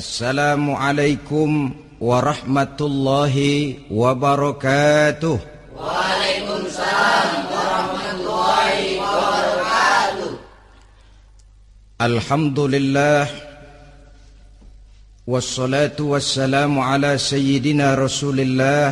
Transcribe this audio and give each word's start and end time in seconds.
السلام 0.00 0.64
عليكم 0.70 1.50
ورحمة 2.00 2.78
الله 2.80 3.36
وبركاته. 3.92 5.38
وعليكم 5.76 6.56
السلام 6.64 7.30
ورحمة 7.52 8.06
الله 8.16 8.76
وبركاته. 8.96 10.30
الحمد 12.00 12.58
لله 12.60 13.24
والصلاة 15.28 15.98
والسلام 16.00 16.72
على 16.80 17.20
سيدنا 17.20 17.94
رسول 18.00 18.40
الله 18.40 18.86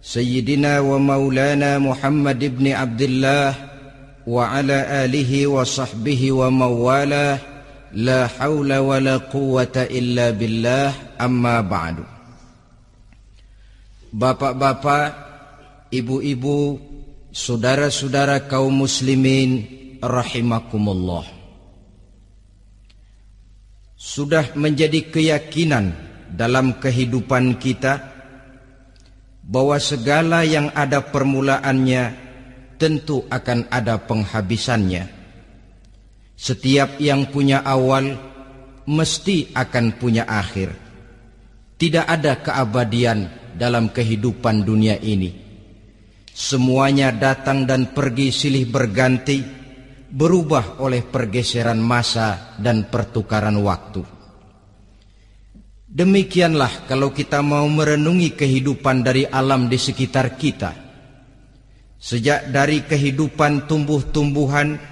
سيدنا 0.00 0.80
ومولانا 0.80 1.76
محمد 1.78 2.40
بن 2.56 2.72
عبد 2.72 3.02
الله 3.02 3.48
وعلى 4.26 4.78
آله 5.04 5.46
وصحبه 5.46 6.32
ومن 6.32 6.72
la 7.94 8.30
حول 8.30 8.70
wa 8.70 8.96
la 9.02 9.18
quwata 9.26 9.90
illa 9.90 10.30
billah 10.30 11.18
amma 11.18 11.58
ba'du. 11.62 12.04
Bapak-bapak, 14.10 15.06
ibu-ibu, 15.94 16.78
saudara-saudara 17.30 18.50
kaum 18.50 18.82
muslimin 18.82 19.66
rahimakumullah. 20.02 21.26
Sudah 23.94 24.50
menjadi 24.58 25.06
keyakinan 25.14 25.94
dalam 26.26 26.82
kehidupan 26.82 27.54
kita 27.62 28.02
bahwa 29.46 29.78
segala 29.78 30.42
yang 30.42 30.74
ada 30.74 31.06
permulaannya 31.06 32.02
tentu 32.80 33.22
akan 33.30 33.70
ada 33.70 34.00
penghabisannya. 34.02 35.19
Setiap 36.40 36.96
yang 37.04 37.28
punya 37.28 37.60
awal 37.60 38.16
mesti 38.88 39.52
akan 39.52 40.00
punya 40.00 40.24
akhir. 40.24 40.72
Tidak 41.76 42.08
ada 42.08 42.40
keabadian 42.40 43.28
dalam 43.60 43.92
kehidupan 43.92 44.64
dunia 44.64 44.96
ini. 45.04 45.36
Semuanya 46.32 47.12
datang 47.12 47.68
dan 47.68 47.92
pergi 47.92 48.32
silih 48.32 48.64
berganti, 48.72 49.44
berubah 50.08 50.80
oleh 50.80 51.04
pergeseran 51.04 51.76
masa 51.76 52.56
dan 52.56 52.88
pertukaran 52.88 53.60
waktu. 53.60 54.00
Demikianlah 55.92 56.88
kalau 56.88 57.12
kita 57.12 57.44
mau 57.44 57.68
merenungi 57.68 58.32
kehidupan 58.32 59.04
dari 59.04 59.28
alam 59.28 59.68
di 59.68 59.76
sekitar 59.76 60.40
kita. 60.40 60.72
Sejak 62.00 62.48
dari 62.48 62.80
kehidupan 62.88 63.68
tumbuh-tumbuhan, 63.68 64.89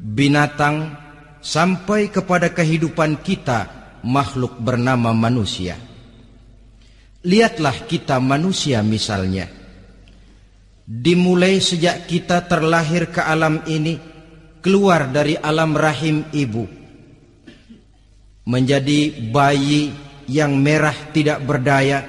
binatang, 0.00 0.96
sampai 1.44 2.08
kepada 2.08 2.48
kehidupan 2.48 3.20
kita, 3.20 3.68
makhluk 4.00 4.56
bernama 4.56 5.12
manusia. 5.12 5.76
Lihatlah 7.20 7.84
kita 7.84 8.16
manusia 8.16 8.80
misalnya. 8.80 9.44
Dimulai 10.88 11.60
sejak 11.60 12.08
kita 12.08 12.48
terlahir 12.48 13.12
ke 13.12 13.20
alam 13.20 13.60
ini, 13.68 14.00
keluar 14.64 15.12
dari 15.12 15.36
alam 15.36 15.76
rahim 15.76 16.24
ibu. 16.32 16.64
Menjadi 18.48 19.30
bayi 19.30 19.92
yang 20.26 20.56
merah 20.56 20.96
tidak 21.12 21.44
berdaya, 21.44 22.02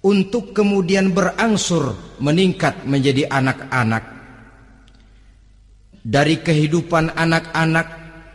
untuk 0.00 0.56
kemudian 0.56 1.12
berangsur 1.12 2.16
meningkat 2.22 2.86
menjadi 2.88 3.28
anak-anak. 3.28 4.15
Dari 6.06 6.38
kehidupan 6.38 7.18
anak-anak 7.18 7.86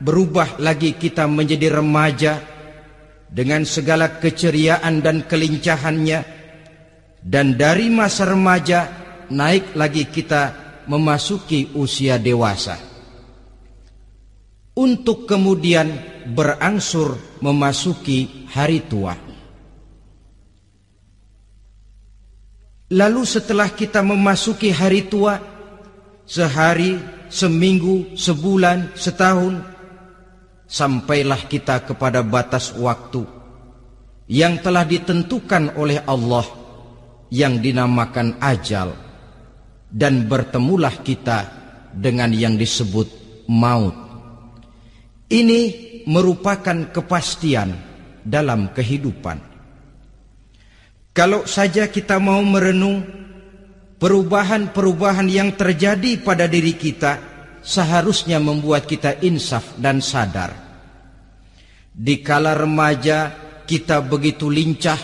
berubah 0.04 0.60
lagi 0.60 1.00
kita 1.00 1.24
menjadi 1.24 1.80
remaja, 1.80 2.52
dengan 3.32 3.64
segala 3.64 4.20
keceriaan 4.20 5.00
dan 5.00 5.24
kelincahannya. 5.24 6.44
Dan 7.24 7.56
dari 7.56 7.88
masa 7.88 8.28
remaja 8.28 8.80
naik 9.32 9.74
lagi 9.80 10.12
kita 10.12 10.52
memasuki 10.92 11.72
usia 11.80 12.20
dewasa. 12.20 12.76
Untuk 14.76 15.30
kemudian 15.30 15.88
berangsur 16.36 17.40
memasuki 17.40 18.50
hari 18.52 18.84
tua. 18.84 19.16
Lalu 22.92 23.24
setelah 23.24 23.72
kita 23.72 24.04
memasuki 24.04 24.68
hari 24.74 25.08
tua 25.08 25.40
sehari 26.28 27.00
seminggu 27.32 28.12
sebulan 28.20 28.92
setahun 29.00 29.64
sampailah 30.68 31.48
kita 31.48 31.88
kepada 31.88 32.20
batas 32.20 32.76
waktu 32.76 33.24
yang 34.28 34.60
telah 34.60 34.84
ditentukan 34.84 35.80
oleh 35.80 36.04
Allah 36.04 36.44
yang 37.32 37.64
dinamakan 37.64 38.36
ajal 38.44 38.92
dan 39.88 40.28
bertemulah 40.28 40.92
kita 41.04 41.48
dengan 41.92 42.32
yang 42.32 42.56
disebut 42.56 43.08
maut. 43.52 43.96
Ini 45.32 45.62
merupakan 46.08 46.92
kepastian 46.92 47.72
dalam 48.24 48.72
kehidupan. 48.76 49.40
Kalau 51.12 51.44
saja 51.44 51.92
kita 51.92 52.20
mau 52.24 52.40
merenung 52.40 53.21
perubahan-perubahan 54.02 55.30
yang 55.30 55.54
terjadi 55.54 56.26
pada 56.26 56.50
diri 56.50 56.74
kita, 56.74 57.22
seharusnya 57.62 58.42
membuat 58.42 58.90
kita 58.90 59.22
insaf 59.22 59.78
dan 59.78 60.02
sadar. 60.02 60.58
Di 61.94 62.26
kala 62.26 62.58
remaja 62.58 63.30
kita 63.70 64.02
begitu 64.02 64.50
lincah, 64.50 64.98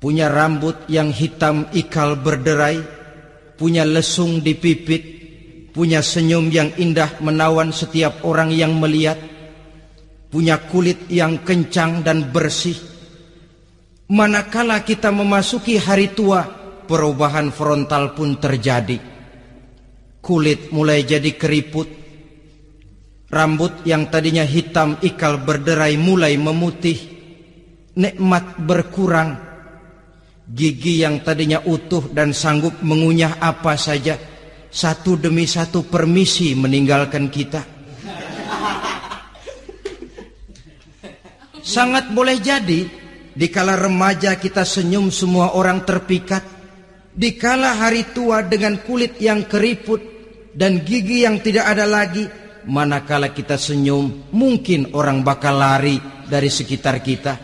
punya 0.00 0.32
rambut 0.32 0.88
yang 0.88 1.12
hitam 1.12 1.68
ikal 1.76 2.16
berderai, 2.16 2.80
punya 3.60 3.84
lesung 3.84 4.40
di 4.40 4.56
pipit, 4.56 5.04
punya 5.76 6.00
senyum 6.00 6.48
yang 6.48 6.72
indah 6.80 7.20
menawan 7.20 7.68
setiap 7.68 8.24
orang 8.24 8.48
yang 8.48 8.80
melihat, 8.80 9.20
punya 10.32 10.56
kulit 10.56 11.04
yang 11.12 11.44
kencang 11.44 12.00
dan 12.00 12.32
bersih. 12.32 12.80
Manakala 14.08 14.80
kita 14.80 15.12
memasuki 15.12 15.76
hari 15.76 16.16
tua, 16.16 16.61
perubahan 16.92 17.48
frontal 17.48 18.12
pun 18.12 18.36
terjadi 18.36 19.12
Kulit 20.22 20.70
mulai 20.70 21.02
jadi 21.02 21.34
keriput. 21.34 21.90
Rambut 23.26 23.82
yang 23.82 24.06
tadinya 24.06 24.46
hitam 24.46 24.94
ikal 25.02 25.42
berderai 25.42 25.98
mulai 25.98 26.38
memutih. 26.38 26.94
Nikmat 27.98 28.62
berkurang. 28.62 29.34
Gigi 30.46 31.02
yang 31.02 31.26
tadinya 31.26 31.58
utuh 31.66 32.06
dan 32.14 32.30
sanggup 32.30 32.78
mengunyah 32.86 33.42
apa 33.42 33.74
saja. 33.74 34.14
Satu 34.70 35.18
demi 35.18 35.42
satu 35.42 35.90
permisi 35.90 36.54
meninggalkan 36.54 37.26
kita. 37.26 37.66
Sangat 41.66 42.14
boleh 42.14 42.38
jadi 42.38 42.80
di 43.34 43.46
kala 43.50 43.74
remaja 43.74 44.38
kita 44.38 44.62
senyum 44.62 45.10
semua 45.10 45.58
orang 45.58 45.82
terpikat. 45.82 46.51
Di 47.12 47.36
kala 47.36 47.76
hari 47.76 48.08
tua 48.16 48.40
dengan 48.40 48.80
kulit 48.80 49.20
yang 49.20 49.44
keriput 49.44 50.00
dan 50.56 50.80
gigi 50.80 51.28
yang 51.28 51.44
tidak 51.44 51.68
ada 51.68 51.84
lagi, 51.84 52.24
manakala 52.64 53.36
kita 53.36 53.60
senyum, 53.60 54.32
mungkin 54.32 54.96
orang 54.96 55.20
bakal 55.20 55.60
lari 55.60 56.00
dari 56.24 56.48
sekitar 56.48 57.04
kita. 57.04 57.34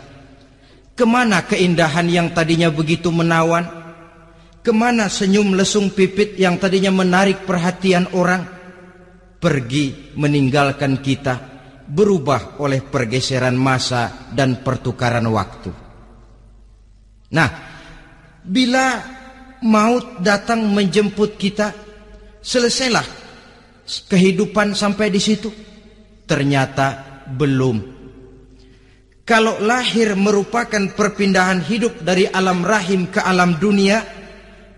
Ke 0.97 1.05
mana 1.05 1.45
keindahan 1.45 2.09
yang 2.09 2.33
tadinya 2.33 2.73
begitu 2.73 3.13
menawan? 3.13 3.65
Ke 4.65 4.73
mana 4.73 5.07
senyum 5.13 5.55
lesung 5.55 5.93
pipit 5.93 6.41
yang 6.41 6.57
tadinya 6.57 6.91
menarik 6.91 7.45
perhatian 7.45 8.09
orang? 8.17 8.49
Pergi 9.39 10.17
meninggalkan 10.19 10.99
kita, 10.99 11.39
berubah 11.87 12.59
oleh 12.59 12.83
pergeseran 12.83 13.55
masa 13.55 14.27
dan 14.35 14.65
pertukaran 14.67 15.29
waktu. 15.31 15.71
Nah, 17.31 17.49
bila 18.43 19.18
maut 19.63 20.23
datang 20.23 20.63
menjemput 20.71 21.39
kita, 21.39 21.89
Selesailah 22.39 23.05
kehidupan 24.09 24.73
sampai 24.73 25.11
di 25.11 25.21
situ? 25.21 25.51
Ternyata 26.25 27.21
belum. 27.29 27.99
Kalau 29.29 29.61
lahir 29.61 30.17
merupakan 30.17 30.81
perpindahan 30.97 31.61
hidup 31.61 32.01
dari 32.01 32.25
alam 32.25 32.65
rahim 32.65 33.13
ke 33.13 33.21
alam 33.21 33.61
dunia, 33.61 34.01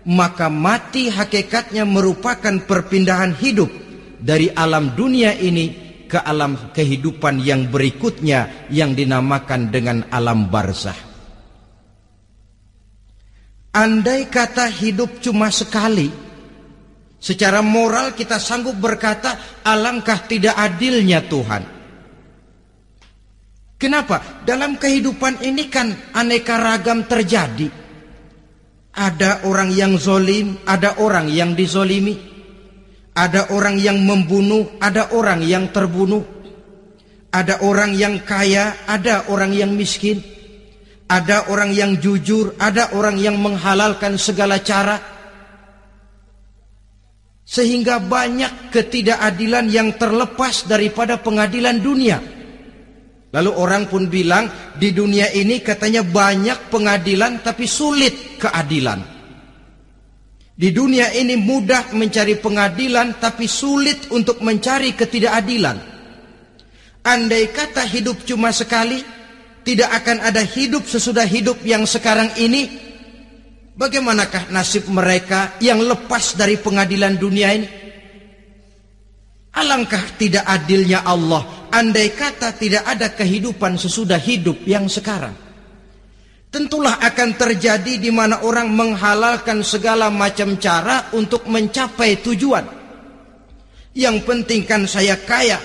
maka 0.09 0.51
mati 0.51 1.07
hakikatnya 1.07 1.87
merupakan 1.87 2.59
perpindahan 2.67 3.31
hidup 3.39 3.71
dari 4.19 4.51
alam 4.51 4.91
dunia 4.91 5.31
ini 5.39 5.71
ke 6.11 6.19
alam 6.19 6.75
kehidupan 6.75 7.39
yang 7.39 7.71
berikutnya 7.71 8.67
yang 8.67 8.91
dinamakan 8.91 9.71
dengan 9.71 10.03
alam 10.11 10.51
barzah. 10.51 11.10
Andai 13.71 14.27
kata 14.27 14.67
hidup 14.67 15.23
cuma 15.23 15.47
sekali, 15.47 16.11
Secara 17.21 17.61
moral 17.61 18.17
kita 18.17 18.41
sanggup 18.41 18.81
berkata 18.81 19.61
alangkah 19.61 20.25
tidak 20.25 20.57
adilnya 20.57 21.21
Tuhan. 21.21 21.63
Kenapa? 23.77 24.41
Dalam 24.41 24.81
kehidupan 24.81 25.45
ini 25.45 25.69
kan 25.69 25.93
aneka 26.17 26.57
ragam 26.57 27.05
terjadi. 27.05 27.69
Ada 28.97 29.45
orang 29.45 29.69
yang 29.69 30.01
zolim, 30.01 30.65
ada 30.65 30.97
orang 30.97 31.29
yang 31.29 31.53
dizolimi. 31.53 32.17
Ada 33.13 33.53
orang 33.53 33.77
yang 33.77 34.01
membunuh, 34.01 34.81
ada 34.81 35.13
orang 35.13 35.45
yang 35.45 35.69
terbunuh. 35.69 36.25
Ada 37.29 37.61
orang 37.61 37.93
yang 37.93 38.25
kaya, 38.25 38.81
ada 38.89 39.29
orang 39.29 39.53
yang 39.53 39.77
miskin. 39.77 40.25
Ada 41.11 41.51
orang 41.51 41.75
yang 41.75 41.99
jujur, 41.99 42.55
ada 42.55 42.95
orang 42.95 43.19
yang 43.19 43.35
menghalalkan 43.35 44.15
segala 44.15 44.63
cara. 44.63 44.95
Sehingga 47.43 47.99
banyak 47.99 48.71
ketidakadilan 48.71 49.67
yang 49.67 49.99
terlepas 49.99 50.71
daripada 50.71 51.19
pengadilan 51.19 51.83
dunia. 51.83 52.23
Lalu 53.35 53.51
orang 53.51 53.91
pun 53.91 54.07
bilang 54.07 54.47
di 54.79 54.95
dunia 54.95 55.35
ini 55.35 55.59
katanya 55.59 55.99
banyak 56.03 56.71
pengadilan 56.71 57.43
tapi 57.43 57.67
sulit 57.67 58.39
keadilan. 58.39 59.03
Di 60.55 60.71
dunia 60.71 61.11
ini 61.11 61.35
mudah 61.35 61.91
mencari 61.91 62.39
pengadilan 62.39 63.19
tapi 63.19 63.51
sulit 63.51 64.11
untuk 64.15 64.39
mencari 64.39 64.95
ketidakadilan. 64.95 65.77
Andai 67.01 67.49
kata 67.49 67.83
hidup 67.87 68.23
cuma 68.27 68.53
sekali, 68.53 69.01
tidak 69.61 69.89
akan 70.01 70.25
ada 70.25 70.41
hidup 70.41 70.85
sesudah 70.89 71.25
hidup 71.25 71.61
yang 71.61 71.85
sekarang 71.85 72.33
ini. 72.37 72.89
Bagaimanakah 73.71 74.51
nasib 74.53 74.85
mereka 74.91 75.57
yang 75.63 75.81
lepas 75.81 76.37
dari 76.37 76.59
pengadilan 76.59 77.17
dunia 77.17 77.49
ini? 77.55 77.67
Alangkah 79.51 80.15
tidak 80.15 80.47
adilnya 80.47 81.03
Allah 81.03 81.61
andai 81.71 82.11
kata 82.11 82.53
tidak 82.59 82.83
ada 82.83 83.15
kehidupan 83.15 83.79
sesudah 83.79 84.19
hidup 84.19 84.59
yang 84.67 84.85
sekarang. 84.91 85.33
Tentulah 86.51 86.99
akan 86.99 87.39
terjadi 87.39 87.95
di 87.95 88.11
mana 88.11 88.43
orang 88.43 88.67
menghalalkan 88.75 89.63
segala 89.63 90.11
macam 90.11 90.59
cara 90.59 91.07
untuk 91.15 91.47
mencapai 91.47 92.19
tujuan. 92.19 92.67
Yang 93.95 94.17
penting 94.27 94.67
kan 94.67 94.83
saya 94.83 95.15
kaya, 95.15 95.55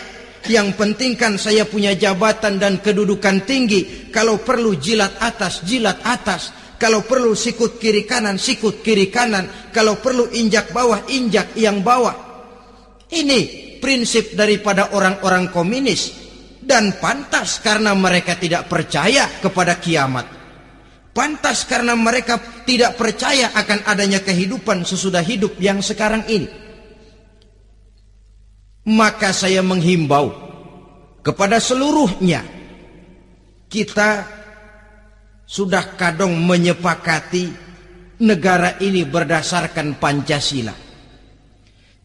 yang 0.44 0.77
penting 0.77 1.17
kan 1.17 1.41
saya 1.41 1.65
punya 1.65 1.97
jabatan 1.97 2.61
dan 2.61 2.85
kedudukan 2.85 3.49
tinggi. 3.49 4.12
Kalau 4.12 4.38
perlu 4.44 4.77
jilat 4.77 5.17
atas, 5.19 5.65
jilat 5.65 6.05
atas. 6.05 6.53
Kalau 6.77 7.00
perlu 7.09 7.33
sikut 7.33 7.81
kiri 7.81 8.05
kanan, 8.05 8.37
sikut 8.37 8.85
kiri 8.85 9.09
kanan. 9.09 9.73
Kalau 9.73 9.97
perlu 9.97 10.29
injak 10.29 10.71
bawah, 10.77 11.09
injak 11.09 11.56
yang 11.56 11.81
bawah. 11.81 12.15
Ini 13.09 13.41
prinsip 13.81 14.37
daripada 14.37 14.93
orang-orang 14.93 15.49
komunis 15.49 16.12
dan 16.67 16.99
pantas 16.99 17.62
karena 17.62 17.94
mereka 17.94 18.35
tidak 18.35 18.67
percaya 18.67 19.31
kepada 19.38 19.79
kiamat. 19.79 20.27
Pantas 21.17 21.65
karena 21.65 21.97
mereka 21.97 22.37
tidak 22.69 22.99
percaya 23.00 23.55
akan 23.56 23.88
adanya 23.88 24.21
kehidupan 24.21 24.85
sesudah 24.85 25.25
hidup 25.25 25.56
yang 25.56 25.81
sekarang 25.81 26.29
ini. 26.29 26.65
Maka 28.87 29.35
saya 29.35 29.67
menghimbau 29.67 30.31
kepada 31.27 31.59
seluruhnya 31.59 32.47
kita 33.67 34.23
sudah 35.43 35.99
kadang 35.99 36.38
menyepakati 36.38 37.50
negara 38.23 38.79
ini 38.79 39.03
berdasarkan 39.03 39.99
Pancasila. 39.99 40.75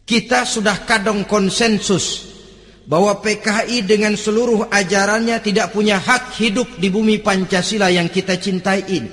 Kita 0.02 0.42
sudah 0.42 0.82
kadang 0.82 1.22
konsensus 1.22 2.34
bahwa 2.82 3.22
PKI 3.22 3.86
dengan 3.86 4.18
seluruh 4.18 4.66
ajarannya 4.66 5.38
tidak 5.38 5.70
punya 5.70 6.02
hak 6.02 6.34
hidup 6.34 6.66
di 6.82 6.90
bumi 6.90 7.22
Pancasila 7.22 7.94
yang 7.94 8.10
kita 8.10 8.34
cintai 8.42 8.82
ini. 8.90 9.10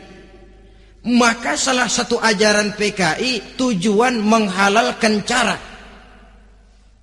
Maka 0.99 1.53
salah 1.55 1.87
satu 1.87 2.17
ajaran 2.17 2.73
PKI 2.75 3.55
tujuan 3.55 4.19
menghalalkan 4.19 5.21
cara 5.23 5.68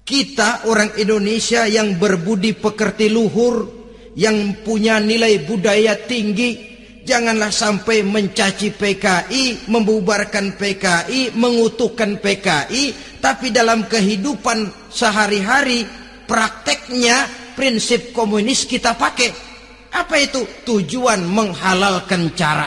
kita 0.06 0.70
orang 0.70 0.94
Indonesia 0.94 1.66
yang 1.66 1.98
berbudi 1.98 2.54
pekerti 2.54 3.10
luhur, 3.10 3.66
yang 4.14 4.62
punya 4.62 5.02
nilai 5.02 5.42
budaya 5.42 5.98
tinggi, 5.98 6.76
Janganlah 7.06 7.54
sampai 7.54 8.02
mencaci 8.02 8.74
PKI, 8.74 9.70
membubarkan 9.70 10.58
PKI, 10.58 11.38
mengutuhkan 11.38 12.18
PKI, 12.18 12.90
tapi 13.22 13.54
dalam 13.54 13.86
kehidupan 13.86 14.90
sehari-hari 14.90 15.86
prakteknya 16.26 17.30
prinsip 17.54 18.10
komunis 18.10 18.66
kita 18.66 18.98
pakai. 18.98 19.30
Apa 19.94 20.18
itu? 20.18 20.42
Tujuan 20.66 21.22
menghalalkan 21.30 22.34
cara. 22.34 22.66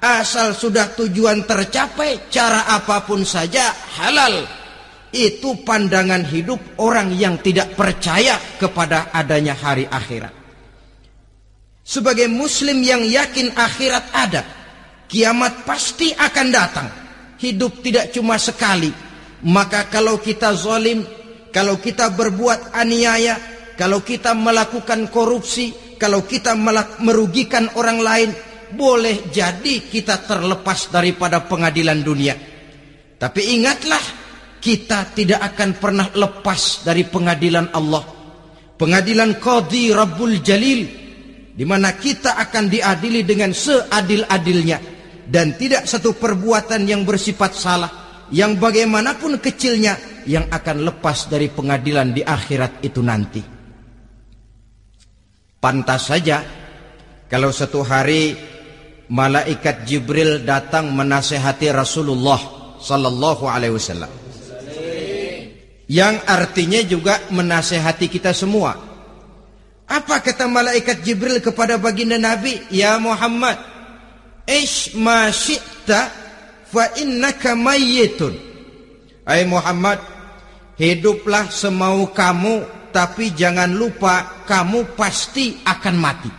Asal 0.00 0.56
sudah 0.56 0.96
tujuan 0.96 1.44
tercapai, 1.44 2.32
cara 2.32 2.64
apa 2.72 3.04
pun 3.04 3.28
saja 3.28 3.76
halal. 4.00 4.65
Itu 5.16 5.64
pandangan 5.64 6.28
hidup 6.28 6.76
orang 6.76 7.16
yang 7.16 7.40
tidak 7.40 7.72
percaya 7.72 8.36
kepada 8.60 9.08
adanya 9.16 9.56
hari 9.56 9.88
akhirat. 9.88 10.28
Sebagai 11.80 12.28
muslim 12.28 12.84
yang 12.84 13.00
yakin 13.00 13.56
akhirat 13.56 14.12
ada, 14.12 14.42
kiamat 15.08 15.64
pasti 15.64 16.12
akan 16.12 16.46
datang. 16.52 16.88
Hidup 17.40 17.80
tidak 17.80 18.12
cuma 18.12 18.36
sekali. 18.36 18.92
Maka 19.46 19.88
kalau 19.88 20.20
kita 20.20 20.52
zalim, 20.52 21.00
kalau 21.48 21.80
kita 21.80 22.12
berbuat 22.12 22.76
aniaya, 22.76 23.40
kalau 23.80 24.04
kita 24.04 24.36
melakukan 24.36 25.08
korupsi, 25.08 25.96
kalau 25.96 26.26
kita 26.28 26.52
merugikan 27.00 27.72
orang 27.78 28.02
lain, 28.04 28.30
boleh 28.74 29.32
jadi 29.32 29.86
kita 29.86 30.26
terlepas 30.26 30.92
daripada 30.92 31.44
pengadilan 31.46 32.02
dunia. 32.02 32.34
Tapi 33.16 33.56
ingatlah, 33.56 34.25
kita 34.66 35.14
tidak 35.14 35.54
akan 35.54 35.78
pernah 35.78 36.10
lepas 36.10 36.82
dari 36.82 37.06
pengadilan 37.06 37.70
Allah. 37.70 38.02
Pengadilan 38.74 39.38
Qadhi 39.38 39.94
Rabbul 39.94 40.42
Jalil 40.42 40.80
di 41.54 41.62
mana 41.62 41.94
kita 41.94 42.34
akan 42.34 42.66
diadili 42.66 43.22
dengan 43.22 43.54
seadil-adilnya 43.54 44.78
dan 45.30 45.54
tidak 45.54 45.86
satu 45.86 46.18
perbuatan 46.18 46.82
yang 46.82 47.06
bersifat 47.06 47.54
salah 47.54 47.90
yang 48.34 48.58
bagaimanapun 48.58 49.38
kecilnya 49.38 50.26
yang 50.26 50.50
akan 50.50 50.82
lepas 50.82 51.30
dari 51.30 51.46
pengadilan 51.46 52.10
di 52.10 52.26
akhirat 52.26 52.82
itu 52.82 52.98
nanti. 53.06 53.42
Pantas 55.62 56.10
saja 56.10 56.42
kalau 57.30 57.54
satu 57.54 57.86
hari 57.86 58.34
malaikat 59.06 59.86
Jibril 59.86 60.42
datang 60.42 60.90
menasehati 60.90 61.70
Rasulullah 61.70 62.38
sallallahu 62.82 63.46
alaihi 63.46 63.78
wasallam. 63.78 64.25
Yang 65.86 66.18
artinya 66.26 66.80
juga 66.82 67.14
menasehati 67.30 68.10
kita 68.10 68.34
semua 68.34 68.86
apa 69.86 70.18
kata 70.18 70.50
malaikat 70.50 71.06
Jibril 71.06 71.38
kepada 71.38 71.78
baginda 71.78 72.18
Nabi? 72.18 72.58
Ya 72.74 72.98
Muhammad, 72.98 73.54
ish 74.42 74.98
ma 74.98 75.30
syi'ta 75.30 76.10
fa 76.66 76.90
innaka 76.98 77.54
mayyitun. 77.54 78.34
Hai 79.22 79.46
Muhammad, 79.46 80.02
hiduplah 80.74 81.54
semau 81.54 82.10
kamu 82.10 82.90
tapi 82.90 83.30
jangan 83.30 83.70
lupa 83.70 84.42
kamu 84.42 84.98
pasti 84.98 85.62
akan 85.62 85.96
mati. 85.98 86.30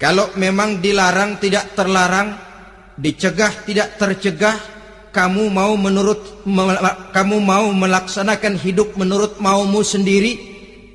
Kalau 0.00 0.32
memang 0.40 0.80
dilarang 0.80 1.36
tidak 1.36 1.76
terlarang, 1.76 2.32
dicegah 2.96 3.52
tidak 3.68 4.00
tercegah, 4.00 4.56
kamu 5.12 5.52
mau 5.52 5.76
menurut 5.76 6.42
kamu 7.12 7.36
mau 7.44 7.68
melaksanakan 7.70 8.56
hidup 8.56 8.96
menurut 8.96 9.38
maumu 9.38 9.84
sendiri, 9.84 10.40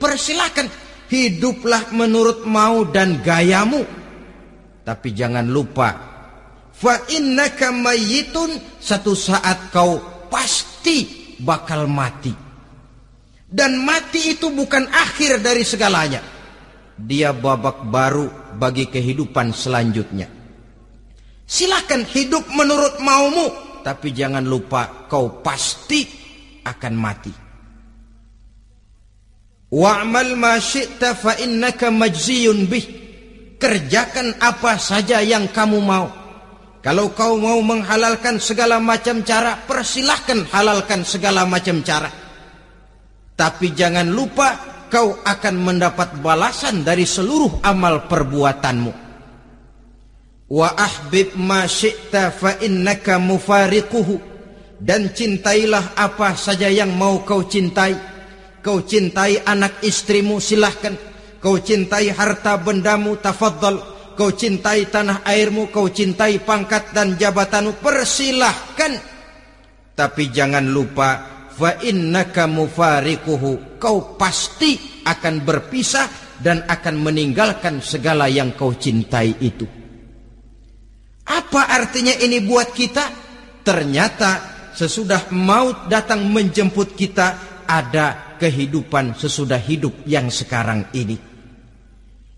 persilahkan. 0.02 0.68
Hiduplah 1.08 1.96
menurut 1.96 2.44
mau 2.44 2.84
dan 2.84 3.24
gayamu. 3.24 3.88
Tapi 4.84 5.16
jangan 5.16 5.48
lupa 5.48 5.96
fa 6.76 7.00
innaka 7.08 7.72
mayyitun 7.72 8.60
satu 8.76 9.16
saat 9.16 9.72
kau 9.72 10.04
pasti 10.28 11.32
bakal 11.40 11.88
mati. 11.88 12.36
Dan 13.48 13.80
mati 13.88 14.36
itu 14.36 14.52
bukan 14.52 14.92
akhir 14.92 15.40
dari 15.40 15.64
segalanya. 15.64 16.20
Dia 17.00 17.32
babak 17.32 17.88
baru 17.88 18.28
bagi 18.60 18.92
kehidupan 18.92 19.56
selanjutnya. 19.56 20.28
Silahkan 21.48 22.04
hidup 22.04 22.44
menurut 22.52 23.00
maumu 23.00 23.48
tapi 23.88 24.12
jangan 24.12 24.44
lupa 24.44 25.08
kau 25.08 25.40
pasti 25.40 26.04
akan 26.68 26.94
mati 27.00 27.48
Wa'mal 29.68 30.40
ma 30.40 30.56
syi'ta 30.64 31.12
fa 31.12 31.36
innaka 31.44 31.92
majziyun 31.92 32.72
bih. 32.72 32.86
Kerjakan 33.60 34.40
apa 34.40 34.80
saja 34.80 35.20
yang 35.20 35.52
kamu 35.52 35.84
mau. 35.84 36.08
Kalau 36.80 37.12
kau 37.12 37.36
mau 37.36 37.60
menghalalkan 37.60 38.40
segala 38.40 38.80
macam 38.80 39.28
cara, 39.28 39.60
persilahkan 39.60 40.48
halalkan 40.56 41.04
segala 41.04 41.44
macam 41.44 41.84
cara. 41.84 42.08
Tapi 43.36 43.76
jangan 43.76 44.08
lupa 44.08 44.56
kau 44.88 45.20
akan 45.20 45.56
mendapat 45.60 46.16
balasan 46.24 46.88
dari 46.88 47.04
seluruh 47.04 47.60
amal 47.66 48.08
perbuatanmu. 48.08 49.07
Wa 50.48 50.72
ahbib 50.80 51.36
ma 51.36 51.68
syi'ta 51.68 52.32
fa 52.32 52.56
innaka 52.64 53.20
mufariquhu. 53.20 54.40
Dan 54.78 55.12
cintailah 55.12 55.98
apa 55.98 56.38
saja 56.38 56.72
yang 56.72 56.96
mau 56.96 57.26
kau 57.28 57.44
cintai. 57.44 57.98
Kau 58.64 58.86
cintai 58.88 59.44
anak 59.44 59.84
istrimu 59.84 60.40
silahkan. 60.40 60.96
Kau 61.44 61.60
cintai 61.60 62.14
harta 62.16 62.56
bendamu 62.56 63.20
tafadhal. 63.20 63.96
Kau 64.18 64.34
cintai 64.34 64.90
tanah 64.90 65.22
airmu, 65.30 65.70
kau 65.70 65.94
cintai 65.94 66.42
pangkat 66.42 66.90
dan 66.90 67.14
jabatanmu, 67.22 67.78
persilahkan. 67.78 68.98
Tapi 69.94 70.24
jangan 70.34 70.66
lupa 70.66 71.38
fa 71.58 71.82
innaka 71.82 72.46
mufariquhu 72.46 73.82
kau 73.82 74.14
pasti 74.14 75.02
akan 75.06 75.42
berpisah 75.42 76.38
dan 76.38 76.66
akan 76.70 77.02
meninggalkan 77.02 77.82
segala 77.82 78.30
yang 78.30 78.54
kau 78.54 78.78
cintai 78.78 79.34
itu 79.42 79.77
apa 81.28 81.62
artinya 81.68 82.16
ini 82.16 82.40
buat 82.44 82.72
kita? 82.72 83.06
Ternyata 83.68 84.32
sesudah 84.72 85.28
maut 85.36 85.92
datang 85.92 86.24
menjemput 86.32 86.96
kita 86.96 87.28
ada 87.68 88.38
kehidupan 88.40 89.18
sesudah 89.18 89.60
hidup 89.60 90.08
yang 90.08 90.32
sekarang 90.32 90.88
ini. 90.96 91.20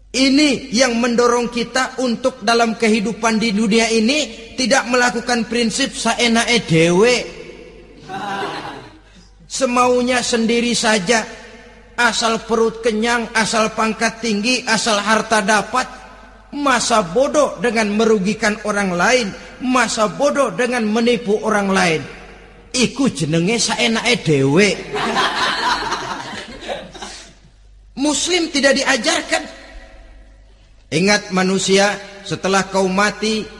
Ini 0.09 0.73
yang 0.73 0.97
mendorong 0.97 1.53
kita 1.53 2.01
untuk 2.01 2.41
dalam 2.41 2.73
kehidupan 2.73 3.37
di 3.37 3.53
dunia 3.53 3.85
ini 3.93 4.53
tidak 4.57 4.89
melakukan 4.89 5.45
prinsip 5.45 5.93
saenae 5.93 6.65
dewe 6.65 7.15
semaunya 9.45 10.25
sendiri 10.25 10.73
saja 10.73 11.21
asal 11.93 12.41
perut 12.41 12.81
kenyang 12.81 13.29
asal 13.37 13.69
pangkat 13.77 14.17
tinggi 14.17 14.65
asal 14.65 14.97
harta 14.97 15.45
dapat 15.45 15.98
masa 16.55 17.03
bodoh 17.03 17.57
dengan 17.61 17.91
merugikan 17.93 18.57
orang 18.65 18.93
lain. 18.95 19.27
Masa 19.59 20.07
bodoh 20.07 20.53
dengan 20.55 20.87
menipu 20.87 21.37
orang 21.43 21.69
lain. 21.69 22.01
Iku 22.71 23.11
jenenge 23.11 23.59
saenake 23.59 24.23
dhewe. 24.23 24.69
Muslim 28.05 28.47
tidak 28.53 28.79
diajarkan. 28.79 29.43
Ingat 30.89 31.29
manusia 31.35 31.97
setelah 32.25 32.65
kau 32.65 32.89
mati 32.89 33.59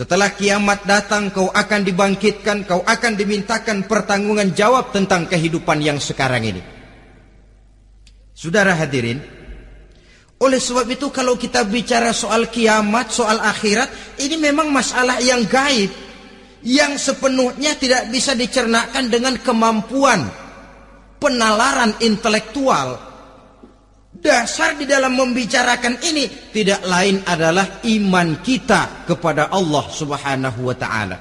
setelah 0.00 0.32
kiamat 0.32 0.88
datang 0.88 1.28
kau 1.28 1.52
akan 1.52 1.84
dibangkitkan, 1.84 2.64
kau 2.64 2.80
akan 2.80 3.12
dimintakan 3.20 3.84
pertanggungan 3.84 4.54
jawab 4.56 4.96
tentang 4.96 5.28
kehidupan 5.28 5.82
yang 5.82 6.00
sekarang 6.00 6.46
ini. 6.46 6.62
Saudara 8.32 8.72
hadirin, 8.72 9.20
oleh 10.40 10.60
sebab 10.60 10.88
itu 10.88 11.12
kalau 11.12 11.36
kita 11.36 11.68
bicara 11.68 12.16
soal 12.16 12.48
kiamat, 12.48 13.12
soal 13.12 13.38
akhirat, 13.38 14.18
ini 14.24 14.40
memang 14.40 14.72
masalah 14.72 15.20
yang 15.20 15.44
gaib. 15.44 15.92
Yang 16.60 17.12
sepenuhnya 17.12 17.72
tidak 17.80 18.12
bisa 18.12 18.36
dicernakan 18.36 19.08
dengan 19.08 19.40
kemampuan 19.40 20.28
penalaran 21.16 21.96
intelektual 22.04 23.10
Dasar 24.10 24.74
di 24.74 24.90
dalam 24.90 25.16
membicarakan 25.16 26.02
ini 26.02 26.50
tidak 26.52 26.84
lain 26.84 27.24
adalah 27.24 27.80
iman 27.88 28.42
kita 28.44 29.08
kepada 29.08 29.48
Allah 29.48 29.86
Subhanahu 29.86 30.60
wa 30.66 30.76
taala. 30.76 31.16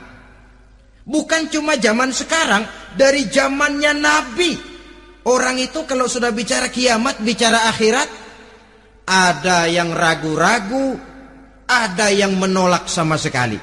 Bukan 1.07 1.47
cuma 1.53 1.77
zaman 1.77 2.09
sekarang, 2.11 2.65
dari 2.97 3.29
zamannya 3.29 3.93
Nabi. 3.93 4.51
Orang 5.29 5.61
itu 5.61 5.87
kalau 5.87 6.09
sudah 6.09 6.33
bicara 6.33 6.67
kiamat, 6.73 7.21
bicara 7.21 7.71
akhirat, 7.71 8.28
ada 9.09 9.65
yang 9.65 9.89
ragu-ragu, 9.89 10.93
ada 11.65 12.13
yang 12.13 12.37
menolak 12.37 12.85
sama 12.85 13.17
sekali. 13.17 13.57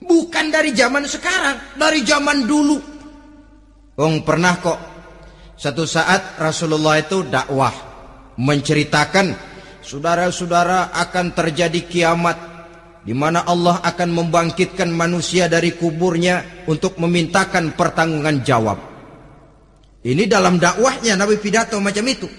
Bukan 0.00 0.48
dari 0.48 0.72
zaman 0.72 1.04
sekarang, 1.04 1.76
dari 1.76 2.00
zaman 2.00 2.48
dulu. 2.48 2.80
Wong 4.00 4.24
pernah 4.24 4.56
kok 4.56 4.78
satu 5.58 5.84
saat 5.84 6.40
Rasulullah 6.40 6.96
itu 6.96 7.28
dakwah 7.28 7.74
menceritakan 8.40 9.36
saudara-saudara 9.84 10.96
akan 10.96 11.34
terjadi 11.34 11.82
kiamat 11.84 12.38
di 13.02 13.10
mana 13.12 13.42
Allah 13.42 13.82
akan 13.82 14.08
membangkitkan 14.14 14.88
manusia 14.88 15.50
dari 15.50 15.74
kuburnya 15.74 16.64
untuk 16.70 16.96
memintakan 17.02 17.74
pertanggungan 17.74 18.40
jawab. 18.46 18.78
Ini 19.98 20.30
dalam 20.30 20.62
dakwahnya 20.62 21.18
Nabi 21.18 21.36
pidato 21.42 21.76
macam 21.82 22.06
itu. 22.06 22.30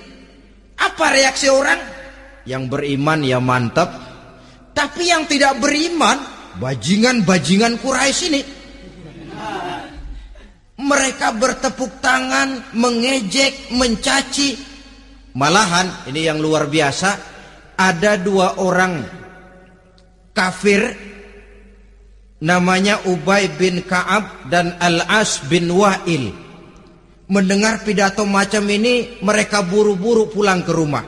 Apa 0.80 1.12
reaksi 1.12 1.52
orang? 1.52 1.99
Yang 2.48 2.64
beriman 2.72 3.20
ya 3.26 3.40
mantap. 3.42 3.90
Tapi 4.76 5.12
yang 5.12 5.28
tidak 5.28 5.60
beriman, 5.60 6.20
bajingan-bajingan 6.60 7.82
Quraisy 7.84 8.24
ini. 8.32 8.42
Mereka 10.80 11.36
bertepuk 11.36 12.00
tangan, 12.00 12.72
mengejek, 12.72 13.76
mencaci, 13.76 14.70
Malahan 15.40 16.10
ini 16.10 16.26
yang 16.26 16.42
luar 16.42 16.66
biasa 16.66 17.10
ada 17.78 18.18
dua 18.18 18.58
orang 18.58 19.06
kafir 20.34 20.90
namanya 22.42 23.06
Ubay 23.06 23.46
bin 23.54 23.86
Ka'ab 23.86 24.50
dan 24.50 24.74
Al-As 24.82 25.46
bin 25.46 25.70
Wa'il. 25.70 26.34
Mendengar 27.30 27.86
pidato 27.86 28.26
macam 28.26 28.66
ini 28.74 29.22
mereka 29.22 29.62
buru-buru 29.62 30.34
pulang 30.34 30.66
ke 30.66 30.74
rumah. 30.74 31.06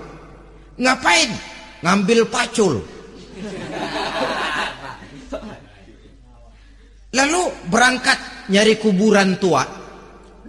Ngapain? 0.82 1.30
Ngambil 1.86 2.26
pacul. 2.26 2.82
Lalu 7.14 7.42
berangkat 7.70 8.18
nyari 8.50 8.82
kuburan 8.82 9.38
tua. 9.38 9.62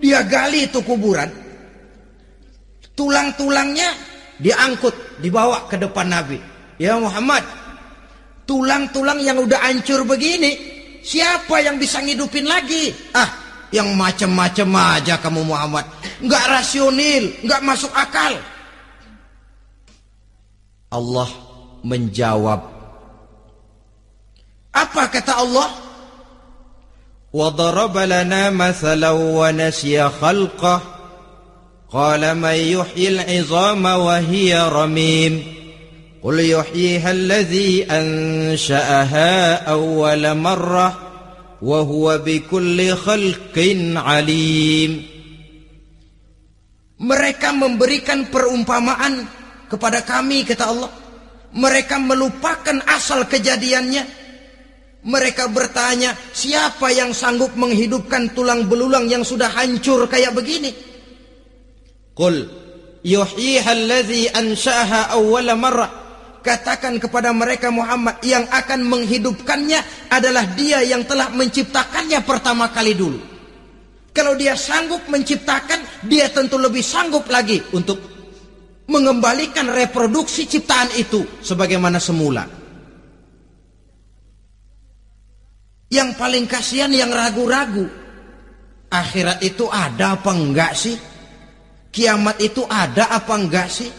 Dia 0.00 0.24
gali 0.24 0.66
itu 0.66 0.80
kuburan 0.82 1.42
tulang-tulangnya 2.92 3.88
diangkut 4.40 5.22
dibawa 5.22 5.64
ke 5.68 5.80
depan 5.80 6.12
Nabi 6.12 6.38
ya 6.76 6.98
Muhammad 7.00 7.44
tulang-tulang 8.44 9.22
yang 9.22 9.40
udah 9.40 9.60
hancur 9.64 10.04
begini 10.04 10.58
siapa 11.00 11.62
yang 11.62 11.80
bisa 11.80 12.02
ngidupin 12.04 12.44
lagi 12.44 12.92
ah 13.16 13.28
yang 13.72 13.96
macam-macam 13.96 14.98
aja 15.00 15.16
kamu 15.16 15.46
Muhammad 15.46 15.88
nggak 16.20 16.44
rasional 16.52 17.24
nggak 17.40 17.60
masuk 17.64 17.92
akal 17.96 18.36
Allah 20.92 21.28
menjawab. 21.82 22.60
Apa 24.72 25.02
kata 25.08 25.40
Allah? 25.40 25.82
وضرب 27.32 27.98
لنا 27.98 28.50
مثلا 28.50 29.10
ونسي 29.10 30.08
خلقه 30.08 30.80
قال 31.92 32.36
من 32.36 32.54
يحيي 32.54 33.08
العظام 33.08 33.84
وهي 33.84 34.68
رميم 34.68 35.42
قل 36.22 36.40
يحييها 36.40 37.10
الذي 37.10 37.84
أنشأها 37.90 39.64
أول 39.64 40.36
مرة 40.36 40.98
وهو 41.62 42.18
بكل 42.18 42.96
خلق 42.96 43.56
عليم 43.96 44.92
Mereka 47.02 47.50
memberikan 47.50 48.30
perumpamaan 48.30 49.26
kepada 49.72 50.04
kami 50.04 50.44
kata 50.44 50.68
Allah. 50.68 50.92
Mereka 51.56 51.96
melupakan 51.96 52.76
asal 52.92 53.24
kejadiannya. 53.24 54.20
Mereka 55.02 55.48
bertanya, 55.50 56.14
siapa 56.36 56.92
yang 56.92 57.16
sanggup 57.16 57.56
menghidupkan 57.56 58.36
tulang 58.36 58.68
belulang 58.68 59.08
yang 59.08 59.24
sudah 59.24 59.50
hancur 59.50 60.06
kayak 60.06 60.36
begini? 60.36 60.70
Qul 62.12 62.46
yuhyiha 63.02 63.72
alladhi 63.72 64.30
ansha'aha 64.30 65.16
awwala 65.16 65.56
marrah. 65.58 65.90
Katakan 66.42 66.98
kepada 66.98 67.30
mereka 67.34 67.70
Muhammad 67.70 68.18
yang 68.22 68.46
akan 68.50 68.82
menghidupkannya 68.86 70.10
adalah 70.10 70.46
dia 70.54 70.82
yang 70.82 71.06
telah 71.06 71.30
menciptakannya 71.30 72.22
pertama 72.22 72.70
kali 72.70 72.94
dulu. 72.94 73.18
Kalau 74.12 74.36
dia 74.36 74.52
sanggup 74.58 75.02
menciptakan, 75.08 76.04
dia 76.04 76.28
tentu 76.28 76.60
lebih 76.60 76.84
sanggup 76.84 77.24
lagi 77.32 77.64
untuk 77.72 78.11
mengembalikan 78.90 79.70
reproduksi 79.70 80.46
ciptaan 80.46 80.90
itu 80.98 81.22
sebagaimana 81.44 82.02
semula. 82.02 82.46
Yang 85.92 86.10
paling 86.16 86.44
kasihan 86.48 86.90
yang 86.90 87.12
ragu-ragu. 87.12 87.84
Akhirat 88.92 89.40
itu 89.40 89.68
ada 89.72 90.20
apa 90.20 90.30
enggak 90.36 90.76
sih? 90.76 90.96
kiamat 91.92 92.40
itu 92.40 92.64
ada 92.66 93.12
apa 93.12 93.36
enggak 93.36 93.68
sih? 93.68 93.92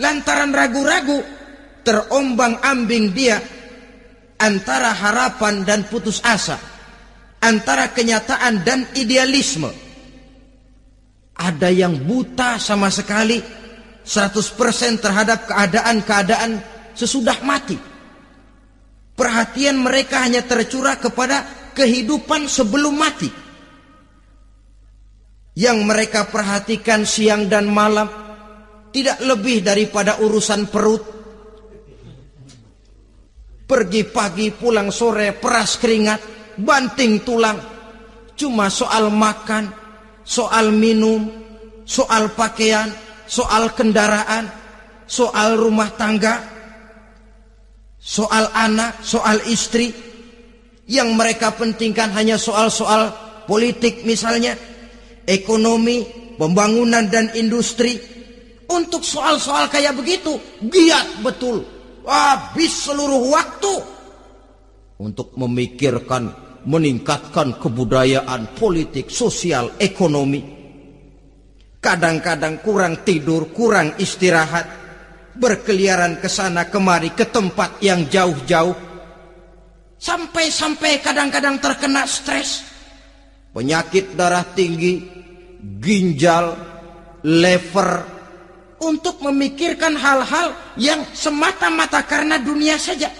Lantaran 0.00 0.50
ragu-ragu, 0.50 1.20
terombang 1.84 2.58
ambing 2.64 3.12
dia 3.12 3.36
antara 4.40 4.90
harapan 4.96 5.62
dan 5.62 5.84
putus 5.86 6.24
asa, 6.24 6.56
antara 7.44 7.92
kenyataan 7.92 8.64
dan 8.64 8.88
idealisme. 8.96 9.68
Ada 11.36 11.68
yang 11.68 12.00
buta 12.08 12.56
sama 12.56 12.88
sekali, 12.88 13.38
100% 14.02 14.98
terhadap 14.98 15.46
keadaan-keadaan 15.46 16.58
sesudah 16.92 17.38
mati. 17.46 17.78
Perhatian 19.12 19.78
mereka 19.78 20.24
hanya 20.24 20.42
tercurah 20.42 20.98
kepada 20.98 21.44
kehidupan 21.76 22.50
sebelum 22.50 22.94
mati. 22.96 23.30
Yang 25.52 25.78
mereka 25.84 26.32
perhatikan 26.32 27.04
siang 27.04 27.46
dan 27.46 27.68
malam 27.68 28.08
tidak 28.92 29.20
lebih 29.20 29.60
daripada 29.60 30.20
urusan 30.20 30.68
perut. 30.68 31.04
Pergi 33.68 34.02
pagi, 34.04 34.52
pulang 34.52 34.92
sore, 34.92 35.32
peras 35.36 35.80
keringat, 35.80 36.20
banting 36.60 37.24
tulang. 37.24 37.56
Cuma 38.36 38.68
soal 38.68 39.08
makan, 39.12 39.72
soal 40.24 40.72
minum, 40.72 41.28
soal 41.84 42.32
pakaian, 42.32 42.88
soal 43.32 43.72
kendaraan, 43.72 44.52
soal 45.08 45.56
rumah 45.56 45.88
tangga, 45.96 46.44
soal 47.96 48.52
anak, 48.52 49.00
soal 49.00 49.40
istri. 49.48 50.12
Yang 50.82 51.08
mereka 51.16 51.56
pentingkan 51.56 52.12
hanya 52.12 52.36
soal-soal 52.36 53.08
politik 53.48 54.04
misalnya, 54.04 54.52
ekonomi, 55.24 56.04
pembangunan 56.36 57.08
dan 57.08 57.32
industri. 57.32 57.96
Untuk 58.68 59.00
soal-soal 59.00 59.72
kayak 59.72 59.96
begitu, 59.96 60.36
giat 60.68 61.24
betul. 61.24 61.64
Habis 62.02 62.90
seluruh 62.90 63.30
waktu 63.30 63.74
untuk 65.02 65.34
memikirkan, 65.38 66.30
meningkatkan 66.66 67.58
kebudayaan, 67.58 68.58
politik, 68.58 69.10
sosial, 69.10 69.74
ekonomi. 69.78 70.61
Kadang-kadang 71.82 72.62
kurang 72.62 73.02
tidur, 73.02 73.50
kurang 73.50 73.98
istirahat, 73.98 74.70
berkeliaran 75.34 76.22
ke 76.22 76.30
sana 76.30 76.70
kemari 76.70 77.10
ke 77.10 77.26
tempat 77.26 77.82
yang 77.82 78.06
jauh-jauh. 78.06 78.78
Sampai-sampai 79.98 81.02
kadang-kadang 81.02 81.58
terkena 81.58 82.06
stres. 82.06 82.62
Penyakit 83.50 84.14
darah 84.14 84.46
tinggi, 84.54 85.02
ginjal, 85.82 86.54
lever, 87.26 87.90
untuk 88.82 89.22
memikirkan 89.22 89.94
hal-hal 89.94 90.54
yang 90.78 91.02
semata-mata 91.14 92.02
karena 92.06 92.38
dunia 92.38 92.78
saja. 92.78 93.10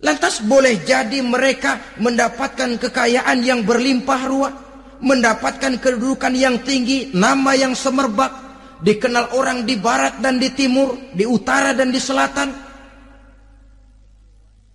Lantas 0.00 0.44
boleh 0.44 0.80
jadi 0.80 1.20
mereka 1.24 1.96
mendapatkan 2.00 2.78
kekayaan 2.78 3.44
yang 3.44 3.64
berlimpah 3.64 4.20
ruah, 4.24 4.54
mendapatkan 4.98 5.78
kedudukan 5.78 6.34
yang 6.34 6.62
tinggi, 6.62 7.14
nama 7.14 7.54
yang 7.54 7.74
semerbak, 7.74 8.30
dikenal 8.82 9.34
orang 9.34 9.66
di 9.66 9.78
barat 9.78 10.18
dan 10.22 10.38
di 10.38 10.50
timur, 10.54 10.98
di 11.14 11.26
utara 11.26 11.74
dan 11.74 11.90
di 11.90 12.00
selatan. 12.02 12.48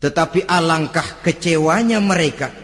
Tetapi 0.04 0.44
alangkah 0.52 1.24
kecewanya 1.24 2.04
mereka 2.04 2.64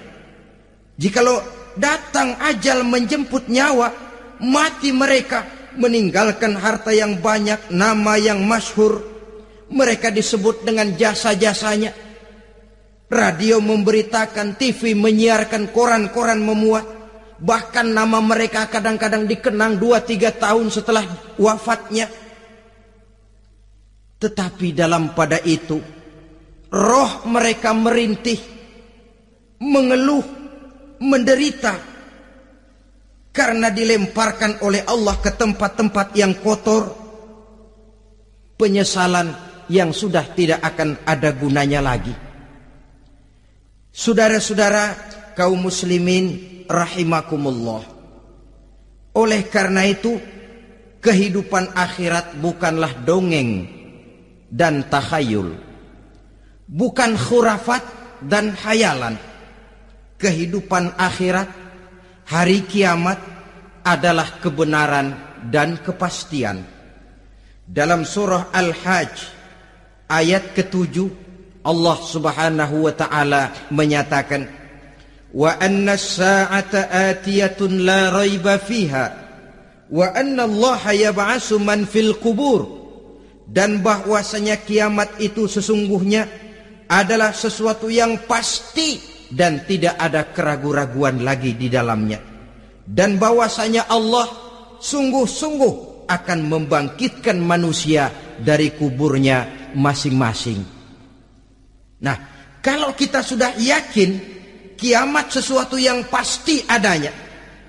jikalau 1.00 1.39
datang 1.80 2.36
ajal 2.44 2.84
menjemput 2.84 3.48
nyawa, 3.48 3.96
mati 4.44 4.92
mereka 4.92 5.48
meninggalkan 5.80 6.60
harta 6.60 6.92
yang 6.92 7.24
banyak, 7.24 7.72
nama 7.72 8.20
yang 8.20 8.44
masyhur. 8.44 9.00
Mereka 9.72 10.12
disebut 10.12 10.67
dengan 10.67 10.91
jasa-jasanya. 11.00 11.95
Radio 13.10 13.63
memberitakan, 13.63 14.60
TV 14.60 14.93
menyiarkan, 14.93 15.72
koran-koran 15.72 16.43
memuat. 16.43 16.98
Bahkan 17.39 17.95
nama 17.95 18.19
mereka 18.19 18.67
kadang-kadang 18.67 19.23
dikenang 19.23 19.80
2-3 19.80 20.43
tahun 20.43 20.67
setelah 20.67 21.06
wafatnya. 21.39 22.12
Tetapi 24.19 24.75
dalam 24.75 25.15
pada 25.15 25.39
itu, 25.47 25.80
roh 26.67 27.12
mereka 27.32 27.71
merintih, 27.71 28.36
mengeluh, 29.63 30.25
menderita, 30.99 31.80
karena 33.32 33.71
dilemparkan 33.71 34.60
oleh 34.67 34.84
Allah 34.84 35.15
ke 35.23 35.32
tempat-tempat 35.32 36.08
yang 36.19 36.36
kotor 36.43 36.91
penyesalan 38.60 39.32
yang 39.71 39.95
sudah 39.95 40.28
tidak 40.36 40.60
akan 40.60 40.99
ada 41.08 41.32
gunanya 41.32 41.80
lagi 41.80 42.12
Saudara-saudara 43.89 44.95
kaum 45.39 45.71
muslimin 45.71 46.36
rahimakumullah. 46.67 47.88
Oleh 49.15 49.47
karena 49.47 49.88
itu 49.88 50.19
kehidupan 50.99 51.71
akhirat 51.80 52.36
bukanlah 52.43 52.91
dongeng 53.08 53.63
dan 54.52 54.84
takhayul. 54.91 55.56
Bukan 56.67 57.15
khurafat 57.15 57.82
dan 58.28 58.52
hayalan 58.52 59.15
kehidupan 60.19 60.91
akhirat 60.99 61.47
hari 62.28 62.67
kiamat 62.67 63.23
adalah 63.88 64.43
kebenaran 64.43 65.15
dan 65.47 65.80
kepastian. 65.80 66.67
Dalam 67.63 68.04
surah 68.04 68.52
Al-Hajj 68.52 69.15
ayat 70.12 70.52
ketujuh 70.52 71.08
Allah 71.63 71.97
Subhanahu 72.04 72.91
wa 72.91 72.93
taala 72.93 73.56
menyatakan 73.71 74.59
wa 75.34 75.58
anna 75.62 75.94
as-sa'ata 75.94 76.89
atiyatun 76.89 77.86
la 77.86 78.10
raiba 78.10 78.58
fiha 78.58 79.06
wa 79.89 80.06
anna 80.13 80.46
Allah 80.46 80.82
qubur 82.18 82.62
dan 83.50 83.82
bahwasanya 83.82 84.62
kiamat 84.62 85.18
itu 85.18 85.50
sesungguhnya 85.50 86.30
adalah 86.89 87.34
sesuatu 87.34 87.89
yang 87.89 88.26
pasti 88.30 88.98
dan 89.30 89.65
tidak 89.65 89.98
ada 89.98 90.30
keraguan-raguan 90.34 91.22
lagi 91.22 91.54
di 91.54 91.70
dalamnya. 91.70 92.18
Dan 92.86 93.22
bahwasanya 93.22 93.86
Allah 93.89 94.26
sungguh-sungguh 94.82 96.06
akan 96.10 96.39
membangkitkan 96.50 97.38
manusia 97.38 98.10
dari 98.42 98.74
kuburnya 98.74 99.70
masing-masing. 99.78 100.65
Nah, 102.02 102.18
kalau 102.65 102.98
kita 102.98 103.22
sudah 103.22 103.54
yakin 103.62 104.38
kiamat 104.80 105.28
sesuatu 105.28 105.76
yang 105.76 106.08
pasti 106.08 106.63
adanya, 106.63 107.12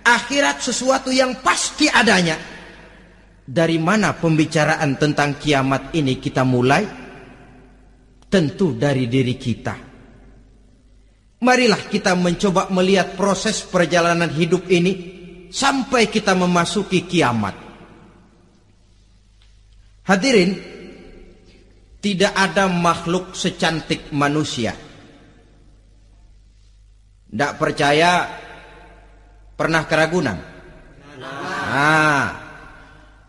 akhirat 0.07 0.63
sesuatu 0.63 1.11
yang 1.11 1.43
pasti 1.43 1.91
adanya, 1.91 2.39
dari 3.51 3.83
mana 3.83 4.15
pembicaraan 4.15 4.95
tentang 4.95 5.35
kiamat 5.43 5.91
ini 5.99 6.23
kita 6.23 6.47
mulai? 6.47 6.87
Tentu 8.31 8.79
dari 8.79 9.11
diri 9.11 9.35
kita. 9.35 9.75
Marilah 11.43 11.83
kita 11.91 12.15
mencoba 12.15 12.71
melihat 12.71 13.19
proses 13.19 13.67
perjalanan 13.67 14.31
hidup 14.31 14.71
ini 14.71 14.93
sampai 15.51 16.07
kita 16.07 16.39
memasuki 16.39 17.11
kiamat. 17.11 17.59
Hadirin, 20.07 20.51
tidak 21.99 22.33
ada 22.39 22.71
makhluk 22.71 23.35
secantik 23.35 24.15
manusia. 24.15 24.90
Tidak 27.31 27.53
percaya 27.55 28.27
pernah 29.55 29.87
keragunan? 29.87 30.39
Nah, 31.71 32.27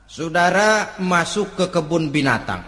saudara 0.09 0.97
masuk 0.97 1.53
ke 1.53 1.65
kebun 1.69 2.09
binatang. 2.09 2.65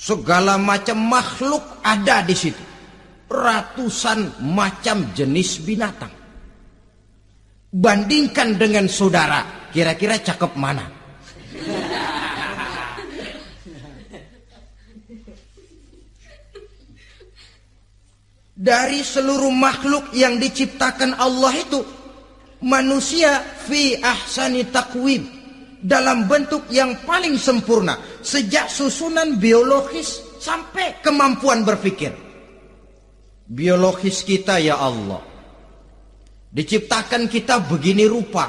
Segala 0.00 0.56
macam 0.56 0.96
makhluk 0.96 1.60
ada 1.84 2.24
di 2.24 2.32
situ 2.32 2.70
ratusan 3.30 4.42
macam 4.42 5.06
jenis 5.14 5.62
binatang. 5.62 6.10
Bandingkan 7.70 8.58
dengan 8.58 8.90
saudara, 8.90 9.70
kira-kira 9.70 10.18
cakep 10.18 10.58
mana? 10.58 10.99
Dari 18.60 19.00
seluruh 19.00 19.48
makhluk 19.48 20.12
yang 20.12 20.36
diciptakan 20.36 21.16
Allah 21.16 21.56
itu, 21.56 21.80
manusia 22.60 23.40
fi 23.40 23.96
ahsani 23.96 24.68
takwim 24.68 25.24
dalam 25.80 26.28
bentuk 26.28 26.68
yang 26.68 26.92
paling 27.08 27.40
sempurna 27.40 27.96
sejak 28.20 28.68
susunan 28.68 29.40
biologis 29.40 30.20
sampai 30.36 31.00
kemampuan 31.00 31.64
berpikir 31.64 32.12
biologis 33.50 34.22
kita 34.22 34.62
ya 34.62 34.78
Allah. 34.78 35.26
Diciptakan 36.54 37.26
kita 37.26 37.66
begini 37.66 38.06
rupa. 38.06 38.46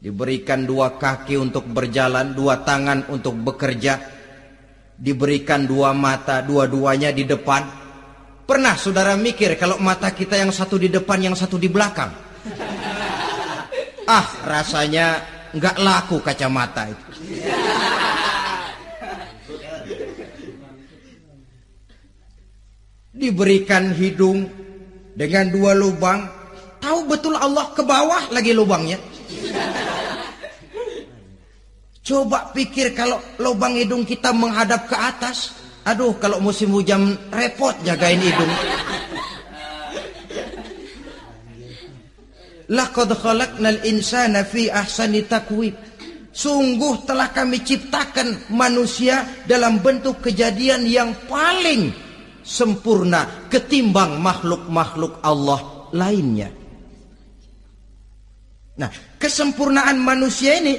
Diberikan 0.00 0.64
dua 0.64 0.96
kaki 0.96 1.36
untuk 1.36 1.68
berjalan, 1.68 2.32
dua 2.32 2.64
tangan 2.64 3.12
untuk 3.12 3.36
bekerja. 3.36 4.00
Diberikan 4.96 5.68
dua 5.68 5.92
mata, 5.92 6.40
dua-duanya 6.40 7.12
di 7.12 7.28
depan. 7.28 7.79
Pernah 8.50 8.74
saudara 8.74 9.14
mikir 9.14 9.54
kalau 9.54 9.78
mata 9.78 10.10
kita 10.10 10.34
yang 10.34 10.50
satu 10.50 10.74
di 10.74 10.90
depan, 10.90 11.22
yang 11.22 11.38
satu 11.38 11.54
di 11.54 11.70
belakang? 11.70 12.10
Ah, 14.10 14.26
rasanya 14.42 15.22
nggak 15.54 15.78
laku 15.78 16.18
kacamata 16.18 16.90
itu. 16.90 17.06
Diberikan 23.14 23.94
hidung 23.94 24.50
dengan 25.14 25.46
dua 25.54 25.70
lubang, 25.78 26.26
tahu 26.82 27.06
betul 27.06 27.38
Allah 27.38 27.70
ke 27.70 27.86
bawah 27.86 28.34
lagi 28.34 28.50
lubangnya. 28.50 28.98
Coba 32.02 32.50
pikir 32.50 32.98
kalau 32.98 33.22
lubang 33.38 33.78
hidung 33.78 34.02
kita 34.02 34.34
menghadap 34.34 34.90
ke 34.90 34.98
atas. 34.98 35.59
Aduh, 35.88 36.20
kalau 36.20 36.44
musim 36.44 36.76
hujan 36.76 37.16
repot 37.32 37.72
jagain 37.80 38.20
hidung. 38.20 38.52
Laqad 42.70 43.10
khalaqnal 43.16 43.82
insana 43.88 44.46
fi 44.46 44.70
ahsani 44.70 45.24
takwib. 45.26 45.74
Sungguh 46.30 47.02
telah 47.10 47.34
kami 47.34 47.58
ciptakan 47.66 48.54
manusia 48.54 49.26
dalam 49.50 49.82
bentuk 49.82 50.22
kejadian 50.22 50.86
yang 50.86 51.10
paling 51.26 51.90
sempurna 52.46 53.50
ketimbang 53.50 54.22
makhluk-makhluk 54.22 55.18
Allah 55.26 55.90
lainnya. 55.90 56.54
Nah, 58.78 58.90
kesempurnaan 59.18 59.98
manusia 59.98 60.56
ini 60.56 60.78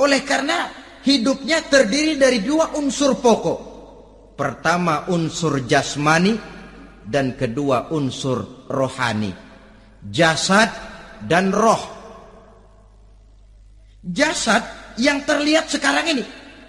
oleh 0.00 0.20
karena 0.24 0.83
hidupnya 1.04 1.60
terdiri 1.68 2.16
dari 2.18 2.40
dua 2.40 2.74
unsur 2.74 3.20
pokok. 3.20 3.60
Pertama 4.34 5.06
unsur 5.14 5.62
jasmani 5.62 6.34
dan 7.06 7.38
kedua 7.38 7.94
unsur 7.94 8.66
rohani 8.66 9.44
jasad 10.10 10.68
dan 11.24 11.48
roh. 11.54 11.80
Jasad 14.04 14.60
yang 15.00 15.24
terlihat 15.24 15.72
sekarang 15.72 16.04
ini, 16.12 16.24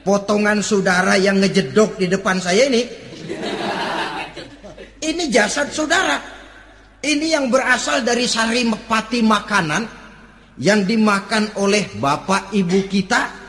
potongan 0.07 0.63
saudara 0.63 1.19
yang 1.19 1.43
ngejedok 1.43 1.99
di 1.99 2.07
depan 2.07 2.39
saya 2.39 2.71
ini, 2.71 2.81
ini 5.03 5.23
jasad 5.27 5.67
saudara. 5.75 6.15
Ini 7.05 7.37
yang 7.37 7.53
berasal 7.53 8.01
dari 8.01 8.25
sari 8.25 8.65
pati 8.89 9.21
makanan 9.21 9.83
yang 10.57 10.87
dimakan 10.87 11.53
oleh 11.61 11.91
bapak 12.01 12.55
ibu 12.55 12.87
kita. 12.89 13.44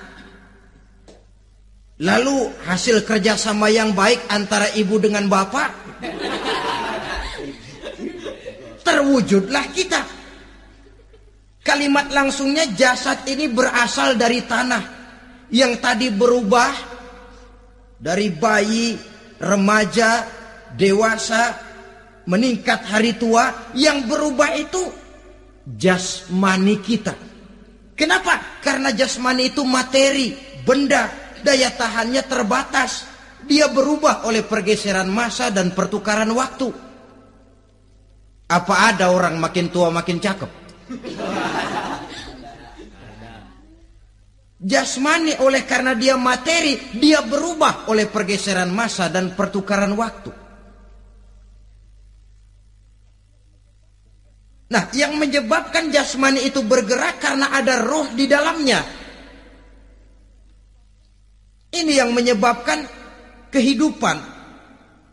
Lalu 1.96 2.52
hasil 2.68 3.08
kerjasama 3.08 3.72
yang 3.72 3.96
baik 3.96 4.28
antara 4.28 4.68
ibu 4.76 5.00
dengan 5.00 5.24
bapak 5.32 5.72
terwujudlah 8.84 9.66
kita. 9.72 10.04
Kalimat 11.64 12.12
langsungnya 12.12 12.68
jasad 12.76 13.24
ini 13.26 13.48
berasal 13.48 14.14
dari 14.14 14.44
tanah 14.44 14.84
yang 15.50 15.80
tadi 15.80 16.12
berubah 16.12 16.70
dari 17.96 18.28
bayi, 18.28 18.94
remaja, 19.40 20.22
dewasa, 20.76 21.56
meningkat 22.28 22.86
hari 22.86 23.16
tua 23.16 23.72
yang 23.72 24.04
berubah 24.04 24.52
itu 24.54 24.84
jasmani 25.64 26.78
kita. 26.84 27.16
Kenapa? 27.96 28.60
Karena 28.60 28.92
jasmani 28.92 29.50
itu 29.50 29.64
materi, 29.64 30.36
benda, 30.62 31.25
daya 31.46 31.70
tahannya 31.70 32.26
terbatas. 32.26 33.06
Dia 33.46 33.70
berubah 33.70 34.26
oleh 34.26 34.42
pergeseran 34.42 35.06
masa 35.06 35.54
dan 35.54 35.70
pertukaran 35.70 36.34
waktu. 36.34 36.66
Apa 38.50 38.74
ada 38.90 39.14
orang 39.14 39.38
makin 39.38 39.70
tua 39.70 39.94
makin 39.94 40.18
cakep? 40.18 40.50
Jasmani 44.66 45.38
oleh 45.46 45.62
karena 45.62 45.94
dia 45.94 46.18
materi, 46.18 46.98
dia 46.98 47.22
berubah 47.22 47.86
oleh 47.86 48.10
pergeseran 48.10 48.74
masa 48.74 49.06
dan 49.06 49.38
pertukaran 49.38 49.94
waktu. 49.94 50.32
Nah, 54.66 54.90
yang 54.90 55.14
menyebabkan 55.14 55.94
jasmani 55.94 56.42
itu 56.42 56.66
bergerak 56.66 57.22
karena 57.22 57.54
ada 57.54 57.78
roh 57.86 58.10
di 58.10 58.26
dalamnya. 58.26 59.05
Ini 61.76 61.92
yang 62.00 62.10
menyebabkan 62.16 62.88
kehidupan. 63.52 64.16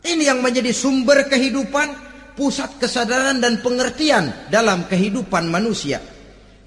Ini 0.04 0.32
yang 0.32 0.40
menjadi 0.40 0.72
sumber 0.72 1.28
kehidupan 1.28 1.92
pusat 2.36 2.76
kesadaran 2.80 3.40
dan 3.40 3.60
pengertian 3.60 4.48
dalam 4.48 4.84
kehidupan 4.88 5.48
manusia. 5.48 6.00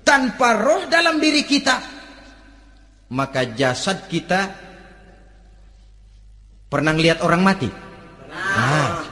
Tanpa 0.06 0.56
roh 0.56 0.88
dalam 0.88 1.20
diri 1.20 1.44
kita, 1.44 1.76
maka 3.12 3.44
jasad 3.54 4.08
kita 4.08 4.48
pernah 6.72 6.96
lihat 6.96 7.20
orang 7.26 7.42
mati. 7.44 7.70
Nah, 8.32 9.04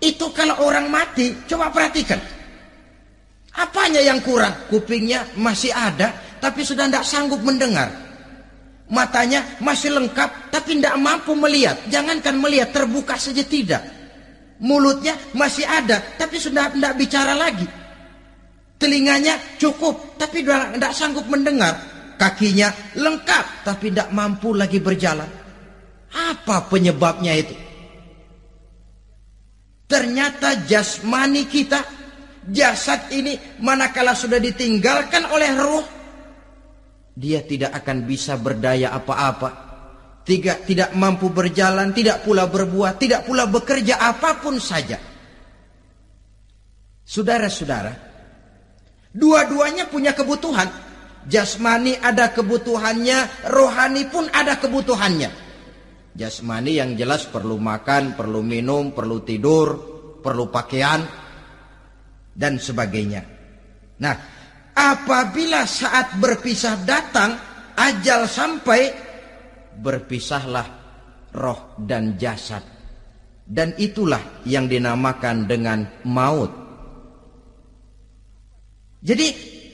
itu 0.00 0.26
kalau 0.32 0.64
orang 0.64 0.88
mati, 0.88 1.36
coba 1.44 1.68
perhatikan. 1.68 2.18
Apanya 3.52 4.00
yang 4.00 4.24
kurang? 4.24 4.56
Kupingnya 4.72 5.28
masih 5.36 5.68
ada, 5.76 6.16
tapi 6.40 6.64
sudah 6.64 6.88
tidak 6.88 7.04
sanggup 7.04 7.44
mendengar. 7.44 8.11
Matanya 8.92 9.56
masih 9.64 9.96
lengkap, 9.96 10.52
tapi 10.52 10.76
tidak 10.76 11.00
mampu 11.00 11.32
melihat. 11.32 11.80
Jangankan 11.88 12.36
melihat, 12.36 12.76
terbuka 12.76 13.16
saja 13.16 13.40
tidak. 13.40 13.80
Mulutnya 14.60 15.16
masih 15.32 15.64
ada, 15.64 15.96
tapi 16.20 16.36
sudah 16.36 16.68
tidak 16.68 17.00
bicara 17.00 17.32
lagi. 17.32 17.64
Telinganya 18.76 19.40
cukup, 19.56 20.20
tapi 20.20 20.44
tidak 20.44 20.92
sanggup 20.92 21.24
mendengar. 21.24 21.72
Kakinya 22.20 22.68
lengkap, 22.92 23.64
tapi 23.64 23.88
tidak 23.88 24.12
mampu 24.12 24.52
lagi 24.52 24.76
berjalan. 24.76 25.26
Apa 26.12 26.68
penyebabnya 26.68 27.32
itu? 27.32 27.56
Ternyata 29.88 30.68
jasmani 30.68 31.48
kita, 31.48 31.80
jasad 32.52 33.08
ini 33.08 33.40
manakala 33.64 34.12
sudah 34.12 34.36
ditinggalkan 34.36 35.32
oleh 35.32 35.50
roh, 35.56 35.84
dia 37.12 37.44
tidak 37.44 37.76
akan 37.76 38.08
bisa 38.08 38.40
berdaya 38.40 38.92
apa-apa 38.96 39.72
tidak 40.22 40.66
tidak 40.66 40.90
mampu 40.94 41.34
berjalan, 41.34 41.90
tidak 41.90 42.22
pula 42.22 42.46
berbuat, 42.46 42.98
tidak 42.98 43.26
pula 43.26 43.50
bekerja 43.50 43.98
apa 43.98 44.38
pun 44.38 44.58
saja. 44.62 44.98
Saudara-saudara, 47.02 47.92
dua-duanya 49.10 49.90
punya 49.90 50.14
kebutuhan. 50.14 50.70
Jasmani 51.22 51.98
ada 52.02 52.34
kebutuhannya, 52.34 53.50
rohani 53.50 54.10
pun 54.10 54.26
ada 54.30 54.58
kebutuhannya. 54.58 55.30
Jasmani 56.14 56.72
yang 56.78 56.94
jelas 56.98 57.26
perlu 57.26 57.58
makan, 57.58 58.18
perlu 58.18 58.42
minum, 58.42 58.90
perlu 58.94 59.22
tidur, 59.22 59.68
perlu 60.22 60.50
pakaian, 60.50 61.02
dan 62.34 62.58
sebagainya. 62.58 63.22
Nah, 64.02 64.14
apabila 64.76 65.64
saat 65.68 66.16
berpisah 66.18 66.80
datang, 66.84 67.36
ajal 67.76 68.28
sampai 68.28 68.92
berpisahlah 69.80 70.66
roh 71.36 71.76
dan 71.80 72.16
jasad. 72.20 72.64
Dan 73.42 73.74
itulah 73.76 74.42
yang 74.46 74.70
dinamakan 74.70 75.44
dengan 75.44 75.84
maut. 76.08 76.50
Jadi 79.02 79.28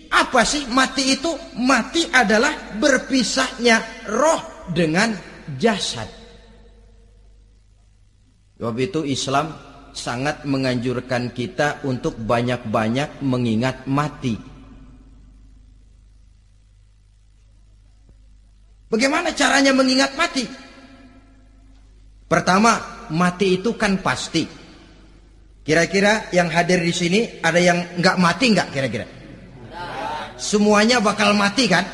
apa 0.09 0.41
sih 0.43 0.65
mati 0.73 1.15
itu? 1.15 1.31
Mati 1.61 2.09
adalah 2.09 2.81
berpisahnya 2.81 4.09
roh 4.09 4.67
dengan 4.73 5.13
jasad. 5.61 6.09
Sebab 8.59 8.75
itu 8.81 9.07
Islam 9.07 9.55
sangat 9.95 10.43
menganjurkan 10.49 11.31
kita 11.31 11.85
untuk 11.87 12.19
banyak-banyak 12.19 13.23
mengingat 13.23 13.87
mati. 13.87 14.58
Bagaimana 18.89 19.37
caranya 19.37 19.77
mengingat 19.77 20.17
mati? 20.17 20.49
Pertama, 22.29 23.05
mati 23.13 23.61
itu 23.61 23.77
kan 23.77 24.01
pasti. 24.01 24.49
Kira-kira 25.65 26.33
yang 26.33 26.49
hadir 26.49 26.81
di 26.81 26.93
sini 26.97 27.21
ada 27.45 27.61
yang 27.61 28.01
nggak 28.01 28.17
mati 28.17 28.57
nggak 28.57 28.69
kira-kira? 28.73 29.07
Semuanya 30.41 31.05
bakal 31.05 31.37
mati 31.37 31.69
kan? 31.69 31.85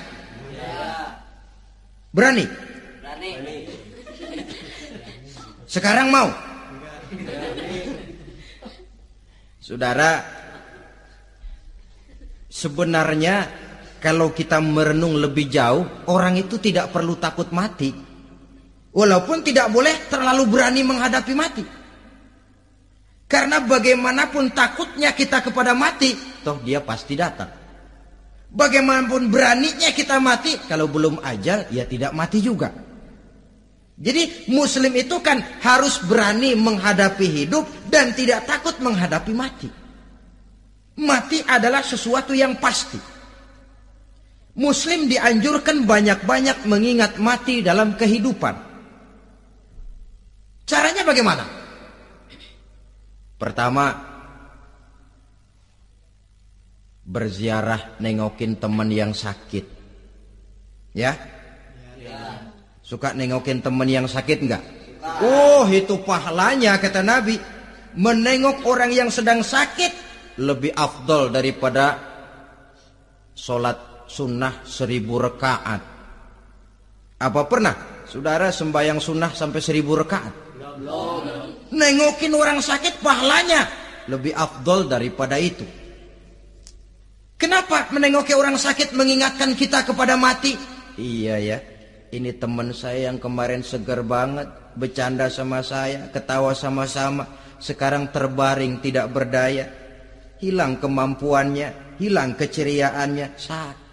Berani? 2.14 2.46
Berani. 2.46 3.30
Sekarang 5.66 6.14
mau? 6.14 6.30
Saudara, 9.58 10.22
sebenarnya 12.46 13.50
kalau 14.04 14.36
kita 14.36 14.60
merenung 14.60 15.16
lebih 15.16 15.48
jauh, 15.48 16.04
orang 16.12 16.36
itu 16.36 16.60
tidak 16.60 16.92
perlu 16.92 17.16
takut 17.16 17.48
mati. 17.56 17.88
Walaupun 18.92 19.40
tidak 19.40 19.72
boleh 19.72 20.12
terlalu 20.12 20.44
berani 20.44 20.84
menghadapi 20.84 21.32
mati. 21.32 21.64
Karena 23.24 23.64
bagaimanapun 23.64 24.52
takutnya 24.52 25.16
kita 25.16 25.40
kepada 25.40 25.72
mati, 25.72 26.12
toh 26.44 26.60
dia 26.60 26.84
pasti 26.84 27.16
datang. 27.16 27.48
Bagaimanapun 28.52 29.32
beraninya 29.32 29.88
kita 29.96 30.20
mati, 30.20 30.60
kalau 30.68 30.84
belum 30.84 31.24
ajal 31.24 31.72
ya 31.72 31.88
tidak 31.88 32.12
mati 32.12 32.44
juga. 32.44 32.76
Jadi 33.96 34.52
muslim 34.52 34.92
itu 35.00 35.16
kan 35.24 35.40
harus 35.64 36.04
berani 36.04 36.52
menghadapi 36.52 37.24
hidup 37.24 37.64
dan 37.88 38.12
tidak 38.12 38.44
takut 38.44 38.76
menghadapi 38.84 39.32
mati. 39.32 39.72
Mati 41.00 41.40
adalah 41.48 41.80
sesuatu 41.80 42.36
yang 42.36 42.60
pasti. 42.60 43.13
Muslim 44.54 45.10
dianjurkan 45.10 45.82
banyak-banyak 45.82 46.70
mengingat 46.70 47.18
mati 47.18 47.58
dalam 47.58 47.98
kehidupan. 47.98 48.54
Caranya 50.62 51.02
bagaimana? 51.02 51.44
Pertama, 53.34 53.90
berziarah 57.02 57.98
nengokin 57.98 58.54
teman 58.56 58.88
yang 58.94 59.10
sakit. 59.10 59.66
Ya? 60.94 61.18
Suka 62.80 63.10
nengokin 63.10 63.58
teman 63.58 63.90
yang 63.90 64.06
sakit 64.06 64.38
enggak? 64.38 64.62
Oh, 65.18 65.66
itu 65.66 65.98
pahalanya 66.06 66.78
kata 66.78 67.02
Nabi. 67.02 67.36
Menengok 67.94 68.66
orang 68.66 68.90
yang 68.90 69.10
sedang 69.10 69.42
sakit 69.42 69.92
lebih 70.38 70.74
afdol 70.74 71.30
daripada 71.30 71.94
sholat 73.34 73.93
sunnah 74.14 74.62
seribu 74.62 75.18
rekaat. 75.18 75.82
Apa 77.18 77.42
pernah 77.50 78.06
saudara 78.06 78.54
sembahyang 78.54 79.02
sunnah 79.02 79.34
sampai 79.34 79.58
seribu 79.58 79.98
rekaat? 79.98 80.34
Nengokin 81.74 82.32
orang 82.38 82.62
sakit 82.62 83.02
pahalanya 83.02 83.66
lebih 84.06 84.30
afdol 84.30 84.86
daripada 84.86 85.34
itu. 85.34 85.66
Kenapa 87.34 87.90
menengoki 87.90 88.30
orang 88.30 88.54
sakit 88.54 88.94
mengingatkan 88.94 89.58
kita 89.58 89.82
kepada 89.82 90.14
mati? 90.14 90.54
Iya 90.94 91.36
ya, 91.42 91.58
ini 92.14 92.30
teman 92.38 92.70
saya 92.70 93.10
yang 93.10 93.18
kemarin 93.18 93.66
segar 93.66 94.06
banget, 94.06 94.46
bercanda 94.78 95.26
sama 95.26 95.58
saya, 95.66 96.06
ketawa 96.14 96.54
sama-sama, 96.54 97.26
sekarang 97.58 98.14
terbaring 98.14 98.78
tidak 98.78 99.10
berdaya. 99.10 99.66
Hilang 100.38 100.78
kemampuannya, 100.78 101.98
hilang 101.98 102.38
keceriaannya, 102.38 103.34
sakit. 103.34 103.83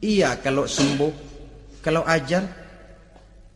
Iya 0.00 0.40
kalau 0.40 0.64
sembuh, 0.64 1.12
kalau 1.84 2.00
ajar, 2.08 2.40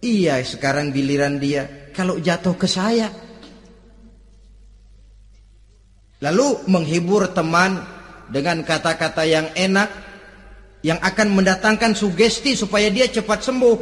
iya 0.04 0.36
sekarang 0.44 0.92
giliran 0.92 1.40
dia, 1.40 1.88
kalau 1.96 2.20
jatuh 2.20 2.52
ke 2.52 2.68
saya. 2.68 3.08
Lalu 6.20 6.68
menghibur 6.68 7.32
teman 7.32 7.80
dengan 8.28 8.60
kata-kata 8.60 9.24
yang 9.24 9.48
enak, 9.56 9.88
yang 10.84 11.00
akan 11.00 11.32
mendatangkan 11.32 11.96
sugesti 11.96 12.52
supaya 12.52 12.92
dia 12.92 13.08
cepat 13.08 13.40
sembuh. 13.40 13.78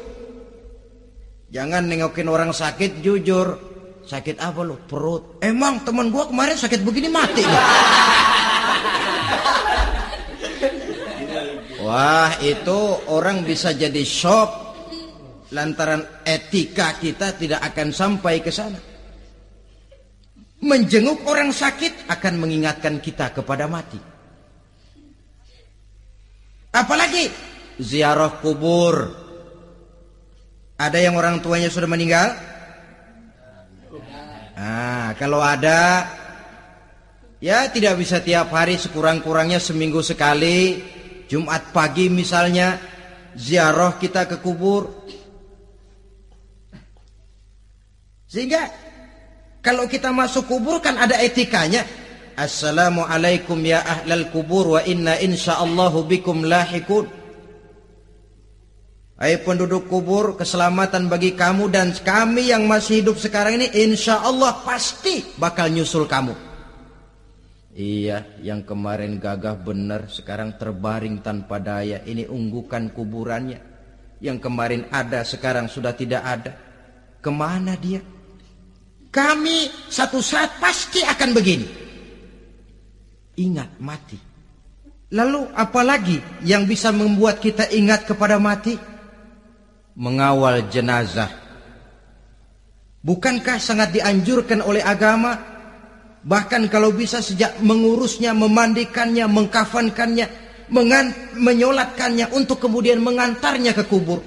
Jangan 1.50 1.82
nengokin 1.90 2.30
orang 2.30 2.54
sakit 2.54 3.02
jujur. 3.02 3.74
Sakit 4.02 4.42
apa 4.42 4.66
lo? 4.66 4.82
Perut. 4.82 5.38
Emang 5.38 5.86
teman 5.86 6.10
gua 6.10 6.26
kemarin 6.26 6.58
sakit 6.58 6.82
begini 6.82 7.06
mati 7.06 7.46
Wah, 11.92 12.40
itu 12.40 13.04
orang 13.12 13.44
bisa 13.44 13.76
jadi 13.76 14.00
shock 14.00 14.48
lantaran 15.52 16.24
etika 16.24 16.96
kita 16.96 17.36
tidak 17.36 17.60
akan 17.60 17.92
sampai 17.92 18.40
ke 18.40 18.48
sana. 18.48 18.80
Menjenguk 20.64 21.20
orang 21.28 21.52
sakit 21.52 22.08
akan 22.08 22.40
mengingatkan 22.40 22.96
kita 22.96 23.36
kepada 23.36 23.68
mati. 23.68 24.00
Apalagi 26.72 27.28
ziarah 27.76 28.40
kubur. 28.40 29.12
Ada 30.80 30.96
yang 30.96 31.20
orang 31.20 31.44
tuanya 31.44 31.68
sudah 31.68 31.92
meninggal? 31.92 32.32
Nah, 34.56 35.12
kalau 35.20 35.44
ada 35.44 36.08
ya 37.36 37.68
tidak 37.68 38.00
bisa 38.00 38.24
tiap 38.24 38.48
hari 38.48 38.80
sekurang-kurangnya 38.80 39.60
seminggu 39.60 40.00
sekali 40.00 40.80
Jumat 41.32 41.72
pagi 41.72 42.12
misalnya 42.12 42.76
ziarah 43.32 43.96
kita 43.96 44.28
ke 44.28 44.36
kubur. 44.44 45.08
Sehingga 48.28 48.68
kalau 49.64 49.88
kita 49.88 50.12
masuk 50.12 50.44
kubur 50.44 50.84
kan 50.84 51.00
ada 51.00 51.16
etikanya. 51.24 51.88
Assalamualaikum 52.36 53.56
ya 53.64 53.80
ahlal 53.80 54.28
kubur 54.28 54.76
wa 54.76 54.84
inna 54.84 55.16
insyaallahu 55.24 56.04
bikum 56.04 56.44
lahikun. 56.44 57.08
Hai 59.16 59.40
penduduk 59.40 59.88
kubur, 59.88 60.36
keselamatan 60.36 61.08
bagi 61.08 61.32
kamu 61.32 61.72
dan 61.72 61.96
kami 61.96 62.52
yang 62.52 62.68
masih 62.68 63.00
hidup 63.00 63.16
sekarang 63.16 63.56
ini 63.56 63.72
insya 63.72 64.20
Allah 64.20 64.60
pasti 64.68 65.24
bakal 65.40 65.72
nyusul 65.72 66.04
kamu. 66.04 66.51
Iya, 67.72 68.36
yang 68.44 68.68
kemarin 68.68 69.16
gagah 69.16 69.56
benar, 69.56 70.12
sekarang 70.12 70.60
terbaring 70.60 71.24
tanpa 71.24 71.56
daya. 71.56 72.04
Ini 72.04 72.28
unggukan 72.28 72.92
kuburannya. 72.92 73.60
Yang 74.20 74.38
kemarin 74.44 74.82
ada, 74.92 75.24
sekarang 75.24 75.72
sudah 75.72 75.96
tidak 75.96 76.22
ada. 76.22 76.52
Ke 77.24 77.32
mana 77.32 77.72
dia? 77.80 78.04
Kami 79.08 79.72
satu 79.88 80.20
saat 80.20 80.60
pasti 80.60 81.00
akan 81.04 81.30
begini 81.32 81.82
ingat 83.36 83.80
mati. 83.80 84.18
Lalu 85.12 85.52
apalagi 85.52 86.18
yang 86.40 86.64
bisa 86.64 86.88
membuat 86.88 87.40
kita 87.40 87.68
ingat 87.68 88.08
kepada 88.08 88.40
mati? 88.40 88.76
Mengawal 89.92 90.72
jenazah. 90.72 91.28
Bukankah 93.04 93.60
sangat 93.60 93.92
dianjurkan 93.92 94.64
oleh 94.64 94.80
agama? 94.80 95.51
Bahkan 96.22 96.70
kalau 96.70 96.94
bisa 96.94 97.18
sejak 97.18 97.58
mengurusnya, 97.66 98.30
memandikannya, 98.30 99.26
mengkafankannya, 99.26 100.26
menyolatkannya 101.34 102.30
untuk 102.30 102.62
kemudian 102.62 103.02
mengantarnya 103.02 103.74
ke 103.74 103.84
kubur. 103.90 104.22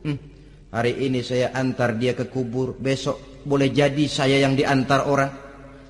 Hmm, 0.00 0.18
hari 0.72 0.96
ini 1.04 1.20
saya 1.20 1.52
antar 1.52 2.00
dia 2.00 2.16
ke 2.16 2.32
kubur, 2.32 2.72
besok 2.80 3.44
boleh 3.44 3.68
jadi 3.68 4.04
saya 4.08 4.40
yang 4.40 4.56
diantar 4.56 5.04
orang. 5.04 5.30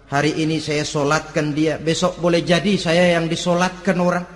Hari 0.07 0.39
ini 0.43 0.59
saya 0.59 0.83
solatkan 0.83 1.55
dia, 1.55 1.79
besok 1.79 2.19
boleh 2.19 2.43
jadi 2.43 2.75
saya 2.75 3.15
yang 3.15 3.31
disolatkan 3.31 3.99
orang. 4.03 4.27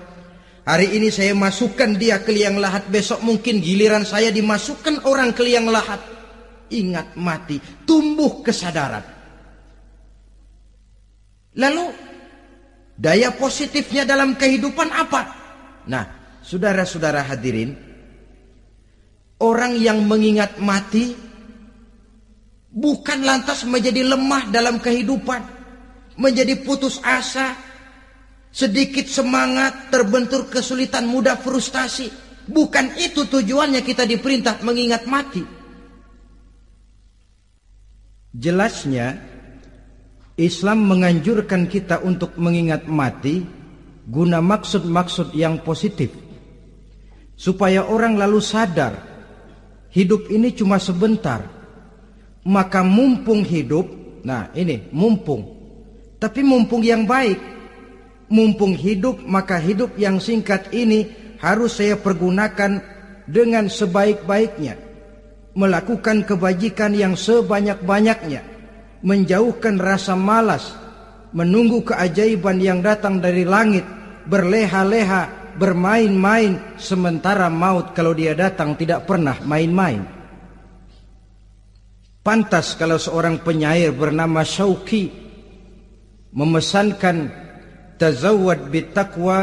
Hari 0.62 0.94
ini 0.94 1.10
saya 1.10 1.34
masukkan 1.34 1.98
dia 1.98 2.22
ke 2.22 2.30
liang 2.30 2.62
lahat, 2.62 2.86
besok 2.86 3.26
mungkin 3.26 3.58
giliran 3.58 4.06
saya 4.06 4.30
dimasukkan 4.30 5.10
orang 5.10 5.34
ke 5.34 5.42
liang 5.42 5.66
lahat. 5.66 5.98
Ingat 6.70 7.18
mati, 7.18 7.58
tumbuh 7.82 8.46
kesadaran. 8.46 9.19
Lalu 11.58 11.86
daya 12.94 13.34
positifnya 13.34 14.06
dalam 14.06 14.38
kehidupan 14.38 14.88
apa? 14.90 15.22
Nah, 15.90 16.04
saudara-saudara 16.44 17.26
hadirin, 17.26 17.74
orang 19.42 19.74
yang 19.74 20.04
mengingat 20.06 20.60
mati 20.62 21.16
bukan 22.70 23.26
lantas 23.26 23.66
menjadi 23.66 24.06
lemah 24.06 24.46
dalam 24.52 24.78
kehidupan 24.78 25.60
menjadi 26.20 26.60
putus 26.60 27.00
asa, 27.00 27.56
sedikit 28.52 29.08
semangat, 29.08 29.88
terbentur 29.88 30.52
kesulitan, 30.52 31.08
mudah 31.08 31.40
frustasi. 31.40 32.12
Bukan 32.44 33.00
itu 33.00 33.24
tujuannya 33.24 33.80
kita 33.80 34.04
diperintah 34.04 34.60
mengingat 34.60 35.08
mati. 35.08 35.40
Jelasnya 38.36 39.16
Islam 40.40 40.88
menganjurkan 40.88 41.68
kita 41.68 42.00
untuk 42.00 42.40
mengingat 42.40 42.88
mati 42.88 43.44
guna 44.08 44.40
maksud-maksud 44.40 45.36
yang 45.36 45.60
positif. 45.60 46.16
Supaya 47.36 47.84
orang 47.84 48.16
lalu 48.16 48.40
sadar 48.40 48.96
hidup 49.92 50.32
ini 50.32 50.56
cuma 50.56 50.80
sebentar. 50.80 51.44
Maka 52.40 52.80
mumpung 52.80 53.44
hidup, 53.44 53.84
nah 54.24 54.48
ini 54.56 54.88
mumpung 54.96 55.60
tapi 56.20 56.44
mumpung 56.44 56.84
yang 56.84 57.08
baik, 57.08 57.40
mumpung 58.28 58.76
hidup 58.76 59.24
maka 59.24 59.56
hidup 59.56 59.96
yang 59.96 60.20
singkat 60.20 60.68
ini 60.68 61.08
harus 61.40 61.80
saya 61.80 61.96
pergunakan 61.96 62.76
dengan 63.24 63.72
sebaik-baiknya. 63.72 64.76
Melakukan 65.56 66.28
kebajikan 66.28 66.92
yang 66.92 67.16
sebanyak-banyaknya. 67.16 68.44
Menjauhkan 69.00 69.80
rasa 69.80 70.16
malas. 70.16 70.76
Menunggu 71.30 71.84
keajaiban 71.86 72.60
yang 72.60 72.84
datang 72.84 73.18
dari 73.22 73.46
langit. 73.46 73.86
Berleha-leha, 74.28 75.54
bermain-main. 75.56 76.76
Sementara 76.76 77.48
maut 77.48 77.96
kalau 77.96 78.12
dia 78.12 78.36
datang 78.36 78.76
tidak 78.76 79.08
pernah 79.08 79.36
main-main. 79.44 80.20
Pantas 82.20 82.76
kalau 82.76 83.00
seorang 83.00 83.40
penyair 83.40 83.96
bernama 83.96 84.44
Syauqi 84.44 85.08
memesankan 86.36 87.32
tazawwad 87.96 88.68
bittaqwa 88.68 89.38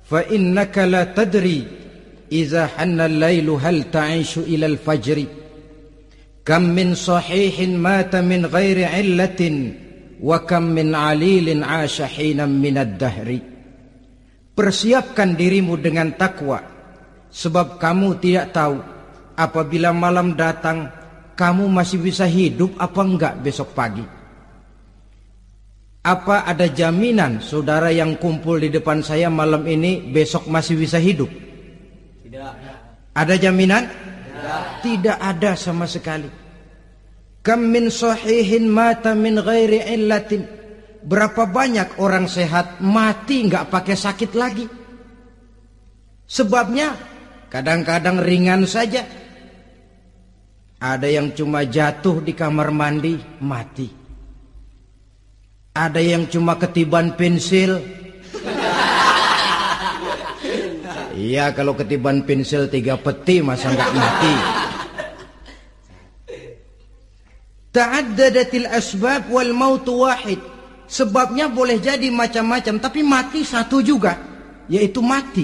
fa 0.00 0.20
innaka 0.32 0.88
la 0.88 1.12
tadri 1.12 1.68
idza 2.32 2.72
hanna 2.72 3.04
al-lailu 3.04 3.60
hal 3.60 3.88
ta'ishu 3.92 4.48
ila 4.48 4.64
al-fajri 4.68 5.28
kam 6.48 6.72
min 6.72 6.96
sahihin 6.96 7.76
mata 7.76 8.24
min 8.24 8.48
ghairi 8.48 8.88
illatin 8.88 9.76
wa 10.16 10.40
kam 10.48 10.72
min 10.72 10.96
alilin 10.96 11.60
'asha 11.60 12.08
hinan 12.08 12.56
min 12.56 12.80
ad-dahri 12.80 13.44
persiapkan 14.56 15.36
dirimu 15.36 15.76
dengan 15.76 16.16
takwa 16.16 16.64
sebab 17.28 17.76
kamu 17.76 18.16
tidak 18.16 18.56
tahu 18.56 18.80
apabila 19.36 19.92
malam 19.92 20.32
datang 20.32 20.88
kamu 21.36 21.68
masih 21.68 22.00
bisa 22.00 22.24
hidup 22.24 22.72
apa 22.80 23.00
enggak 23.04 23.34
besok 23.44 23.76
pagi 23.76 24.16
apa 26.00 26.48
ada 26.48 26.64
jaminan 26.64 27.44
saudara 27.44 27.92
yang 27.92 28.16
kumpul 28.16 28.56
di 28.56 28.72
depan 28.72 29.04
saya 29.04 29.28
malam 29.28 29.60
ini 29.68 30.08
besok 30.08 30.48
masih 30.48 30.80
bisa 30.80 30.96
hidup? 30.96 31.28
Tidak. 32.24 32.52
Ada 33.12 33.34
jaminan? 33.36 33.84
Tidak. 34.82 35.18
Ada 35.18 35.52
sama 35.58 35.84
sekali. 35.84 36.28
Kam 37.44 37.70
min 37.70 37.88
sahihin 37.88 38.68
mata 38.68 39.16
min 39.16 39.40
ghairi 39.40 39.84
illatin. 39.94 40.44
Berapa 40.98 41.48
banyak 41.48 42.02
orang 42.02 42.26
sehat 42.26 42.82
mati 42.82 43.46
nggak 43.46 43.70
pakai 43.70 43.96
sakit 43.96 44.30
lagi? 44.34 44.66
Sebabnya 46.28 46.92
kadang-kadang 47.48 48.20
ringan 48.20 48.68
saja. 48.68 49.06
Ada 50.78 51.08
yang 51.10 51.34
cuma 51.34 51.66
jatuh 51.66 52.22
di 52.22 52.36
kamar 52.36 52.70
mandi 52.70 53.18
mati. 53.42 53.88
Ada 55.74 55.98
yang 56.02 56.26
cuma 56.26 56.58
ketiban 56.58 57.14
pensil. 57.14 57.78
Iya 61.18 61.50
kalau 61.50 61.74
ketiban 61.74 62.22
pensil 62.22 62.70
tiga 62.70 62.94
peti 62.94 63.42
masa 63.42 63.74
nggak 63.74 63.90
mati. 63.90 64.34
Ta'addadatil 67.74 68.70
asbab 68.70 69.26
wal 69.26 69.50
mautu 69.50 70.06
wahid. 70.06 70.38
Sebabnya 70.86 71.50
boleh 71.50 71.82
jadi 71.82 72.08
macam-macam 72.08 72.78
tapi 72.78 73.02
mati 73.02 73.42
satu 73.42 73.82
juga 73.82 74.14
yaitu 74.70 75.02
mati. 75.02 75.42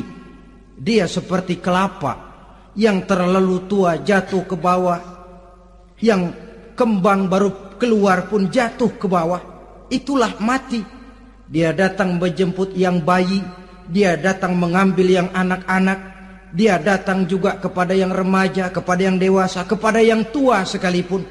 Dia 0.78 1.10
seperti 1.10 1.58
kelapa 1.58 2.32
yang 2.78 3.02
terlalu 3.02 3.66
tua 3.66 3.98
jatuh 3.98 4.46
ke 4.46 4.54
bawah. 4.54 5.02
Yang 5.98 6.38
kembang 6.78 7.26
baru 7.26 7.76
keluar 7.82 8.30
pun 8.30 8.46
jatuh 8.46 8.94
ke 8.94 9.10
bawah 9.10 9.42
itulah 9.90 10.38
mati. 10.38 10.82
Dia 11.44 11.76
datang 11.76 12.16
menjemput 12.16 12.72
yang 12.72 13.04
bayi, 13.04 13.44
dia 13.90 14.16
datang 14.16 14.56
mengambil 14.56 15.04
yang 15.04 15.28
anak-anak, 15.32 15.98
dia 16.54 16.80
datang 16.80 17.28
juga 17.28 17.58
kepada 17.58 17.92
yang 17.92 18.14
remaja, 18.14 18.70
kepada 18.70 19.00
yang 19.04 19.16
dewasa, 19.20 19.66
kepada 19.66 20.00
yang 20.00 20.28
tua 20.30 20.64
sekalipun. 20.64 21.24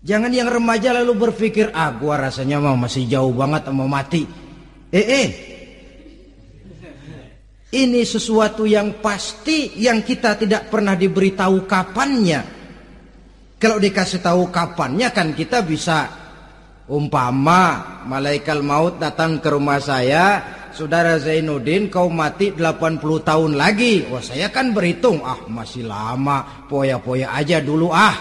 Jangan 0.00 0.32
yang 0.32 0.48
remaja 0.48 0.96
lalu 0.96 1.28
berpikir, 1.28 1.68
ah 1.76 1.92
gua 1.92 2.30
rasanya 2.30 2.56
mau 2.56 2.74
masih 2.74 3.04
jauh 3.04 3.36
banget 3.36 3.68
mau 3.70 3.84
mati. 3.84 4.24
Eh 4.90 5.06
eh. 5.06 5.28
Ini 7.70 8.02
sesuatu 8.02 8.66
yang 8.66 8.98
pasti 8.98 9.78
yang 9.78 10.02
kita 10.02 10.34
tidak 10.34 10.66
pernah 10.72 10.98
diberitahu 10.98 11.70
kapannya. 11.70 12.40
Kalau 13.60 13.78
dikasih 13.78 14.24
tahu 14.24 14.50
kapannya 14.50 15.12
kan 15.14 15.36
kita 15.36 15.62
bisa 15.62 16.20
Umpama 16.90 18.02
malaikat 18.02 18.58
maut 18.66 18.98
datang 18.98 19.38
ke 19.38 19.46
rumah 19.46 19.78
saya, 19.78 20.42
Saudara 20.80 21.20
Zainuddin 21.20 21.92
kau 21.92 22.08
mati 22.08 22.56
80 22.56 23.04
tahun 23.20 23.52
lagi. 23.52 24.08
Wah 24.08 24.24
saya 24.24 24.48
kan 24.48 24.72
berhitung, 24.72 25.20
ah 25.20 25.44
masih 25.44 25.84
lama, 25.84 26.64
poya-poya 26.72 27.36
aja 27.36 27.60
dulu 27.60 27.92
ah. 27.92 28.16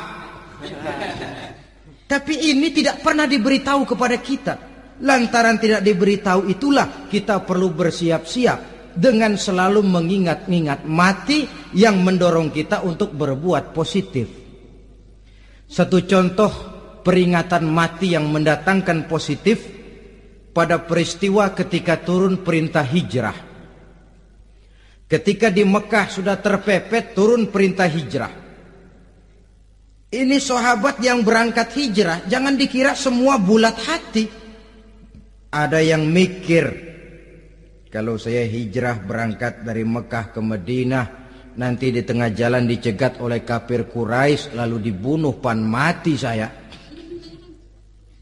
Tapi 2.03 2.33
ini 2.51 2.67
tidak 2.75 2.99
pernah 2.99 3.23
diberitahu 3.23 3.87
kepada 3.87 4.19
kita. 4.19 4.53
Lantaran 4.99 5.55
tidak 5.55 5.87
diberitahu 5.87 6.51
itulah 6.51 7.07
kita 7.07 7.47
perlu 7.47 7.71
bersiap-siap 7.71 8.91
dengan 8.91 9.39
selalu 9.39 9.79
mengingat-ingat 9.79 10.83
mati 10.83 11.47
yang 11.79 12.03
mendorong 12.03 12.51
kita 12.51 12.83
untuk 12.83 13.15
berbuat 13.15 13.71
positif. 13.71 14.27
Satu 15.63 16.03
contoh 16.03 16.51
peringatan 17.07 17.63
mati 17.71 18.11
yang 18.11 18.27
mendatangkan 18.27 19.07
positif 19.07 19.78
pada 20.59 20.83
peristiwa 20.83 21.55
ketika 21.55 21.95
turun 22.03 22.43
perintah 22.43 22.83
hijrah. 22.83 23.47
Ketika 25.07 25.47
di 25.47 25.63
Mekah 25.63 26.11
sudah 26.11 26.35
terpepet 26.35 27.15
turun 27.15 27.47
perintah 27.47 27.87
hijrah. 27.87 28.33
Ini 30.11 30.35
sahabat 30.35 30.99
yang 30.99 31.23
berangkat 31.23 31.71
hijrah, 31.79 32.27
jangan 32.27 32.59
dikira 32.59 32.91
semua 32.91 33.39
bulat 33.39 33.79
hati. 33.79 34.27
Ada 35.47 35.79
yang 35.79 36.03
mikir, 36.11 36.65
kalau 37.87 38.19
saya 38.19 38.43
hijrah 38.43 38.99
berangkat 38.99 39.63
dari 39.63 39.87
Mekah 39.87 40.35
ke 40.35 40.43
Madinah, 40.43 41.05
nanti 41.55 41.87
di 41.87 42.03
tengah 42.03 42.35
jalan 42.35 42.67
dicegat 42.67 43.23
oleh 43.23 43.47
kafir 43.47 43.87
Quraisy 43.87 44.59
lalu 44.59 44.91
dibunuh 44.91 45.39
pan 45.39 45.63
mati 45.63 46.19
saya 46.19 46.51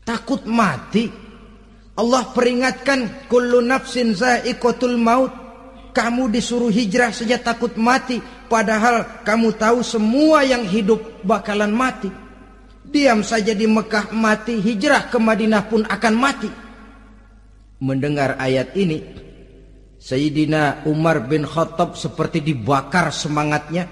takut 0.07 0.47
mati. 0.47 1.26
Allah 1.97 2.29
peringatkan 2.29 3.25
kullu 3.25 3.59
nafsin 3.65 4.13
za'iqatul 4.13 5.01
maut. 5.01 5.33
Kamu 5.97 6.29
disuruh 6.29 6.69
hijrah 6.69 7.09
saja 7.09 7.41
takut 7.41 7.73
mati 7.73 8.21
padahal 8.45 9.25
kamu 9.25 9.57
tahu 9.57 9.81
semua 9.81 10.45
yang 10.45 10.61
hidup 10.61 11.01
bakalan 11.25 11.73
mati. 11.73 12.13
Diam 12.85 13.25
saja 13.25 13.57
di 13.57 13.65
Mekah 13.65 14.13
mati, 14.13 14.61
hijrah 14.61 15.09
ke 15.09 15.17
Madinah 15.17 15.63
pun 15.65 15.83
akan 15.89 16.13
mati. 16.13 16.47
Mendengar 17.81 18.37
ayat 18.37 18.77
ini, 18.77 19.01
Sayyidina 19.97 20.85
Umar 20.85 21.25
bin 21.25 21.43
Khattab 21.43 21.97
seperti 21.97 22.45
dibakar 22.45 23.09
semangatnya. 23.09 23.89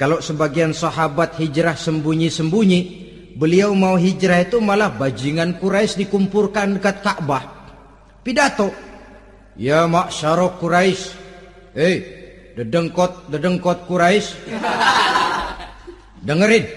Kalau 0.00 0.24
sebagian 0.24 0.72
sahabat 0.72 1.36
hijrah 1.36 1.76
sembunyi-sembunyi, 1.76 3.09
beliau 3.40 3.72
mau 3.72 3.96
hijrah 3.96 4.44
itu 4.44 4.60
malah 4.60 4.92
bajingan 4.92 5.56
Quraisy 5.56 6.04
dikumpulkan 6.04 6.76
dekat 6.76 7.00
Ka'bah. 7.00 7.72
Pidato. 8.20 8.68
Ya 9.56 9.88
maksyarok 9.88 10.60
Quraisy. 10.60 11.16
Hei, 11.72 11.96
dedengkot 12.60 13.32
dedengkot 13.32 13.88
Quraisy. 13.88 14.36
Dengerin. 16.28 16.68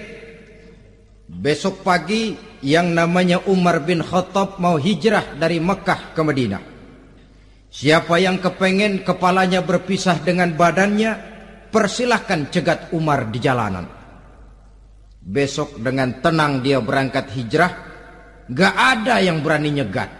Besok 1.28 1.84
pagi 1.84 2.39
yang 2.63 2.95
namanya 2.95 3.43
Umar 3.52 3.84
bin 3.84 3.99
Khattab 3.99 4.56
mau 4.63 4.80
hijrah 4.80 5.36
dari 5.36 5.60
Mekah 5.60 6.15
ke 6.15 6.21
Madinah. 6.23 6.63
Siapa 7.73 8.21
yang 8.21 8.39
kepengen 8.39 9.04
kepalanya 9.04 9.65
berpisah 9.65 10.21
dengan 10.21 10.54
badannya, 10.54 11.12
persilahkan 11.73 12.54
cegat 12.54 12.93
Umar 12.93 13.28
di 13.34 13.41
jalanan. 13.41 14.03
Besok 15.24 15.80
dengan 15.80 16.20
tenang 16.20 16.60
dia 16.60 16.84
berangkat 16.84 17.32
hijrah. 17.32 17.71
Gak 18.52 18.76
ada 18.76 19.24
yang 19.24 19.40
berani 19.40 19.71
nyegat. 19.71 20.12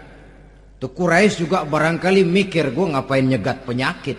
Tuh 0.80 0.88
Quraisy 0.88 1.44
juga 1.44 1.68
barangkali 1.68 2.24
mikir 2.24 2.72
gue 2.72 2.86
ngapain 2.96 3.24
nyegat 3.24 3.68
penyakit. 3.68 4.16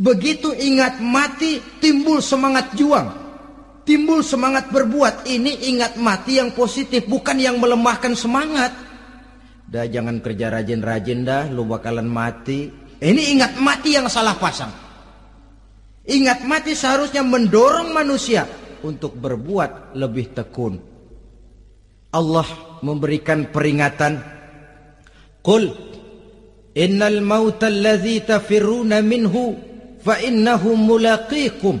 Begitu 0.00 0.52
ingat 0.56 1.00
mati 1.00 1.60
timbul 1.80 2.20
semangat 2.20 2.76
juang. 2.76 3.08
Timbul 3.88 4.20
semangat 4.20 4.68
berbuat. 4.68 5.28
Ini 5.28 5.68
ingat 5.72 5.96
mati 5.96 6.40
yang 6.40 6.52
positif 6.52 7.08
bukan 7.08 7.40
yang 7.40 7.56
melemahkan 7.56 8.12
semangat. 8.12 8.72
Dah 9.64 9.88
jangan 9.88 10.20
kerja 10.20 10.52
rajin-rajin 10.52 11.24
dah 11.24 11.48
lu 11.48 11.64
bakalan 11.64 12.08
mati. 12.08 12.68
Ini 13.00 13.22
ingat 13.36 13.56
mati 13.60 13.96
yang 13.96 14.08
salah 14.12 14.36
pasang. 14.36 14.89
Ingat 16.06 16.48
mati 16.48 16.72
seharusnya 16.72 17.20
mendorong 17.20 17.92
manusia 17.92 18.48
untuk 18.80 19.16
berbuat 19.20 19.92
lebih 19.96 20.32
tekun. 20.32 20.80
Allah 22.10 22.48
memberikan 22.80 23.52
peringatan. 23.52 24.18
Qul 25.40 25.70
innal 26.74 27.20
mauta 27.20 27.68
allazi 27.68 28.24
tafiruna 28.24 29.04
minhu 29.04 29.56
fa 30.00 30.18
innahu 30.18 30.74
mulaqikum. 30.74 31.76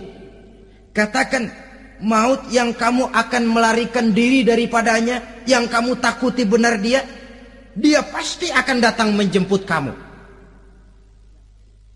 Katakan 0.92 1.48
maut 2.04 2.48
yang 2.52 2.76
kamu 2.76 3.08
akan 3.10 3.44
melarikan 3.48 4.12
diri 4.12 4.44
daripadanya, 4.44 5.44
yang 5.48 5.68
kamu 5.68 5.96
takuti 6.00 6.44
benar 6.44 6.80
dia, 6.80 7.04
dia 7.76 8.02
pasti 8.04 8.50
akan 8.50 8.76
datang 8.80 9.14
menjemput 9.14 9.62
kamu. 9.64 9.92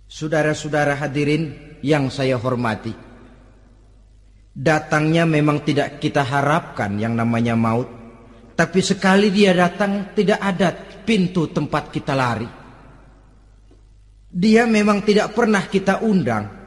Saudara-saudara 0.06 0.94
hadirin 0.94 1.73
yang 1.84 2.08
saya 2.08 2.40
hormati. 2.40 2.96
Datangnya 4.56 5.28
memang 5.28 5.60
tidak 5.60 6.00
kita 6.00 6.24
harapkan 6.24 6.96
yang 6.96 7.12
namanya 7.12 7.52
maut. 7.52 7.90
Tapi 8.54 8.80
sekali 8.80 9.28
dia 9.28 9.52
datang 9.52 10.16
tidak 10.16 10.40
ada 10.40 10.72
pintu 11.04 11.52
tempat 11.52 11.92
kita 11.92 12.16
lari. 12.16 12.48
Dia 14.30 14.64
memang 14.64 15.04
tidak 15.04 15.36
pernah 15.36 15.68
kita 15.68 16.00
undang. 16.00 16.64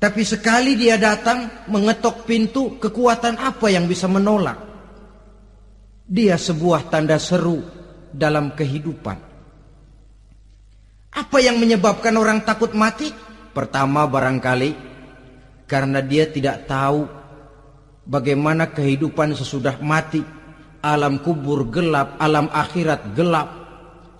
Tapi 0.00 0.22
sekali 0.26 0.74
dia 0.76 1.00
datang 1.00 1.68
mengetok 1.70 2.28
pintu, 2.28 2.76
kekuatan 2.76 3.40
apa 3.40 3.72
yang 3.72 3.88
bisa 3.88 4.04
menolak? 4.08 4.58
Dia 6.04 6.36
sebuah 6.36 6.92
tanda 6.92 7.16
seru 7.16 7.64
dalam 8.12 8.52
kehidupan. 8.52 9.16
Apa 11.14 11.38
yang 11.40 11.56
menyebabkan 11.56 12.12
orang 12.16 12.44
takut 12.44 12.76
mati? 12.76 13.08
Pertama 13.54 14.10
barangkali 14.10 14.70
karena 15.70 16.02
dia 16.02 16.26
tidak 16.26 16.66
tahu 16.66 17.06
bagaimana 18.02 18.74
kehidupan 18.74 19.38
sesudah 19.38 19.78
mati. 19.78 20.26
Alam 20.84 21.22
kubur 21.24 21.70
gelap, 21.72 22.20
alam 22.20 22.50
akhirat 22.50 23.16
gelap. 23.16 23.48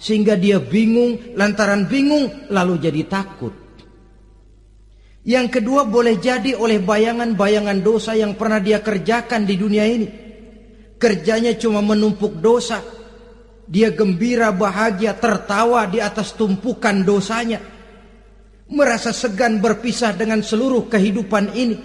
Sehingga 0.01 0.39
dia 0.39 0.63
bingung, 0.63 1.37
lantaran 1.37 1.85
bingung 1.91 2.49
lalu 2.49 2.81
jadi 2.81 3.03
takut. 3.05 3.53
Yang 5.27 5.61
kedua 5.61 5.85
boleh 5.85 6.17
jadi 6.17 6.57
oleh 6.57 6.81
bayangan-bayangan 6.81 7.85
dosa 7.85 8.17
yang 8.17 8.39
pernah 8.39 8.63
dia 8.63 8.81
kerjakan 8.81 9.45
di 9.45 9.55
dunia 9.61 9.85
ini. 9.85 10.09
Kerjanya 10.97 11.59
cuma 11.61 11.85
menumpuk 11.85 12.41
dosa. 12.41 12.81
Dia 13.69 13.93
gembira, 13.93 14.49
bahagia, 14.55 15.17
tertawa 15.21 15.85
di 15.85 16.01
atas 16.01 16.33
tumpukan 16.33 17.05
dosanya 17.05 17.74
merasa 18.71 19.13
segan 19.13 19.61
berpisah 19.61 20.17
dengan 20.17 20.41
seluruh 20.41 20.89
kehidupan 20.89 21.53
ini 21.53 21.77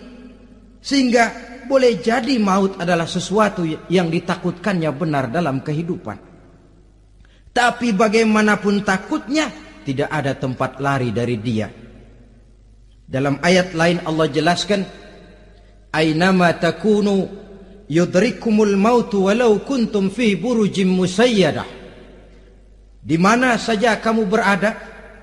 sehingga 0.79 1.31
boleh 1.67 1.99
jadi 2.01 2.39
maut 2.39 2.79
adalah 2.79 3.05
sesuatu 3.05 3.67
yang 3.91 4.09
ditakutkannya 4.09 4.89
benar 4.95 5.29
dalam 5.29 5.61
kehidupan. 5.61 6.17
Tapi 7.53 7.93
bagaimanapun 7.93 8.81
takutnya 8.87 9.51
tidak 9.83 10.09
ada 10.09 10.33
tempat 10.33 10.81
lari 10.81 11.13
dari 11.13 11.37
dia. 11.37 11.67
Dalam 13.09 13.41
ayat 13.41 13.73
lain 13.73 14.01
Allah 14.05 14.27
jelaskan 14.29 14.81
ainama 15.93 16.53
takunu 16.57 17.25
yudrikumul 17.89 18.77
mautu 18.77 19.29
walau 19.29 19.61
kuntum 19.65 20.13
fi 20.13 20.37
burujim 20.37 20.93
musayyadah 20.93 21.65
di 23.01 23.17
mana 23.17 23.57
saja 23.57 23.97
kamu 23.97 24.29
berada 24.29 24.77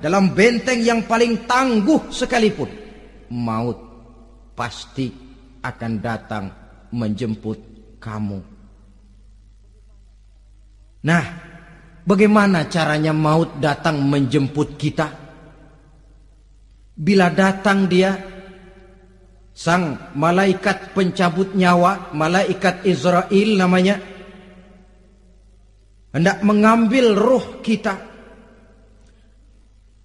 dalam 0.06 0.30
benteng 0.38 0.86
yang 0.86 1.02
paling 1.02 1.50
tangguh 1.50 2.14
sekalipun 2.14 2.70
maut 3.34 3.74
pasti 4.54 5.10
akan 5.58 5.92
datang 5.98 6.46
menjemput 6.94 7.58
kamu. 7.98 8.38
Nah, 11.10 11.24
bagaimana 12.06 12.70
caranya 12.70 13.10
maut 13.10 13.58
datang 13.58 13.98
menjemput 14.06 14.78
kita? 14.78 15.10
Bila 16.94 17.26
datang 17.34 17.90
dia 17.90 18.14
sang 19.58 20.14
malaikat 20.14 20.94
pencabut 20.94 21.50
nyawa, 21.58 22.14
malaikat 22.14 22.86
Israel 22.86 23.48
namanya 23.58 23.98
hendak 26.14 26.46
mengambil 26.46 27.10
roh 27.18 27.58
kita 27.58 28.05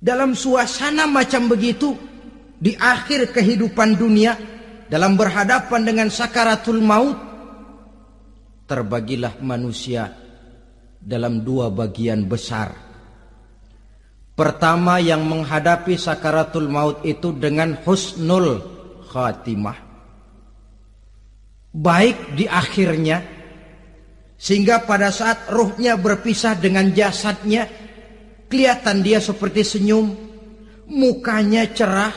dalam 0.02 0.34
suasana 0.34 1.06
macam 1.06 1.46
begitu 1.46 1.94
di 2.58 2.74
akhir 2.74 3.30
kehidupan 3.30 3.94
dunia 4.02 4.34
dalam 4.90 5.14
berhadapan 5.14 5.82
dengan 5.86 6.10
sakaratul 6.10 6.82
maut 6.82 7.16
terbagilah 8.66 9.38
manusia 9.46 10.10
dalam 10.98 11.46
dua 11.46 11.70
bagian 11.70 12.26
besar. 12.26 12.74
Pertama 14.34 14.98
yang 14.98 15.22
menghadapi 15.22 15.94
sakaratul 16.02 16.66
maut 16.66 17.06
itu 17.06 17.30
dengan 17.36 17.78
husnul 17.86 18.58
khatimah. 19.06 19.78
Baik 21.72 22.36
di 22.36 22.50
akhirnya 22.50 23.22
sehingga 24.42 24.82
pada 24.82 25.14
saat 25.14 25.46
ruhnya 25.54 25.94
berpisah 25.96 26.58
dengan 26.58 26.90
jasadnya 26.90 27.70
Kelihatan 28.52 29.00
dia 29.00 29.24
seperti 29.24 29.64
senyum, 29.64 30.12
mukanya 30.92 31.64
cerah. 31.72 32.12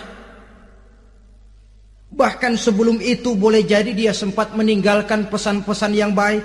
Bahkan 2.10 2.58
sebelum 2.58 2.98
itu 2.98 3.38
boleh 3.38 3.62
jadi 3.62 3.94
dia 3.94 4.10
sempat 4.10 4.50
meninggalkan 4.58 5.30
pesan-pesan 5.30 5.94
yang 5.94 6.10
baik. 6.10 6.42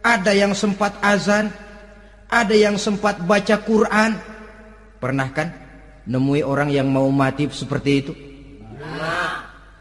Ada 0.00 0.32
yang 0.32 0.56
sempat 0.56 0.96
azan, 1.04 1.52
ada 2.32 2.56
yang 2.56 2.80
sempat 2.80 3.20
baca 3.28 3.60
Quran. 3.60 4.16
Pernah 4.96 5.28
kan 5.36 5.48
nemui 6.08 6.40
orang 6.40 6.72
yang 6.72 6.88
mau 6.88 7.04
mati 7.12 7.52
seperti 7.52 7.90
itu? 7.92 8.12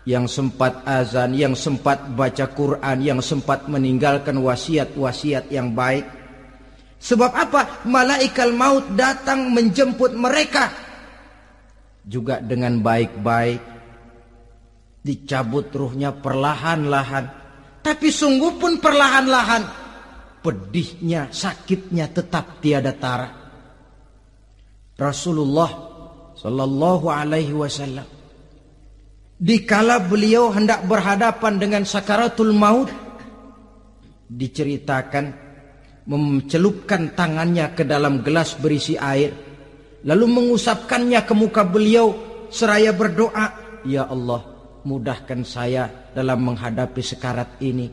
Yang 0.04 0.28
sempat 0.28 0.84
azan, 0.84 1.32
yang 1.40 1.56
sempat 1.56 2.04
baca 2.20 2.52
Quran, 2.52 3.00
yang 3.00 3.24
sempat 3.24 3.72
meninggalkan 3.72 4.36
wasiat-wasiat 4.44 5.48
yang 5.56 5.72
baik 5.72 6.21
Sebab 7.02 7.32
apa? 7.34 7.82
Malaikat 7.89 8.54
maut 8.54 8.86
datang 8.93 9.49
menjemput 9.49 10.14
mereka. 10.14 10.70
Juga 12.06 12.38
dengan 12.38 12.78
baik-baik. 12.78 13.62
Dicabut 15.02 15.74
ruhnya 15.74 16.14
perlahan-lahan. 16.14 17.26
Tapi 17.82 18.08
sungguh 18.14 18.62
pun 18.62 18.78
perlahan-lahan. 18.78 19.66
Pedihnya, 20.45 21.34
sakitnya 21.34 22.06
tetap 22.14 22.62
tiada 22.62 22.93
tara. 22.93 23.30
Rasulullah 24.93 25.70
Sallallahu 26.38 27.10
Alaihi 27.10 27.54
Wasallam. 27.58 28.06
Dikala 29.41 30.06
beliau 30.06 30.54
hendak 30.54 30.86
berhadapan 30.86 31.58
dengan 31.58 31.82
sakaratul 31.82 32.54
maut. 32.54 32.93
Diceritakan 34.30 35.41
mencelupkan 36.12 37.16
tangannya 37.16 37.72
ke 37.72 37.88
dalam 37.88 38.20
gelas 38.20 38.59
berisi 38.59 38.99
air 38.99 39.32
lalu 40.03 40.26
mengusapkannya 40.28 41.24
ke 41.24 41.32
muka 41.32 41.64
beliau 41.64 42.12
seraya 42.51 42.91
berdoa 42.91 43.80
ya 43.88 44.12
Allah 44.12 44.51
mudahkan 44.84 45.41
saya 45.45 46.12
dalam 46.12 46.41
menghadapi 46.41 47.01
sekarat 47.01 47.62
ini. 47.62 47.88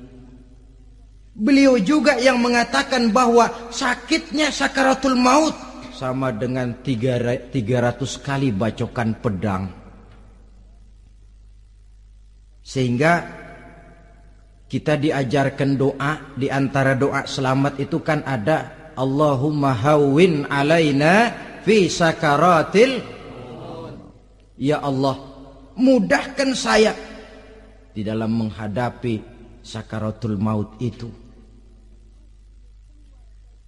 Beliau 1.39 1.79
juga 1.79 2.19
yang 2.19 2.43
mengatakan 2.43 3.15
bahwa 3.15 3.71
sakitnya 3.71 4.51
sakaratul 4.51 5.15
maut 5.15 5.55
sama 5.95 6.35
dengan 6.35 6.83
300 6.83 7.55
kali 8.19 8.51
bacokan 8.51 9.11
pedang. 9.23 9.71
Sehingga 12.67 13.23
kita 14.69 15.01
diajarkan 15.01 15.81
doa 15.81 16.37
di 16.37 16.53
antara 16.53 16.93
doa 16.93 17.25
selamat 17.25 17.81
itu 17.81 18.05
kan 18.05 18.21
ada 18.29 18.93
Allahumma 19.01 19.73
hawwin 19.73 20.45
alaina 20.45 21.33
fi 21.65 21.89
sakaratil 21.89 23.17
Ya 24.59 24.83
Allah 24.83 25.17
mudahkan 25.79 26.51
saya 26.53 26.91
di 27.95 28.03
dalam 28.03 28.35
menghadapi 28.35 29.23
sakaratul 29.63 30.35
maut 30.35 30.75
itu. 30.83 31.07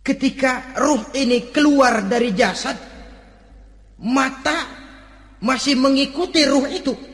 Ketika 0.03 0.75
ruh 0.75 1.15
ini 1.15 1.55
keluar 1.55 2.03
dari 2.11 2.35
jasad 2.35 2.75
mata 4.03 4.59
masih 5.39 5.79
mengikuti 5.79 6.43
ruh 6.43 6.67
itu 6.67 7.10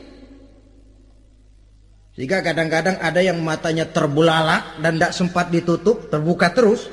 sehingga 2.17 2.41
kadang-kadang 2.41 2.97
ada 2.97 3.21
yang 3.21 3.37
matanya 3.45 3.85
terbelalak 3.85 4.81
dan 4.81 4.97
tidak 4.97 5.13
sempat 5.13 5.53
ditutup, 5.53 6.09
terbuka 6.09 6.49
terus. 6.49 6.89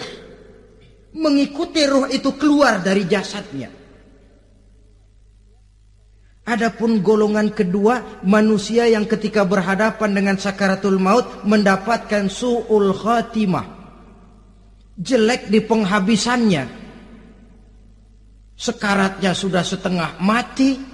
Mengikuti 1.16 1.80
ruh 1.88 2.12
itu 2.12 2.36
keluar 2.36 2.84
dari 2.84 3.08
jasadnya. 3.08 3.72
Adapun 6.44 7.00
golongan 7.00 7.56
kedua, 7.56 8.20
manusia 8.20 8.84
yang 8.84 9.08
ketika 9.08 9.48
berhadapan 9.48 10.12
dengan 10.12 10.36
sakaratul 10.36 11.00
maut 11.00 11.40
mendapatkan 11.48 12.28
su'ul 12.28 12.92
khatimah. 12.92 13.64
Jelek 15.00 15.48
di 15.48 15.64
penghabisannya. 15.64 16.64
Sekaratnya 18.60 19.32
sudah 19.32 19.64
setengah 19.64 20.20
mati, 20.20 20.93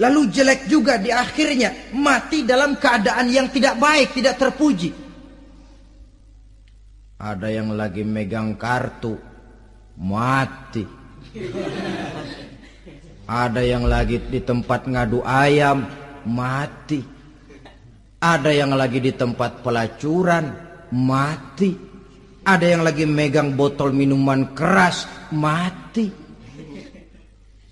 Lalu 0.00 0.32
jelek 0.32 0.64
juga 0.64 0.96
di 0.96 1.12
akhirnya 1.12 1.92
mati 1.92 2.48
dalam 2.48 2.80
keadaan 2.80 3.28
yang 3.28 3.52
tidak 3.52 3.76
baik, 3.76 4.16
tidak 4.16 4.40
terpuji. 4.40 4.96
Ada 7.20 7.52
yang 7.52 7.76
lagi 7.76 8.00
megang 8.00 8.56
kartu, 8.56 9.20
mati. 10.00 10.88
Ada 13.28 13.60
yang 13.60 13.84
lagi 13.84 14.16
di 14.24 14.40
tempat 14.40 14.88
ngadu 14.88 15.20
ayam, 15.20 15.84
mati. 16.24 17.04
Ada 18.24 18.56
yang 18.56 18.72
lagi 18.72 19.04
di 19.04 19.12
tempat 19.12 19.60
pelacuran, 19.60 20.48
mati. 20.96 21.76
Ada 22.40 22.66
yang 22.72 22.82
lagi 22.88 23.04
megang 23.04 23.52
botol 23.52 23.92
minuman 23.92 24.56
keras, 24.56 25.04
mati. 25.28 26.19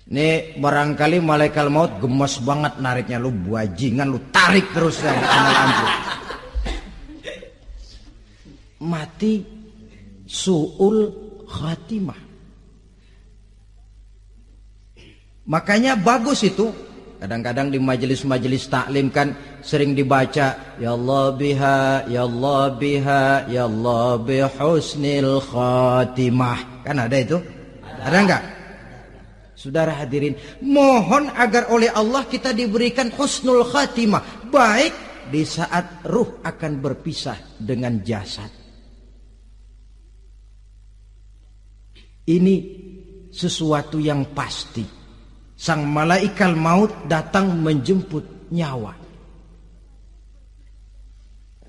Nih 0.09 0.57
barangkali 0.57 1.21
malaikat 1.21 1.69
maut 1.69 2.01
gemes 2.01 2.41
banget 2.41 2.81
nariknya 2.81 3.21
lu 3.21 3.29
buajingan 3.29 4.09
lu 4.09 4.17
tarik 4.33 4.65
terus 4.73 5.05
ya 5.05 5.13
Mati 8.79 9.45
suul 10.25 10.97
khatimah. 11.45 12.21
Makanya 15.49 15.93
bagus 15.99 16.41
itu 16.45 16.73
Kadang-kadang 17.19 17.67
di 17.67 17.83
majelis-majelis 17.83 18.71
taklim 18.71 19.11
kan 19.11 19.35
sering 19.59 19.91
dibaca 19.91 20.79
Ya 20.79 20.95
Allah 20.95 21.35
biha, 21.35 22.07
Ya 22.07 22.23
Allah 22.23 22.71
biha, 22.79 23.43
Ya 23.51 23.67
Allah 23.67 24.15
bihusnil 24.23 25.43
khatimah. 25.43 26.87
Kan 26.87 26.95
ada 26.95 27.19
itu? 27.19 27.35
Ada 27.99 28.17
enggak? 28.23 28.43
Saudara 29.59 29.91
hadirin, 29.91 30.39
mohon 30.63 31.27
agar 31.35 31.67
oleh 31.67 31.91
Allah 31.91 32.23
kita 32.23 32.55
diberikan 32.55 33.11
husnul 33.11 33.67
khatimah. 33.67 34.47
Baik 34.47 34.95
di 35.27 35.43
saat 35.43 36.07
ruh 36.07 36.39
akan 36.39 36.79
berpisah 36.79 37.59
dengan 37.59 37.99
jasad. 37.99 38.47
Ini 42.23 42.55
sesuatu 43.27 43.99
yang 43.99 44.31
pasti 44.31 44.87
sang 45.59 45.83
malaikat 45.91 46.55
maut 46.55 47.11
datang 47.11 47.51
menjemput 47.59 48.47
nyawa. 48.55 48.95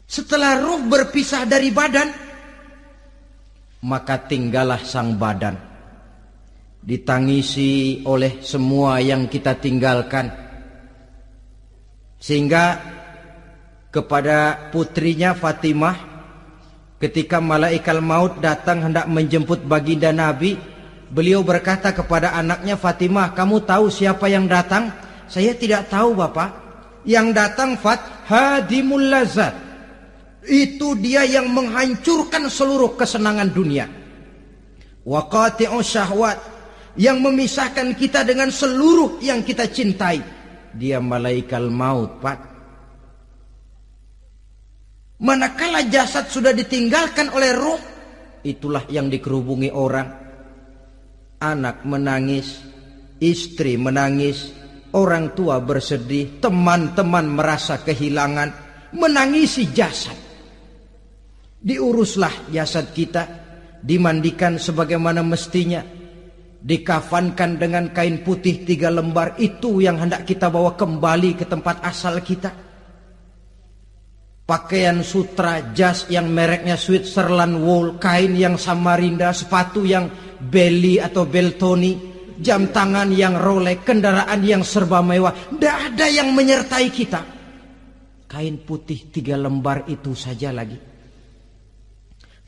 Setelah 0.07 0.63
ruh 0.63 0.87
berpisah 0.87 1.43
dari 1.43 1.75
badan, 1.75 2.07
maka 3.83 4.15
tinggallah 4.31 4.79
sang 4.87 5.19
badan. 5.19 5.70
Ditangisi 6.81 8.01
oleh 8.09 8.41
semua 8.41 8.99
yang 9.05 9.29
kita 9.29 9.57
tinggalkan. 9.61 10.33
Sehingga 12.21 12.81
kepada 13.93 14.71
putrinya 14.73 15.37
Fatimah 15.37 15.97
ketika 17.01 17.41
malaikat 17.41 18.01
maut 18.01 18.41
datang 18.41 18.89
hendak 18.89 19.09
menjemput 19.09 19.65
baginda 19.65 20.13
Nabi, 20.13 20.57
Beliau 21.11 21.43
berkata 21.43 21.91
kepada 21.91 22.39
anaknya 22.39 22.79
Fatimah, 22.79 23.35
kamu 23.35 23.67
tahu 23.67 23.91
siapa 23.91 24.31
yang 24.31 24.47
datang? 24.47 24.95
Saya 25.27 25.59
tidak 25.59 25.91
tahu 25.91 26.15
Bapak. 26.15 26.71
Yang 27.03 27.27
datang 27.35 27.75
Fat 27.75 27.99
Hadimul 28.31 29.11
Lazat. 29.11 29.51
Itu 30.47 30.95
dia 30.95 31.27
yang 31.27 31.51
menghancurkan 31.51 32.47
seluruh 32.47 32.95
kesenangan 32.95 33.51
dunia. 33.51 33.91
Waqati'u 35.03 35.83
syahwat. 35.83 36.39
Yang 36.99 37.19
memisahkan 37.23 37.95
kita 37.95 38.27
dengan 38.27 38.51
seluruh 38.51 39.23
yang 39.23 39.47
kita 39.47 39.71
cintai. 39.71 40.19
Dia 40.75 40.99
malaikat 40.99 41.63
maut 41.71 42.19
Pak. 42.19 42.39
Manakala 45.21 45.85
jasad 45.87 46.33
sudah 46.33 46.57
ditinggalkan 46.57 47.29
oleh 47.31 47.53
roh. 47.53 47.81
Itulah 48.41 48.89
yang 48.89 49.13
dikerubungi 49.13 49.69
orang 49.69 50.21
anak 51.41 51.89
menangis, 51.89 52.61
istri 53.17 53.81
menangis, 53.81 54.53
orang 54.93 55.33
tua 55.33 55.59
bersedih, 55.59 56.39
teman-teman 56.39 57.27
merasa 57.33 57.81
kehilangan, 57.81 58.53
menangisi 58.93 59.73
jasad. 59.73 60.17
Diuruslah 61.61 62.53
jasad 62.53 62.93
kita, 62.93 63.25
dimandikan 63.81 64.61
sebagaimana 64.61 65.25
mestinya, 65.25 65.81
dikafankan 66.61 67.57
dengan 67.57 67.89
kain 67.91 68.21
putih 68.21 68.69
tiga 68.69 68.93
lembar 68.93 69.41
itu 69.41 69.81
yang 69.81 69.97
hendak 69.97 70.29
kita 70.29 70.53
bawa 70.53 70.77
kembali 70.77 71.41
ke 71.41 71.45
tempat 71.49 71.81
asal 71.81 72.21
kita. 72.21 72.53
Pakaian 74.45 75.01
sutra, 75.07 75.73
jas 75.73 76.11
yang 76.11 76.27
mereknya 76.29 76.75
Switzerland 76.75 77.63
wool, 77.63 78.03
kain 78.03 78.35
yang 78.35 78.59
Samarinda, 78.59 79.31
sepatu 79.31 79.87
yang 79.87 80.11
Belly 80.43 80.99
atau 80.99 81.23
Beltoni, 81.23 81.95
jam 82.43 82.75
tangan 82.75 83.15
yang 83.15 83.39
Rolex, 83.39 83.87
kendaraan 83.87 84.43
yang 84.43 84.67
serba 84.67 85.07
mewah. 85.07 85.55
Tidak 85.55 85.95
ada 85.95 86.07
yang 86.11 86.35
menyertai 86.35 86.89
kita. 86.91 87.21
Kain 88.27 88.59
putih 88.67 89.15
tiga 89.15 89.39
lembar 89.39 89.87
itu 89.87 90.19
saja 90.19 90.51
lagi. 90.51 90.90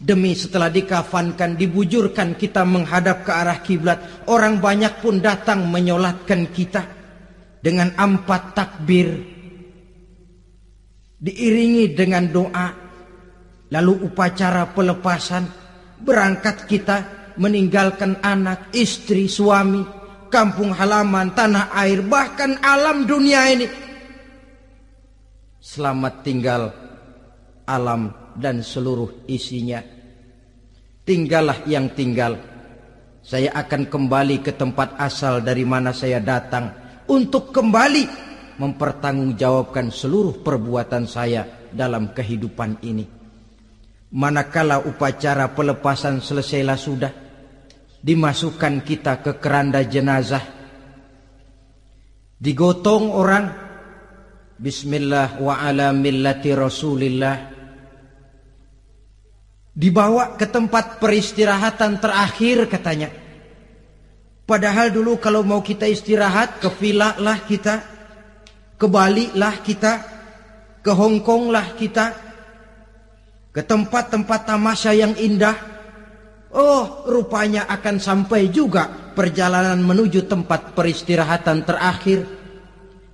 Demi 0.02 0.34
setelah 0.34 0.66
dikafankan, 0.66 1.54
dibujurkan 1.54 2.34
kita 2.34 2.66
menghadap 2.66 3.22
ke 3.22 3.30
arah 3.30 3.62
kiblat. 3.62 4.26
Orang 4.26 4.58
banyak 4.58 4.98
pun 4.98 5.22
datang 5.22 5.70
menyolatkan 5.70 6.50
kita. 6.50 6.82
Dengan 7.62 7.94
empat 7.94 8.42
takbir. 8.58 9.14
Diiringi 11.22 11.94
dengan 11.94 12.26
doa. 12.26 12.68
Lalu 13.70 14.10
upacara 14.10 14.74
pelepasan. 14.74 15.46
Berangkat 16.02 16.66
kita 16.66 16.96
meninggalkan 17.38 18.18
anak, 18.26 18.74
istri, 18.74 19.30
suami, 19.30 19.86
kampung 20.34 20.74
halaman, 20.74 21.30
tanah 21.30 21.70
air, 21.78 22.02
bahkan 22.02 22.58
alam 22.58 23.06
dunia 23.06 23.54
ini. 23.54 23.70
Selamat 25.62 26.26
tinggal 26.26 26.74
alam 27.70 28.21
dan 28.36 28.64
seluruh 28.64 29.26
isinya. 29.28 29.82
Tinggallah 31.02 31.66
yang 31.66 31.90
tinggal. 31.92 32.38
Saya 33.22 33.54
akan 33.54 33.86
kembali 33.86 34.42
ke 34.42 34.54
tempat 34.54 34.98
asal 34.98 35.42
dari 35.42 35.62
mana 35.62 35.94
saya 35.94 36.18
datang 36.18 36.70
untuk 37.06 37.54
kembali 37.54 38.04
mempertanggungjawabkan 38.58 39.94
seluruh 39.94 40.42
perbuatan 40.42 41.06
saya 41.06 41.46
dalam 41.70 42.10
kehidupan 42.10 42.82
ini. 42.82 43.06
Manakala 44.12 44.82
upacara 44.84 45.54
pelepasan 45.54 46.20
selesailah 46.20 46.78
sudah, 46.78 47.12
dimasukkan 48.02 48.82
kita 48.82 49.22
ke 49.22 49.38
keranda 49.38 49.80
jenazah 49.86 50.62
digotong 52.42 53.14
orang 53.14 53.46
bismillah 54.58 55.38
wa 55.38 55.62
ala 55.62 55.94
millati 55.94 56.50
rasulillah 56.50 57.51
dibawa 59.72 60.36
ke 60.36 60.44
tempat 60.44 61.00
peristirahatan 61.00 61.96
terakhir 61.96 62.68
katanya. 62.68 63.08
Padahal 64.44 64.92
dulu 64.92 65.16
kalau 65.16 65.40
mau 65.40 65.64
kita 65.64 65.88
istirahat 65.88 66.60
ke 66.60 66.68
villa 66.76 67.16
lah 67.16 67.40
kita 67.40 67.74
ke 68.76 68.86
Bali 68.90 69.32
lah 69.38 69.64
kita 69.64 69.92
ke 70.84 70.92
Hong 70.92 71.24
Kong 71.24 71.48
lah 71.48 71.72
kita 71.72 72.06
ke 73.52 73.62
tempat-tempat 73.64 74.40
tamasya 74.44 74.92
yang 74.92 75.14
indah. 75.16 75.56
Oh, 76.52 77.08
rupanya 77.08 77.64
akan 77.64 77.96
sampai 77.96 78.52
juga 78.52 78.92
perjalanan 79.16 79.80
menuju 79.80 80.28
tempat 80.28 80.76
peristirahatan 80.76 81.64
terakhir. 81.64 82.28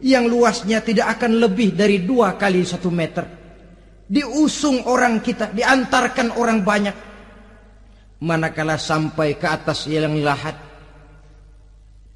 Yang 0.02 0.24
luasnya 0.26 0.82
tidak 0.82 1.18
akan 1.18 1.38
lebih 1.38 1.74
dari 1.74 2.02
dua 2.02 2.34
kali 2.34 2.66
satu 2.66 2.90
meter. 2.90 3.37
Diusung 4.08 4.88
orang 4.88 5.20
kita, 5.20 5.52
diantarkan 5.52 6.34
orang 6.40 6.64
banyak. 6.64 6.96
Manakala 8.24 8.80
sampai 8.80 9.36
ke 9.38 9.46
atas 9.46 9.86
yang 9.86 10.18
lahat, 10.24 10.56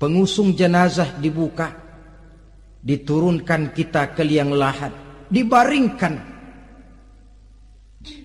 pengusung 0.00 0.56
jenazah 0.56 1.14
dibuka, 1.20 1.70
diturunkan 2.82 3.70
kita 3.70 4.10
ke 4.16 4.24
liang 4.26 4.50
lahat, 4.50 4.90
dibaringkan 5.30 6.32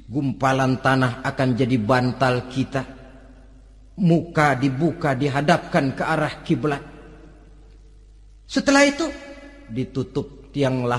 Gumpalan 0.07 0.79
tanah 0.79 1.19
akan 1.19 1.49
jadi 1.51 1.75
bantal 1.75 2.47
kita. 2.47 2.83
Muka 3.97 4.55
dibuka 4.55 5.11
dihadapkan 5.17 5.91
ke 5.91 6.03
arah 6.05 6.33
kiblat. 6.47 6.79
Setelah 8.47 8.87
itu 8.87 9.05
ditutup 9.67 10.36
tiang 10.57 10.89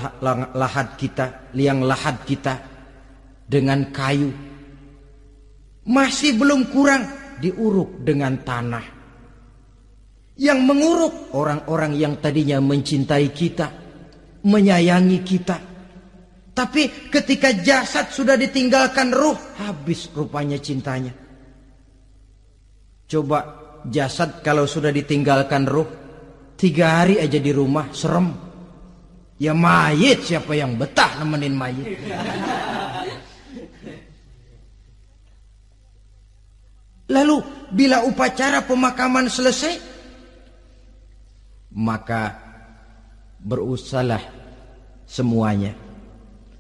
lahat 0.55 0.95
kita, 0.95 1.51
liang 1.59 1.83
lahat 1.83 2.23
kita 2.23 2.55
dengan 3.43 3.91
kayu. 3.91 4.31
Masih 5.91 6.39
belum 6.39 6.71
kurang 6.71 7.03
diuruk 7.43 8.07
dengan 8.07 8.39
tanah. 8.39 8.87
Yang 10.39 10.61
menguruk 10.63 11.35
orang-orang 11.35 11.99
yang 11.99 12.23
tadinya 12.23 12.63
mencintai 12.63 13.35
kita, 13.35 13.67
menyayangi 14.47 15.19
kita, 15.27 15.59
tapi 16.55 17.11
ketika 17.11 17.51
jasad 17.59 18.15
sudah 18.15 18.39
ditinggalkan 18.39 19.11
ruh, 19.11 19.35
habis 19.59 20.07
rupanya 20.15 20.63
cintanya. 20.63 21.11
Coba 23.11 23.39
jasad 23.91 24.39
kalau 24.47 24.71
sudah 24.71 24.95
ditinggalkan 24.95 25.67
ruh, 25.67 25.91
tiga 26.55 27.03
hari 27.03 27.19
aja 27.19 27.43
di 27.43 27.51
rumah, 27.51 27.91
serem. 27.91 28.48
Ya 29.39 29.55
mayit 29.55 30.27
siapa 30.27 30.51
yang 30.59 30.75
betah 30.75 31.23
nemenin 31.23 31.55
mayit. 31.55 31.95
Lalu 37.09 37.41
bila 37.73 38.05
upacara 38.05 38.67
pemakaman 38.67 39.33
selesai, 39.33 39.79
maka 41.73 42.37
berusahalah 43.41 44.21
semuanya. 45.09 45.73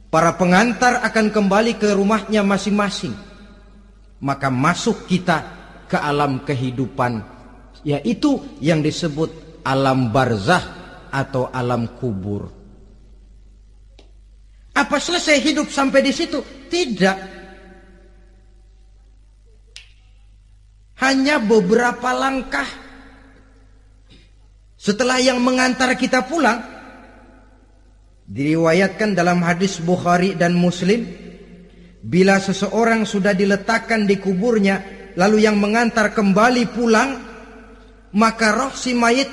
Para 0.08 0.32
pengantar 0.40 1.04
akan 1.04 1.28
kembali 1.28 1.76
ke 1.76 1.92
rumahnya 1.92 2.40
masing-masing. 2.40 3.12
Maka 4.24 4.48
masuk 4.48 5.04
kita 5.04 5.44
ke 5.84 6.00
alam 6.00 6.42
kehidupan, 6.42 7.20
yaitu 7.84 8.40
yang 8.58 8.80
disebut 8.80 9.60
alam 9.62 10.08
barzah 10.08 10.64
atau 11.12 11.52
alam 11.52 11.86
kubur. 12.00 12.57
Apa 14.78 15.02
selesai 15.02 15.42
hidup 15.42 15.66
sampai 15.74 16.06
di 16.06 16.14
situ? 16.14 16.38
Tidak. 16.70 17.38
hanya 20.98 21.38
beberapa 21.38 22.10
langkah 22.10 22.66
setelah 24.78 25.18
yang 25.18 25.38
mengantar 25.42 25.94
kita 25.94 26.26
pulang 26.26 26.58
diriwayatkan 28.28 29.14
dalam 29.14 29.42
hadis 29.42 29.78
Bukhari 29.82 30.34
dan 30.34 30.54
Muslim 30.54 31.06
bila 32.02 32.38
seseorang 32.38 33.06
sudah 33.06 33.34
diletakkan 33.34 34.06
di 34.06 34.18
kuburnya 34.18 34.82
lalu 35.18 35.46
yang 35.46 35.58
mengantar 35.58 36.14
kembali 36.14 36.64
pulang 36.74 37.10
maka 38.14 38.54
roh 38.54 38.74
si 38.74 38.94
mayit 38.94 39.30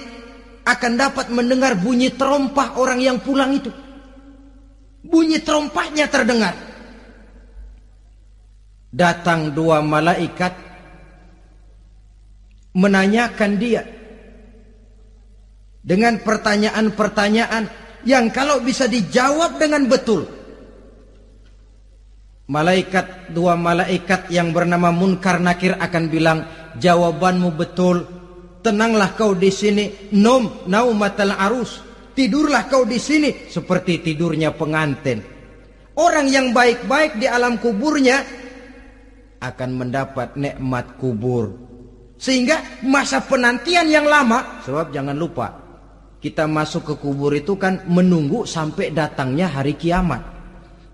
akan 0.65 0.93
dapat 0.97 1.29
mendengar 1.29 1.77
bunyi 1.77 2.13
terompah 2.13 2.77
orang 2.77 3.01
yang 3.01 3.17
pulang 3.21 3.53
itu 3.53 3.69
bunyi 5.05 5.37
terompahnya 5.39 6.09
terdengar 6.09 6.57
datang 8.89 9.53
dua 9.53 9.79
malaikat 9.85 10.55
menanyakan 12.75 13.51
dia 13.55 13.83
dengan 15.85 16.17
pertanyaan-pertanyaan 16.19 17.69
yang 18.05 18.33
kalau 18.33 18.61
bisa 18.61 18.89
dijawab 18.89 19.61
dengan 19.61 19.85
betul. 19.85 20.25
Malaikat 22.45 23.33
dua 23.33 23.57
malaikat 23.57 24.29
yang 24.29 24.53
bernama 24.53 24.93
Munkar 24.93 25.41
Nakir 25.41 25.77
akan 25.81 26.03
bilang 26.13 26.39
jawabanmu 26.77 27.57
betul. 27.57 28.05
Tenanglah 28.61 29.17
kau 29.17 29.33
di 29.33 29.49
sini. 29.49 30.13
Nom 30.13 30.65
naumatal 30.69 31.33
arus. 31.33 31.81
Tidurlah 32.15 32.71
kau 32.71 32.87
di 32.87 32.95
sini 32.95 33.51
seperti 33.51 33.99
tidurnya 33.99 34.55
pengantin. 34.55 35.19
Orang 35.99 36.31
yang 36.31 36.55
baik-baik 36.55 37.19
di 37.19 37.27
alam 37.27 37.59
kuburnya 37.59 38.23
akan 39.43 39.69
mendapat 39.75 40.39
nikmat 40.39 40.95
kubur 40.95 41.65
sehingga 42.15 42.79
masa 42.87 43.19
penantian 43.19 43.91
yang 43.91 44.07
lama, 44.07 44.63
sebab 44.63 44.95
jangan 44.95 45.15
lupa, 45.15 45.51
kita 46.23 46.47
masuk 46.47 46.87
ke 46.87 46.93
kubur 47.03 47.35
itu 47.35 47.59
kan 47.59 47.83
menunggu 47.91 48.47
sampai 48.47 48.95
datangnya 48.95 49.51
hari 49.51 49.75
kiamat. 49.75 50.23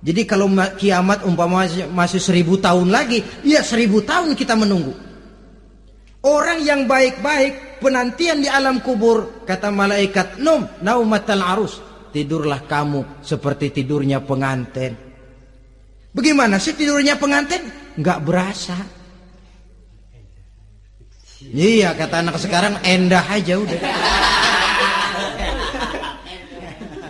Jadi 0.02 0.26
kalau 0.26 0.50
kiamat 0.82 1.22
umpama 1.22 1.70
masih, 1.94 2.18
seribu 2.18 2.58
tahun 2.58 2.90
lagi, 2.90 3.22
ya 3.46 3.62
seribu 3.62 4.02
tahun 4.02 4.34
kita 4.34 4.58
menunggu. 4.58 4.98
Orang 6.22 6.62
yang 6.62 6.86
baik-baik 6.86 7.82
penantian 7.82 8.46
di 8.46 8.50
alam 8.50 8.78
kubur, 8.86 9.42
kata 9.42 9.74
malaikat, 9.74 10.38
Num, 10.38 10.70
naumatal 10.86 11.42
arus. 11.58 11.82
Tidurlah 12.14 12.62
kamu 12.70 13.26
seperti 13.26 13.74
tidurnya 13.82 14.22
pengantin. 14.22 14.94
Bagaimana 16.12 16.60
sih 16.60 16.76
tidurnya 16.76 17.16
pengantin? 17.16 17.64
Enggak 17.98 18.20
berasa. 18.22 18.78
Iya 21.42 21.98
kata 21.98 22.22
anak 22.22 22.38
sekarang 22.38 22.78
endah 22.86 23.26
aja 23.26 23.58
udah. 23.58 23.82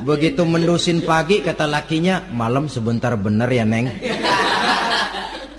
Begitu 0.07 0.41
mendusin 0.47 1.03
pagi 1.03 1.43
kata 1.43 1.68
lakinya 1.68 2.26
malam 2.32 2.72
sebentar 2.72 3.14
bener 3.20 3.49
ya 3.51 3.66
neng. 3.68 3.91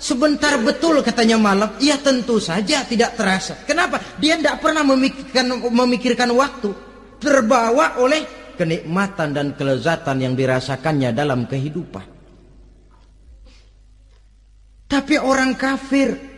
Sebentar 0.03 0.59
betul 0.59 0.99
katanya 0.99 1.39
malam. 1.39 1.79
Iya 1.79 1.95
tentu 2.03 2.43
saja 2.43 2.83
tidak 2.83 3.15
terasa. 3.15 3.63
Kenapa? 3.63 4.19
Dia 4.19 4.35
tidak 4.35 4.59
pernah 4.59 4.83
memikirkan, 4.83 5.63
memikirkan 5.71 6.29
waktu. 6.35 6.75
Terbawa 7.23 8.03
oleh 8.03 8.51
kenikmatan 8.59 9.31
dan 9.31 9.47
kelezatan 9.55 10.19
yang 10.19 10.35
dirasakannya 10.35 11.15
dalam 11.15 11.47
kehidupan. 11.47 12.03
Tapi 14.91 15.15
orang 15.15 15.55
kafir 15.55 16.33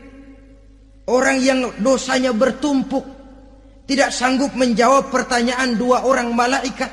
Orang 1.06 1.38
yang 1.38 1.70
dosanya 1.86 2.34
bertumpuk 2.34 3.06
tidak 3.86 4.10
sanggup 4.10 4.58
menjawab 4.58 5.14
pertanyaan 5.14 5.78
dua 5.78 6.02
orang 6.02 6.34
malaikat, 6.34 6.90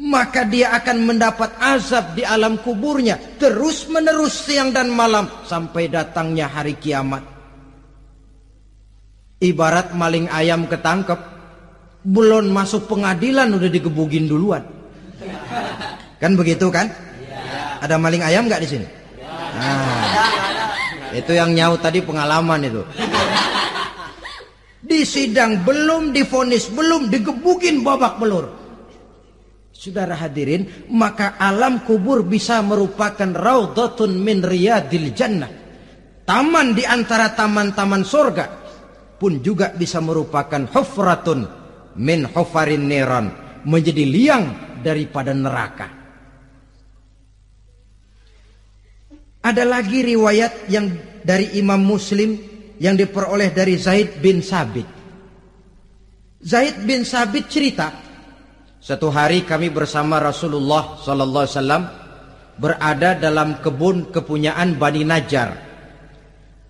maka 0.00 0.48
dia 0.48 0.72
akan 0.72 1.04
mendapat 1.04 1.52
azab 1.60 2.16
di 2.16 2.24
alam 2.24 2.56
kuburnya 2.64 3.36
terus 3.36 3.84
menerus 3.92 4.48
siang 4.48 4.72
dan 4.72 4.88
malam 4.88 5.28
sampai 5.44 5.92
datangnya 5.92 6.48
hari 6.48 6.80
kiamat. 6.80 7.20
Ibarat 9.42 9.92
maling 9.92 10.30
ayam 10.30 10.70
ketangkep, 10.70 11.18
belum 12.06 12.54
masuk 12.54 12.86
pengadilan 12.86 13.50
udah 13.52 13.68
digebugin 13.68 14.30
duluan. 14.30 14.62
Kan 16.22 16.38
begitu 16.38 16.70
kan? 16.70 16.86
Ada 17.82 17.98
maling 17.98 18.22
ayam 18.22 18.46
nggak 18.46 18.62
di 18.62 18.68
sini? 18.70 18.86
Nah, 19.58 20.06
itu 21.10 21.34
yang 21.34 21.50
nyaut 21.50 21.82
tadi 21.82 21.98
pengalaman 21.98 22.62
itu. 22.62 22.82
Di 24.78 25.02
sidang 25.02 25.66
belum 25.66 26.14
difonis, 26.14 26.70
belum 26.70 27.10
digebukin 27.10 27.82
babak 27.82 28.22
belur. 28.22 28.61
Saudara 29.82 30.14
hadirin, 30.14 30.86
maka 30.94 31.34
alam 31.42 31.82
kubur 31.82 32.22
bisa 32.22 32.62
merupakan 32.62 33.26
raudhatun 33.26 34.14
min 34.14 34.38
riyadil 34.38 35.10
jannah. 35.10 35.50
Taman 36.22 36.78
di 36.78 36.86
antara 36.86 37.34
taman-taman 37.34 38.06
surga 38.06 38.46
pun 39.18 39.42
juga 39.42 39.74
bisa 39.74 39.98
merupakan 39.98 40.70
hufratun 40.70 41.50
min 41.98 42.30
hufarin 42.30 42.86
niran, 42.86 43.26
menjadi 43.66 44.06
liang 44.06 44.44
daripada 44.86 45.34
neraka. 45.34 45.90
Ada 49.42 49.66
lagi 49.66 49.98
riwayat 50.06 50.70
yang 50.70 50.94
dari 51.26 51.58
Imam 51.58 51.82
Muslim 51.82 52.38
yang 52.78 52.94
diperoleh 52.94 53.50
dari 53.50 53.74
Zaid 53.74 54.22
bin 54.22 54.46
Sabit. 54.46 54.86
Zaid 56.38 56.86
bin 56.86 57.02
Sabit 57.02 57.50
cerita, 57.50 58.01
satu 58.82 59.14
hari 59.14 59.46
kami 59.46 59.70
bersama 59.70 60.18
Rasulullah 60.18 60.98
sallallahu 60.98 61.46
alaihi 61.46 61.86
berada 62.58 63.14
dalam 63.14 63.62
kebun 63.62 64.10
kepunyaan 64.10 64.74
Bani 64.74 65.06
Najjar. 65.06 65.54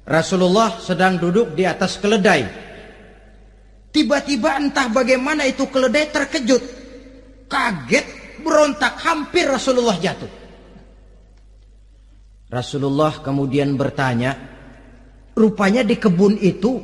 Rasulullah 0.04 0.76
sedang 0.76 1.16
duduk 1.16 1.56
di 1.56 1.64
atas 1.64 1.96
keledai. 1.96 2.44
Tiba-tiba 3.88 4.60
entah 4.60 4.92
bagaimana 4.92 5.48
itu 5.48 5.64
keledai 5.72 6.12
terkejut. 6.12 6.62
Kaget, 7.48 8.06
berontak, 8.44 8.92
hampir 9.00 9.48
Rasulullah 9.48 9.96
jatuh. 9.96 10.28
Rasulullah 12.52 13.24
kemudian 13.24 13.72
bertanya, 13.80 14.36
rupanya 15.32 15.80
di 15.80 15.96
kebun 15.96 16.36
itu 16.36 16.76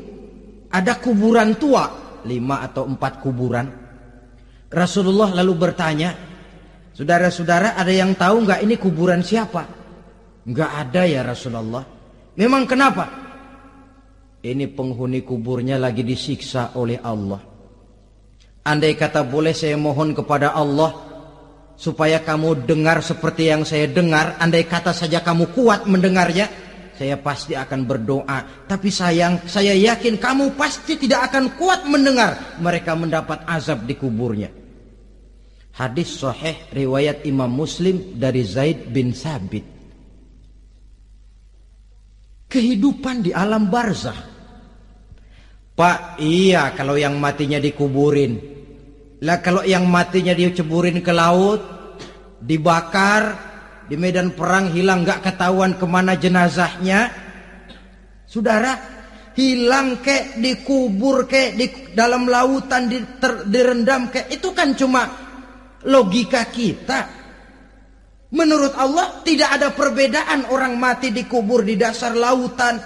ada 0.72 0.97
kuburan 0.97 1.53
tua, 1.61 2.16
lima 2.24 2.64
atau 2.64 2.89
empat 2.89 3.20
kuburan. 3.20 3.88
Rasulullah 4.69 5.33
lalu 5.33 5.53
bertanya, 5.57 6.12
saudara-saudara 6.93 7.77
ada 7.77 7.89
yang 7.89 8.12
tahu 8.12 8.45
nggak 8.45 8.61
ini 8.64 8.77
kuburan 8.77 9.25
siapa? 9.25 9.64
Nggak 10.45 10.71
ada 10.85 11.03
ya 11.09 11.21
Rasulullah. 11.25 11.85
Memang 12.37 12.69
kenapa? 12.69 13.05
Ini 14.39 14.71
penghuni 14.71 15.25
kuburnya 15.25 15.81
lagi 15.81 16.05
disiksa 16.05 16.77
oleh 16.79 17.01
Allah. 17.03 17.43
Andai 18.69 18.93
kata 18.95 19.25
boleh 19.25 19.57
saya 19.57 19.81
mohon 19.81 20.12
kepada 20.12 20.53
Allah 20.53 20.93
supaya 21.75 22.21
kamu 22.21 22.69
dengar 22.69 23.01
seperti 23.01 23.49
yang 23.49 23.64
saya 23.64 23.89
dengar. 23.89 24.37
Andai 24.37 24.69
kata 24.69 24.93
saja 24.93 25.25
kamu 25.25 25.57
kuat 25.57 25.89
mendengarnya, 25.89 26.47
saya 26.99 27.14
pasti 27.14 27.55
akan 27.55 27.87
berdoa. 27.87 28.66
Tapi 28.66 28.91
sayang, 28.91 29.47
saya 29.47 29.71
yakin 29.71 30.19
kamu 30.19 30.59
pasti 30.59 30.99
tidak 30.99 31.31
akan 31.31 31.55
kuat 31.55 31.87
mendengar 31.87 32.59
mereka 32.59 32.99
mendapat 32.99 33.47
azab 33.47 33.87
di 33.87 33.95
kuburnya. 33.95 34.51
Hadis 35.79 36.18
sahih 36.18 36.59
riwayat 36.74 37.22
Imam 37.22 37.47
Muslim 37.47 38.18
dari 38.18 38.43
Zaid 38.43 38.91
bin 38.91 39.14
Sabit. 39.14 39.62
Kehidupan 42.51 43.22
di 43.22 43.31
alam 43.31 43.70
barzah. 43.70 44.18
Pak, 45.79 46.18
iya 46.18 46.74
kalau 46.74 46.99
yang 46.99 47.14
matinya 47.22 47.62
dikuburin. 47.62 48.43
Lah 49.22 49.39
kalau 49.39 49.62
yang 49.62 49.87
matinya 49.87 50.35
dia 50.35 50.51
ceburin 50.51 50.99
ke 50.99 51.14
laut, 51.14 51.62
dibakar, 52.43 53.39
di 53.87 53.95
medan 53.95 54.35
perang 54.35 54.74
hilang 54.74 55.07
gak 55.07 55.31
ketahuan 55.31 55.79
ke 55.79 55.87
mana 55.87 56.18
jenazahnya. 56.18 57.07
Saudara, 58.26 58.74
hilang 59.39 60.03
kek, 60.03 60.43
dikubur 60.43 61.31
kek, 61.31 61.55
di 61.55 61.95
dalam 61.95 62.26
lautan 62.26 62.91
di, 62.91 62.99
ter, 63.22 63.47
direndam 63.47 64.11
kek, 64.11 64.26
itu 64.26 64.51
kan 64.51 64.74
cuma 64.74 65.28
logika 65.87 66.49
kita. 66.49 67.01
Menurut 68.29 68.76
Allah 68.76 69.24
tidak 69.24 69.57
ada 69.57 69.68
perbedaan 69.72 70.53
orang 70.53 70.76
mati 70.76 71.14
dikubur 71.14 71.64
di 71.64 71.81
dasar 71.81 72.12
lautan 72.12 72.76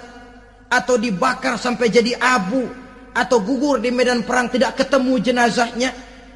atau 0.71 0.95
dibakar 0.95 1.59
sampai 1.59 1.91
jadi 1.91 2.15
abu 2.15 2.63
atau 3.11 3.37
gugur 3.43 3.77
di 3.83 3.91
medan 3.91 4.23
perang 4.23 4.47
tidak 4.47 4.79
ketemu 4.79 5.13
jenazahnya. 5.19 5.91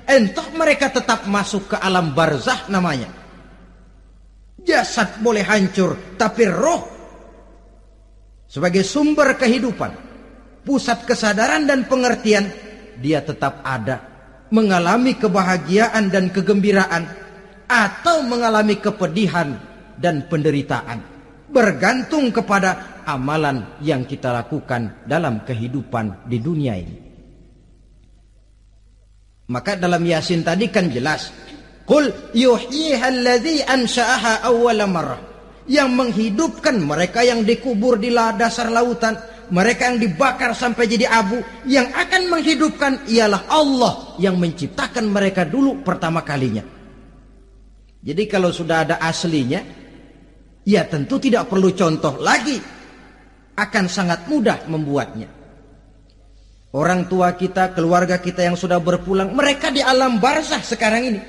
Entah 0.08 0.48
mereka 0.56 0.88
tetap 0.88 1.28
masuk 1.28 1.76
ke 1.76 1.78
alam 1.80 2.16
barzah 2.16 2.68
namanya. 2.72 3.12
Jasad 4.64 5.20
boleh 5.24 5.44
hancur, 5.48 6.16
tapi 6.20 6.44
roh 6.48 6.84
sebagai 8.48 8.84
sumber 8.84 9.36
kehidupan 9.36 10.08
pusat 10.68 11.08
kesadaran 11.08 11.64
dan 11.64 11.88
pengertian, 11.88 12.52
dia 13.00 13.24
tetap 13.24 13.64
ada, 13.64 14.17
mengalami 14.54 15.16
kebahagiaan 15.20 16.12
dan 16.12 16.32
kegembiraan, 16.32 17.08
atau 17.68 18.24
mengalami 18.24 18.80
kepedihan 18.80 19.60
dan 20.00 20.28
penderitaan, 20.32 21.04
bergantung 21.52 22.32
kepada 22.32 23.04
amalan 23.04 23.80
yang 23.84 24.08
kita 24.08 24.32
lakukan 24.32 25.04
dalam 25.04 25.44
kehidupan 25.44 26.28
di 26.28 26.38
dunia 26.40 26.74
ini. 26.80 26.98
Maka 29.48 29.80
dalam 29.80 30.04
Yasin 30.04 30.44
tadi 30.44 30.68
kan 30.68 30.92
jelas, 30.92 31.32
Qul 31.88 32.12
yuhyiha 32.36 33.08
alladhi 33.08 33.64
ansha'aha 33.64 34.44
awwala 34.44 34.86
marrah. 34.92 35.22
Yang 35.68 35.90
menghidupkan 36.00 36.80
mereka 36.80 37.24
yang 37.28 37.44
dikubur 37.44 38.00
di 38.00 38.12
dasar 38.12 38.72
lautan 38.72 39.20
mereka 39.48 39.88
yang 39.88 40.00
dibakar 40.02 40.52
sampai 40.52 40.86
jadi 40.88 41.08
abu 41.08 41.40
yang 41.64 41.88
akan 41.96 42.28
menghidupkan 42.28 43.08
ialah 43.08 43.48
Allah 43.48 44.20
yang 44.20 44.36
menciptakan 44.36 45.08
mereka 45.08 45.48
dulu 45.48 45.82
pertama 45.84 46.24
kalinya. 46.24 46.64
Jadi 48.04 48.24
kalau 48.28 48.52
sudah 48.52 48.88
ada 48.88 48.96
aslinya 49.00 49.64
ya 50.68 50.84
tentu 50.88 51.20
tidak 51.20 51.48
perlu 51.48 51.72
contoh 51.72 52.20
lagi. 52.20 52.60
Akan 53.58 53.90
sangat 53.90 54.30
mudah 54.30 54.70
membuatnya. 54.70 55.26
Orang 56.78 57.10
tua 57.10 57.34
kita 57.34 57.74
keluarga 57.74 58.22
kita 58.22 58.46
yang 58.46 58.54
sudah 58.54 58.78
berpulang 58.78 59.34
mereka 59.34 59.74
di 59.74 59.82
alam 59.82 60.22
barzah 60.22 60.62
sekarang 60.62 61.04
ini. 61.10 61.22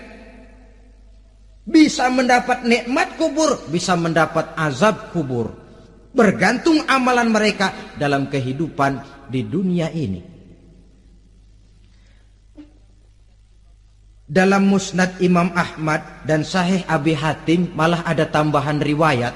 Bisa 1.64 2.12
mendapat 2.12 2.68
nikmat 2.68 3.16
kubur 3.16 3.56
bisa 3.72 3.96
mendapat 3.96 4.52
azab 4.60 5.12
kubur 5.12 5.67
bergantung 6.12 6.84
amalan 6.88 7.28
mereka 7.28 7.94
dalam 7.96 8.28
kehidupan 8.32 9.26
di 9.28 9.44
dunia 9.44 9.92
ini. 9.92 10.20
Dalam 14.28 14.68
musnad 14.68 15.16
Imam 15.24 15.48
Ahmad 15.56 16.28
dan 16.28 16.44
sahih 16.44 16.84
Abi 16.84 17.16
Hatim 17.16 17.72
malah 17.72 18.04
ada 18.04 18.28
tambahan 18.28 18.76
riwayat. 18.76 19.32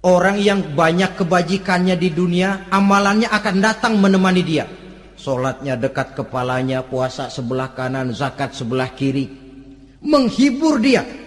Orang 0.00 0.40
yang 0.40 0.72
banyak 0.72 1.18
kebajikannya 1.20 2.00
di 2.00 2.14
dunia, 2.14 2.70
amalannya 2.72 3.28
akan 3.28 3.56
datang 3.60 4.00
menemani 4.00 4.40
dia. 4.40 4.64
Solatnya 5.20 5.76
dekat 5.76 6.16
kepalanya, 6.16 6.80
puasa 6.86 7.28
sebelah 7.28 7.76
kanan, 7.76 8.14
zakat 8.16 8.56
sebelah 8.56 8.94
kiri. 8.94 9.28
Menghibur 10.00 10.80
dia 10.80 11.25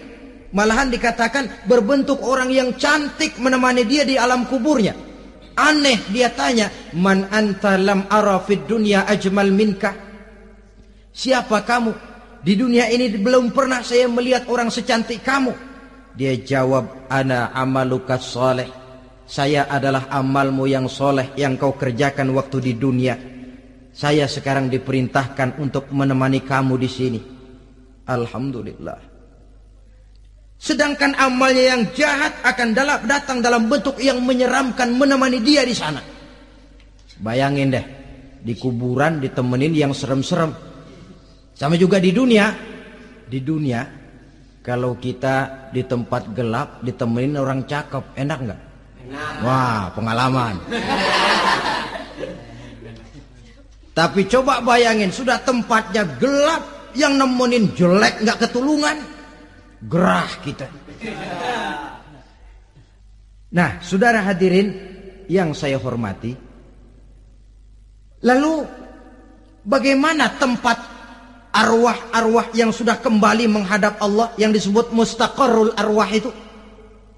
Malahan 0.50 0.90
dikatakan 0.90 1.70
berbentuk 1.70 2.26
orang 2.26 2.50
yang 2.50 2.74
cantik 2.74 3.38
menemani 3.38 3.86
dia 3.86 4.02
di 4.02 4.18
alam 4.18 4.50
kuburnya. 4.50 4.98
Aneh 5.54 6.00
dia 6.10 6.32
tanya, 6.34 6.72
"Man 6.96 7.30
anta 7.30 7.78
lam 7.78 8.10
ara 8.10 8.42
fid 8.42 8.66
dunya 8.66 9.06
ajmal 9.06 9.52
minka?" 9.54 9.94
Siapa 11.14 11.62
kamu? 11.68 11.92
Di 12.40 12.56
dunia 12.56 12.88
ini 12.88 13.12
belum 13.20 13.52
pernah 13.52 13.84
saya 13.84 14.08
melihat 14.08 14.48
orang 14.48 14.72
secantik 14.72 15.22
kamu. 15.22 15.52
Dia 16.16 16.34
jawab, 16.40 17.12
"Ana 17.12 17.52
amaluka 17.54 18.18
soleh." 18.18 18.72
Saya 19.30 19.70
adalah 19.70 20.10
amalmu 20.10 20.66
yang 20.66 20.90
soleh 20.90 21.38
yang 21.38 21.54
kau 21.54 21.78
kerjakan 21.78 22.34
waktu 22.34 22.58
di 22.66 22.74
dunia. 22.74 23.14
Saya 23.94 24.26
sekarang 24.26 24.74
diperintahkan 24.74 25.62
untuk 25.62 25.94
menemani 25.94 26.42
kamu 26.42 26.74
di 26.82 26.90
sini. 26.90 27.22
Alhamdulillah. 28.10 29.09
Sedangkan 30.60 31.16
amalnya 31.16 31.74
yang 31.76 31.88
jahat 31.96 32.36
akan 32.44 32.76
datang 33.08 33.40
dalam 33.40 33.72
bentuk 33.72 33.96
yang 34.04 34.20
menyeramkan 34.20 34.92
menemani 34.92 35.40
dia 35.40 35.64
di 35.64 35.72
sana. 35.72 36.04
Bayangin 37.24 37.72
deh, 37.72 37.86
di 38.44 38.60
kuburan 38.60 39.24
ditemenin 39.24 39.72
yang 39.72 39.96
serem-serem. 39.96 40.52
Sama 41.56 41.80
juga 41.80 42.04
di 42.04 42.12
dunia. 42.12 42.52
Di 43.30 43.40
dunia, 43.40 43.88
kalau 44.60 45.00
kita 45.00 45.70
di 45.72 45.86
tempat 45.88 46.36
gelap 46.36 46.84
ditemenin 46.84 47.40
orang 47.40 47.64
cakep, 47.64 48.20
enak 48.20 48.40
nggak? 48.44 48.62
Wah, 49.46 49.88
pengalaman. 49.96 50.60
Tapi 53.96 54.28
coba 54.28 54.60
bayangin, 54.60 55.14
sudah 55.14 55.40
tempatnya 55.46 56.04
gelap, 56.20 56.80
yang 56.98 57.22
nemenin 57.22 57.70
jelek 57.78 58.26
nggak 58.26 58.50
ketulungan 58.50 58.98
gerah 59.84 60.32
kita. 60.44 60.68
Nah, 63.50 63.82
saudara 63.82 64.22
hadirin 64.22 64.76
yang 65.32 65.56
saya 65.58 65.80
hormati, 65.80 66.36
lalu 68.22 68.68
bagaimana 69.66 70.38
tempat 70.38 70.78
arwah-arwah 71.50 72.54
yang 72.54 72.70
sudah 72.70 73.02
kembali 73.02 73.50
menghadap 73.50 73.98
Allah 74.04 74.36
yang 74.38 74.54
disebut 74.54 74.94
mustaqarrul 74.94 75.74
arwah 75.74 76.10
itu? 76.12 76.30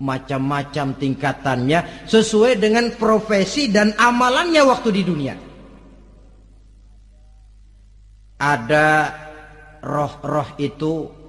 Macam-macam 0.02 0.98
tingkatannya 0.98 2.10
sesuai 2.10 2.58
dengan 2.58 2.90
profesi 2.98 3.70
dan 3.70 3.94
amalannya 3.94 4.62
waktu 4.66 4.90
di 4.90 5.04
dunia. 5.06 5.36
Ada 8.42 8.90
roh-roh 9.86 10.58
itu 10.58 11.21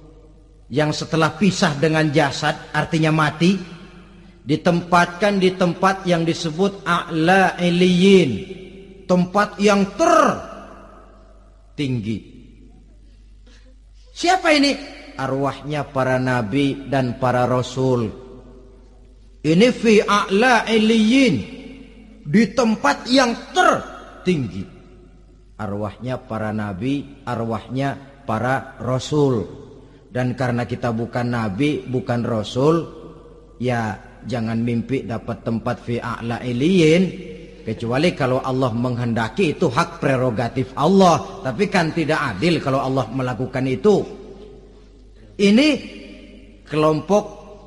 yang 0.73 0.89
setelah 0.89 1.37
pisah 1.37 1.77
dengan 1.77 2.09
jasad 2.09 2.73
artinya 2.73 3.13
mati 3.13 3.61
ditempatkan 4.41 5.37
di 5.37 5.53
tempat 5.53 6.09
yang 6.09 6.25
disebut 6.25 6.81
a'la 6.81 7.61
iliyin 7.61 8.31
tempat 9.05 9.61
yang 9.61 9.85
tertinggi. 9.93 12.17
Siapa 14.17 14.49
ini? 14.57 14.73
Arwahnya 15.13 15.85
para 15.93 16.17
nabi 16.17 16.89
dan 16.89 17.21
para 17.21 17.45
rasul. 17.45 18.09
Ini 19.45 19.69
fi 19.69 20.01
a'la 20.01 20.65
iliyin 20.65 21.35
di 22.25 22.43
tempat 22.57 23.05
yang 23.13 23.53
tertinggi. 23.53 24.65
Arwahnya 25.53 26.17
para 26.17 26.49
nabi 26.49 27.21
arwahnya 27.29 28.25
para 28.25 28.73
rasul 28.81 29.61
dan 30.13 30.37
karena 30.37 30.69
kita 30.69 30.93
bukan 30.93 31.33
nabi, 31.33 31.81
bukan 31.89 32.21
rasul, 32.21 32.85
ya 33.57 33.97
jangan 34.29 34.61
mimpi 34.61 35.09
dapat 35.09 35.41
tempat 35.41 35.81
fi 35.81 35.97
a'la 35.97 36.37
iliyin 36.45 37.03
kecuali 37.65 38.13
kalau 38.13 38.37
Allah 38.45 38.69
menghendaki 38.77 39.57
itu 39.57 39.73
hak 39.73 39.97
prerogatif 39.97 40.69
Allah, 40.77 41.41
tapi 41.41 41.65
kan 41.65 41.89
tidak 41.89 42.37
adil 42.37 42.61
kalau 42.61 42.85
Allah 42.85 43.09
melakukan 43.09 43.65
itu. 43.65 44.05
Ini 45.33 45.69
kelompok 46.69 47.23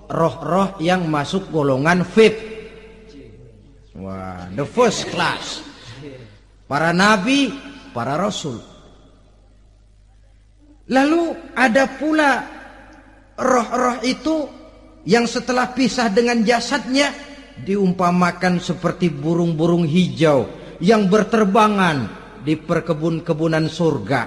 roh-roh 0.07 0.79
yang 0.79 1.11
masuk 1.11 1.51
golongan 1.51 2.07
VIP. 2.07 2.37
Wah, 3.99 4.47
the 4.55 4.63
first 4.63 5.11
class. 5.11 5.67
Para 6.71 6.95
nabi, 6.95 7.51
para 7.91 8.15
rasul. 8.15 8.76
Lalu 10.87 11.55
ada 11.59 11.91
pula 11.99 12.31
roh-roh 13.35 13.99
itu 14.07 14.47
yang 15.07 15.27
setelah 15.27 15.75
pisah 15.75 16.11
dengan 16.11 16.43
jasadnya 16.47 17.11
diumpamakan 17.63 18.63
seperti 18.63 19.11
burung-burung 19.11 19.87
hijau 19.87 20.47
yang 20.83 21.09
berterbangan 21.09 22.11
di 22.47 22.55
perkebun-kebunan 22.55 23.67
surga. 23.67 24.23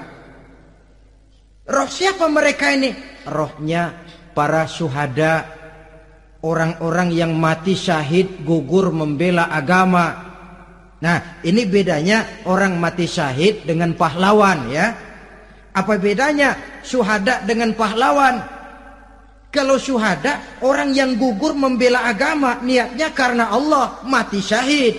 Roh 1.69 1.89
siapa 1.89 2.25
mereka 2.27 2.73
ini? 2.73 2.91
Rohnya 3.29 3.93
para 4.33 4.65
syuhada, 4.65 5.45
orang-orang 6.41 7.13
yang 7.13 7.35
mati 7.35 7.77
syahid 7.77 8.41
gugur 8.41 8.89
membela 8.89 9.51
agama. 9.53 10.27
Nah, 10.99 11.39
ini 11.45 11.63
bedanya 11.63 12.43
orang 12.49 12.75
mati 12.75 13.07
syahid 13.07 13.63
dengan 13.63 13.95
pahlawan 13.95 14.67
ya. 14.73 15.08
Apa 15.73 16.01
bedanya 16.01 16.81
syuhada 16.81 17.45
dengan 17.45 17.73
pahlawan? 17.77 18.41
Kalau 19.49 19.81
syuhada 19.81 20.61
orang 20.61 20.93
yang 20.93 21.17
gugur 21.17 21.57
membela 21.57 22.05
agama 22.05 22.61
niatnya 22.61 23.09
karena 23.13 23.49
Allah 23.49 24.01
mati 24.05 24.41
syahid. 24.41 24.95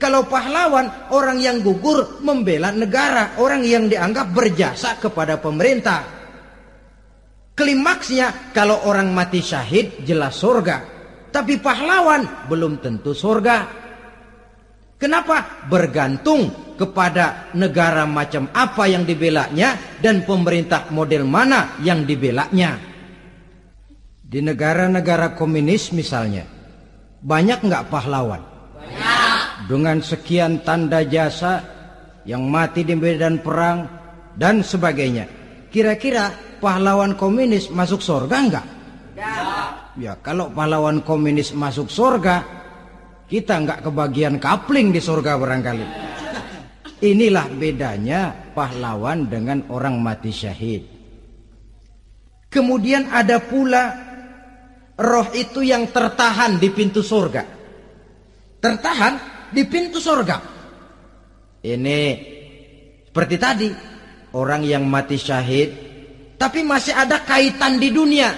Kalau 0.00 0.24
pahlawan, 0.24 1.12
orang 1.12 1.44
yang 1.44 1.60
gugur 1.60 2.24
membela 2.24 2.72
negara, 2.72 3.36
orang 3.36 3.60
yang 3.60 3.84
dianggap 3.84 4.32
berjasa 4.32 4.96
kepada 4.96 5.36
pemerintah. 5.36 6.00
Klimaksnya, 7.52 8.56
kalau 8.56 8.88
orang 8.88 9.12
mati 9.12 9.44
syahid, 9.44 10.00
jelas 10.08 10.40
surga. 10.40 10.76
Tapi 11.28 11.60
pahlawan 11.60 12.48
belum 12.48 12.80
tentu 12.80 13.12
surga. 13.12 13.56
Kenapa? 14.96 15.68
Bergantung 15.68 16.69
kepada 16.80 17.52
negara 17.52 18.08
macam 18.08 18.48
apa 18.56 18.88
yang 18.88 19.04
dibelanya 19.04 19.76
dan 20.00 20.24
pemerintah 20.24 20.88
model 20.88 21.28
mana 21.28 21.76
yang 21.84 22.08
dibelanya. 22.08 22.80
Di 24.24 24.40
negara-negara 24.40 25.36
komunis 25.36 25.92
misalnya, 25.92 26.48
banyak 27.20 27.60
nggak 27.60 27.92
pahlawan? 27.92 28.50
dengan 29.70 30.02
sekian 30.02 30.66
tanda 30.66 31.06
jasa 31.06 31.62
yang 32.26 32.50
mati 32.50 32.82
di 32.82 32.98
medan 32.98 33.38
perang 33.38 33.86
dan 34.34 34.66
sebagainya. 34.66 35.30
Kira-kira 35.70 36.58
pahlawan 36.58 37.14
komunis 37.14 37.70
masuk 37.70 38.02
surga 38.02 38.36
enggak? 38.36 38.66
Ya. 39.14 39.34
ya, 39.94 40.12
kalau 40.18 40.50
pahlawan 40.50 41.06
komunis 41.06 41.54
masuk 41.54 41.86
surga, 41.86 42.42
kita 43.30 43.62
enggak 43.62 43.86
kebagian 43.86 44.42
kapling 44.42 44.90
di 44.90 44.98
surga 44.98 45.38
barangkali. 45.38 45.86
Inilah 47.00 47.48
bedanya 47.56 48.52
pahlawan 48.52 49.24
dengan 49.24 49.64
orang 49.72 49.96
mati 50.04 50.28
syahid. 50.28 50.84
Kemudian 52.52 53.08
ada 53.08 53.40
pula 53.40 53.84
roh 55.00 55.28
itu 55.32 55.64
yang 55.64 55.88
tertahan 55.88 56.60
di 56.60 56.68
pintu 56.68 57.00
surga. 57.00 57.42
Tertahan 58.60 59.14
di 59.48 59.62
pintu 59.64 59.96
surga. 59.96 60.36
Ini 61.64 62.00
seperti 63.08 63.36
tadi, 63.40 63.68
orang 64.36 64.60
yang 64.62 64.84
mati 64.84 65.16
syahid 65.16 65.90
tapi 66.40 66.64
masih 66.64 66.96
ada 66.96 67.20
kaitan 67.24 67.76
di 67.76 67.92
dunia. 67.92 68.32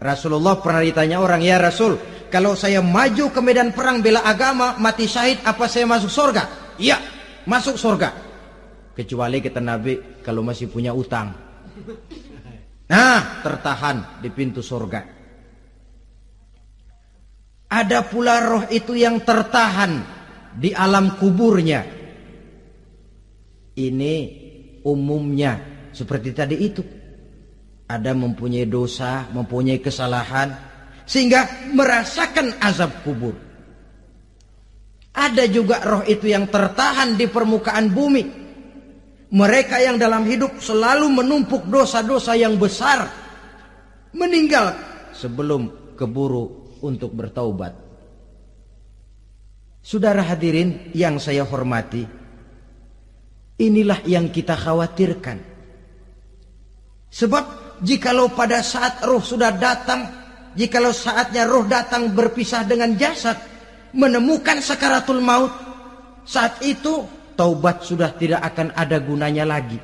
Rasulullah 0.00 0.58
pernah 0.58 0.82
ditanya 0.82 1.22
orang, 1.22 1.38
"Ya 1.38 1.58
Rasul, 1.58 1.98
kalau 2.30 2.58
saya 2.58 2.82
maju 2.82 3.30
ke 3.30 3.40
medan 3.42 3.70
perang 3.70 4.02
bela 4.02 4.22
agama, 4.22 4.74
mati 4.78 5.06
syahid, 5.06 5.38
apa 5.46 5.70
saya 5.70 5.86
masuk 5.86 6.10
surga?" 6.10 6.42
"Iya, 6.82 6.98
masuk 7.50 7.74
surga." 7.74 8.30
Kecuali 8.94 9.42
kata 9.42 9.58
Nabi 9.58 10.22
kalau 10.22 10.46
masih 10.46 10.70
punya 10.70 10.94
utang. 10.94 11.34
Nah, 12.90 13.42
tertahan 13.42 14.18
di 14.22 14.28
pintu 14.34 14.62
surga. 14.62 15.00
Ada 17.70 18.02
pula 18.02 18.42
roh 18.42 18.64
itu 18.66 18.98
yang 18.98 19.22
tertahan 19.22 20.02
di 20.58 20.74
alam 20.74 21.14
kuburnya. 21.14 21.86
Ini 23.78 24.14
umumnya 24.82 25.52
seperti 25.94 26.34
tadi 26.34 26.56
itu. 26.58 26.82
Ada 27.86 28.10
mempunyai 28.10 28.66
dosa, 28.66 29.30
mempunyai 29.30 29.78
kesalahan 29.78 30.50
sehingga 31.06 31.70
merasakan 31.74 32.58
azab 32.58 33.06
kubur. 33.06 33.49
Ada 35.10 35.50
juga 35.50 35.82
roh 35.82 36.02
itu 36.06 36.30
yang 36.30 36.46
tertahan 36.46 37.18
di 37.18 37.26
permukaan 37.26 37.90
bumi. 37.90 38.24
Mereka 39.30 39.76
yang 39.82 39.98
dalam 39.98 40.26
hidup 40.26 40.58
selalu 40.58 41.06
menumpuk 41.10 41.66
dosa-dosa 41.70 42.34
yang 42.34 42.58
besar 42.58 43.06
meninggal 44.10 44.74
sebelum 45.14 45.94
keburu 45.94 46.78
untuk 46.82 47.14
bertaubat. 47.14 47.74
Saudara 49.80 50.20
hadirin 50.26 50.92
yang 50.92 51.16
saya 51.16 51.46
hormati, 51.46 52.04
inilah 53.56 54.04
yang 54.04 54.28
kita 54.28 54.58
khawatirkan. 54.58 55.38
Sebab 57.10 57.44
jikalau 57.82 58.30
pada 58.32 58.60
saat 58.60 59.02
roh 59.02 59.24
sudah 59.24 59.56
datang, 59.56 60.04
jikalau 60.54 60.92
saatnya 60.92 61.48
roh 61.48 61.64
datang 61.64 62.12
berpisah 62.12 62.64
dengan 62.68 62.94
jasad, 62.94 63.40
menemukan 63.94 64.62
sakaratul 64.62 65.22
maut, 65.22 65.52
saat 66.26 66.62
itu 66.62 67.06
taubat 67.34 67.82
sudah 67.82 68.12
tidak 68.14 68.44
akan 68.52 68.70
ada 68.76 69.00
gunanya 69.00 69.48
lagi. 69.48 69.78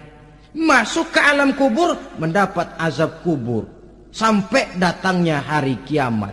Masuk 0.57 1.13
ke 1.13 1.21
alam 1.21 1.53
kubur 1.53 1.97
mendapat 2.17 2.77
azab 2.81 3.21
kubur 3.21 3.69
sampai 4.09 4.77
datangnya 4.81 5.45
hari 5.45 5.77
kiamat. 5.85 6.33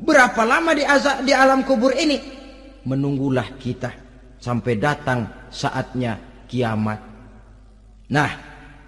Berapa 0.00 0.42
lama 0.46 0.70
di, 0.72 0.86
azab, 0.86 1.26
di 1.26 1.34
alam 1.34 1.66
kubur 1.66 1.92
ini? 1.92 2.16
Menunggulah 2.86 3.58
kita 3.60 3.90
sampai 4.40 4.74
datang 4.80 5.50
saatnya 5.52 6.16
kiamat. 6.48 6.98
Nah, 8.10 8.30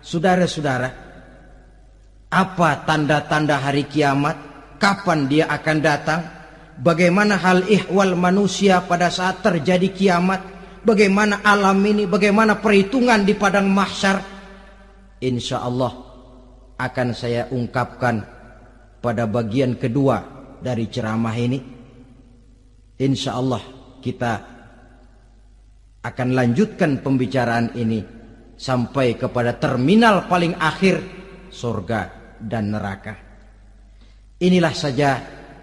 saudara-saudara, 0.01 0.89
apa 2.33 2.71
tanda-tanda 2.89 3.61
hari 3.61 3.85
kiamat? 3.87 4.35
Kapan 4.81 5.31
dia 5.31 5.47
akan 5.47 5.79
datang? 5.79 6.42
Bagaimana 6.81 7.37
hal 7.37 7.69
ihwal 7.69 8.17
manusia 8.17 8.81
pada 8.87 9.13
saat 9.13 9.45
terjadi 9.45 9.93
kiamat? 9.93 10.41
Bagaimana 10.83 11.45
alam 11.45 11.79
ini? 11.85 12.09
Bagaimana 12.09 12.59
perhitungan 12.59 13.23
di 13.27 13.37
padang 13.37 13.69
mahsyar? 13.69 14.19
Insya 15.23 15.63
Allah 15.63 15.93
akan 16.83 17.09
saya 17.15 17.47
ungkapkan 17.53 18.27
pada 19.03 19.27
bagian 19.27 19.79
kedua 19.79 20.23
dari 20.63 20.87
ceramah 20.87 21.35
ini 21.35 21.59
insya 23.03 23.35
Allah 23.39 23.63
kita 23.99 24.33
akan 26.03 26.29
lanjutkan 26.35 27.03
pembicaraan 27.03 27.75
ini 27.75 28.03
sampai 28.55 29.19
kepada 29.19 29.59
terminal 29.59 30.31
paling 30.31 30.55
akhir 30.55 31.03
surga 31.51 32.01
dan 32.39 32.75
neraka 32.75 33.15
inilah 34.39 34.75
saja 34.75 35.11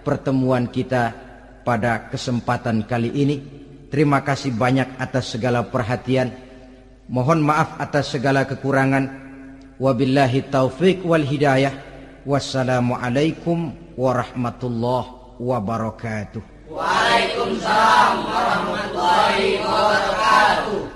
pertemuan 0.05 0.67
kita 0.69 1.13
pada 1.63 2.09
kesempatan 2.09 2.87
kali 2.87 3.11
ini 3.13 3.35
terima 3.91 4.25
kasih 4.25 4.55
banyak 4.55 4.99
atas 4.99 5.35
segala 5.35 5.67
perhatian 5.67 6.33
mohon 7.09 7.41
maaf 7.41 7.77
atas 7.81 8.13
segala 8.13 8.45
kekurangan 8.45 9.05
wabillahi 9.79 10.49
taufik 10.51 11.01
wal 11.07 11.23
hidayah 11.23 11.73
wassalamualaikum 12.27 13.73
warahmatullahi 13.95 15.19
wabarakatuh. 15.39 16.43
Waalaikumsalam 16.67 18.15
warahmatullahi 18.27 19.63
wabarakatuh. 19.63 20.88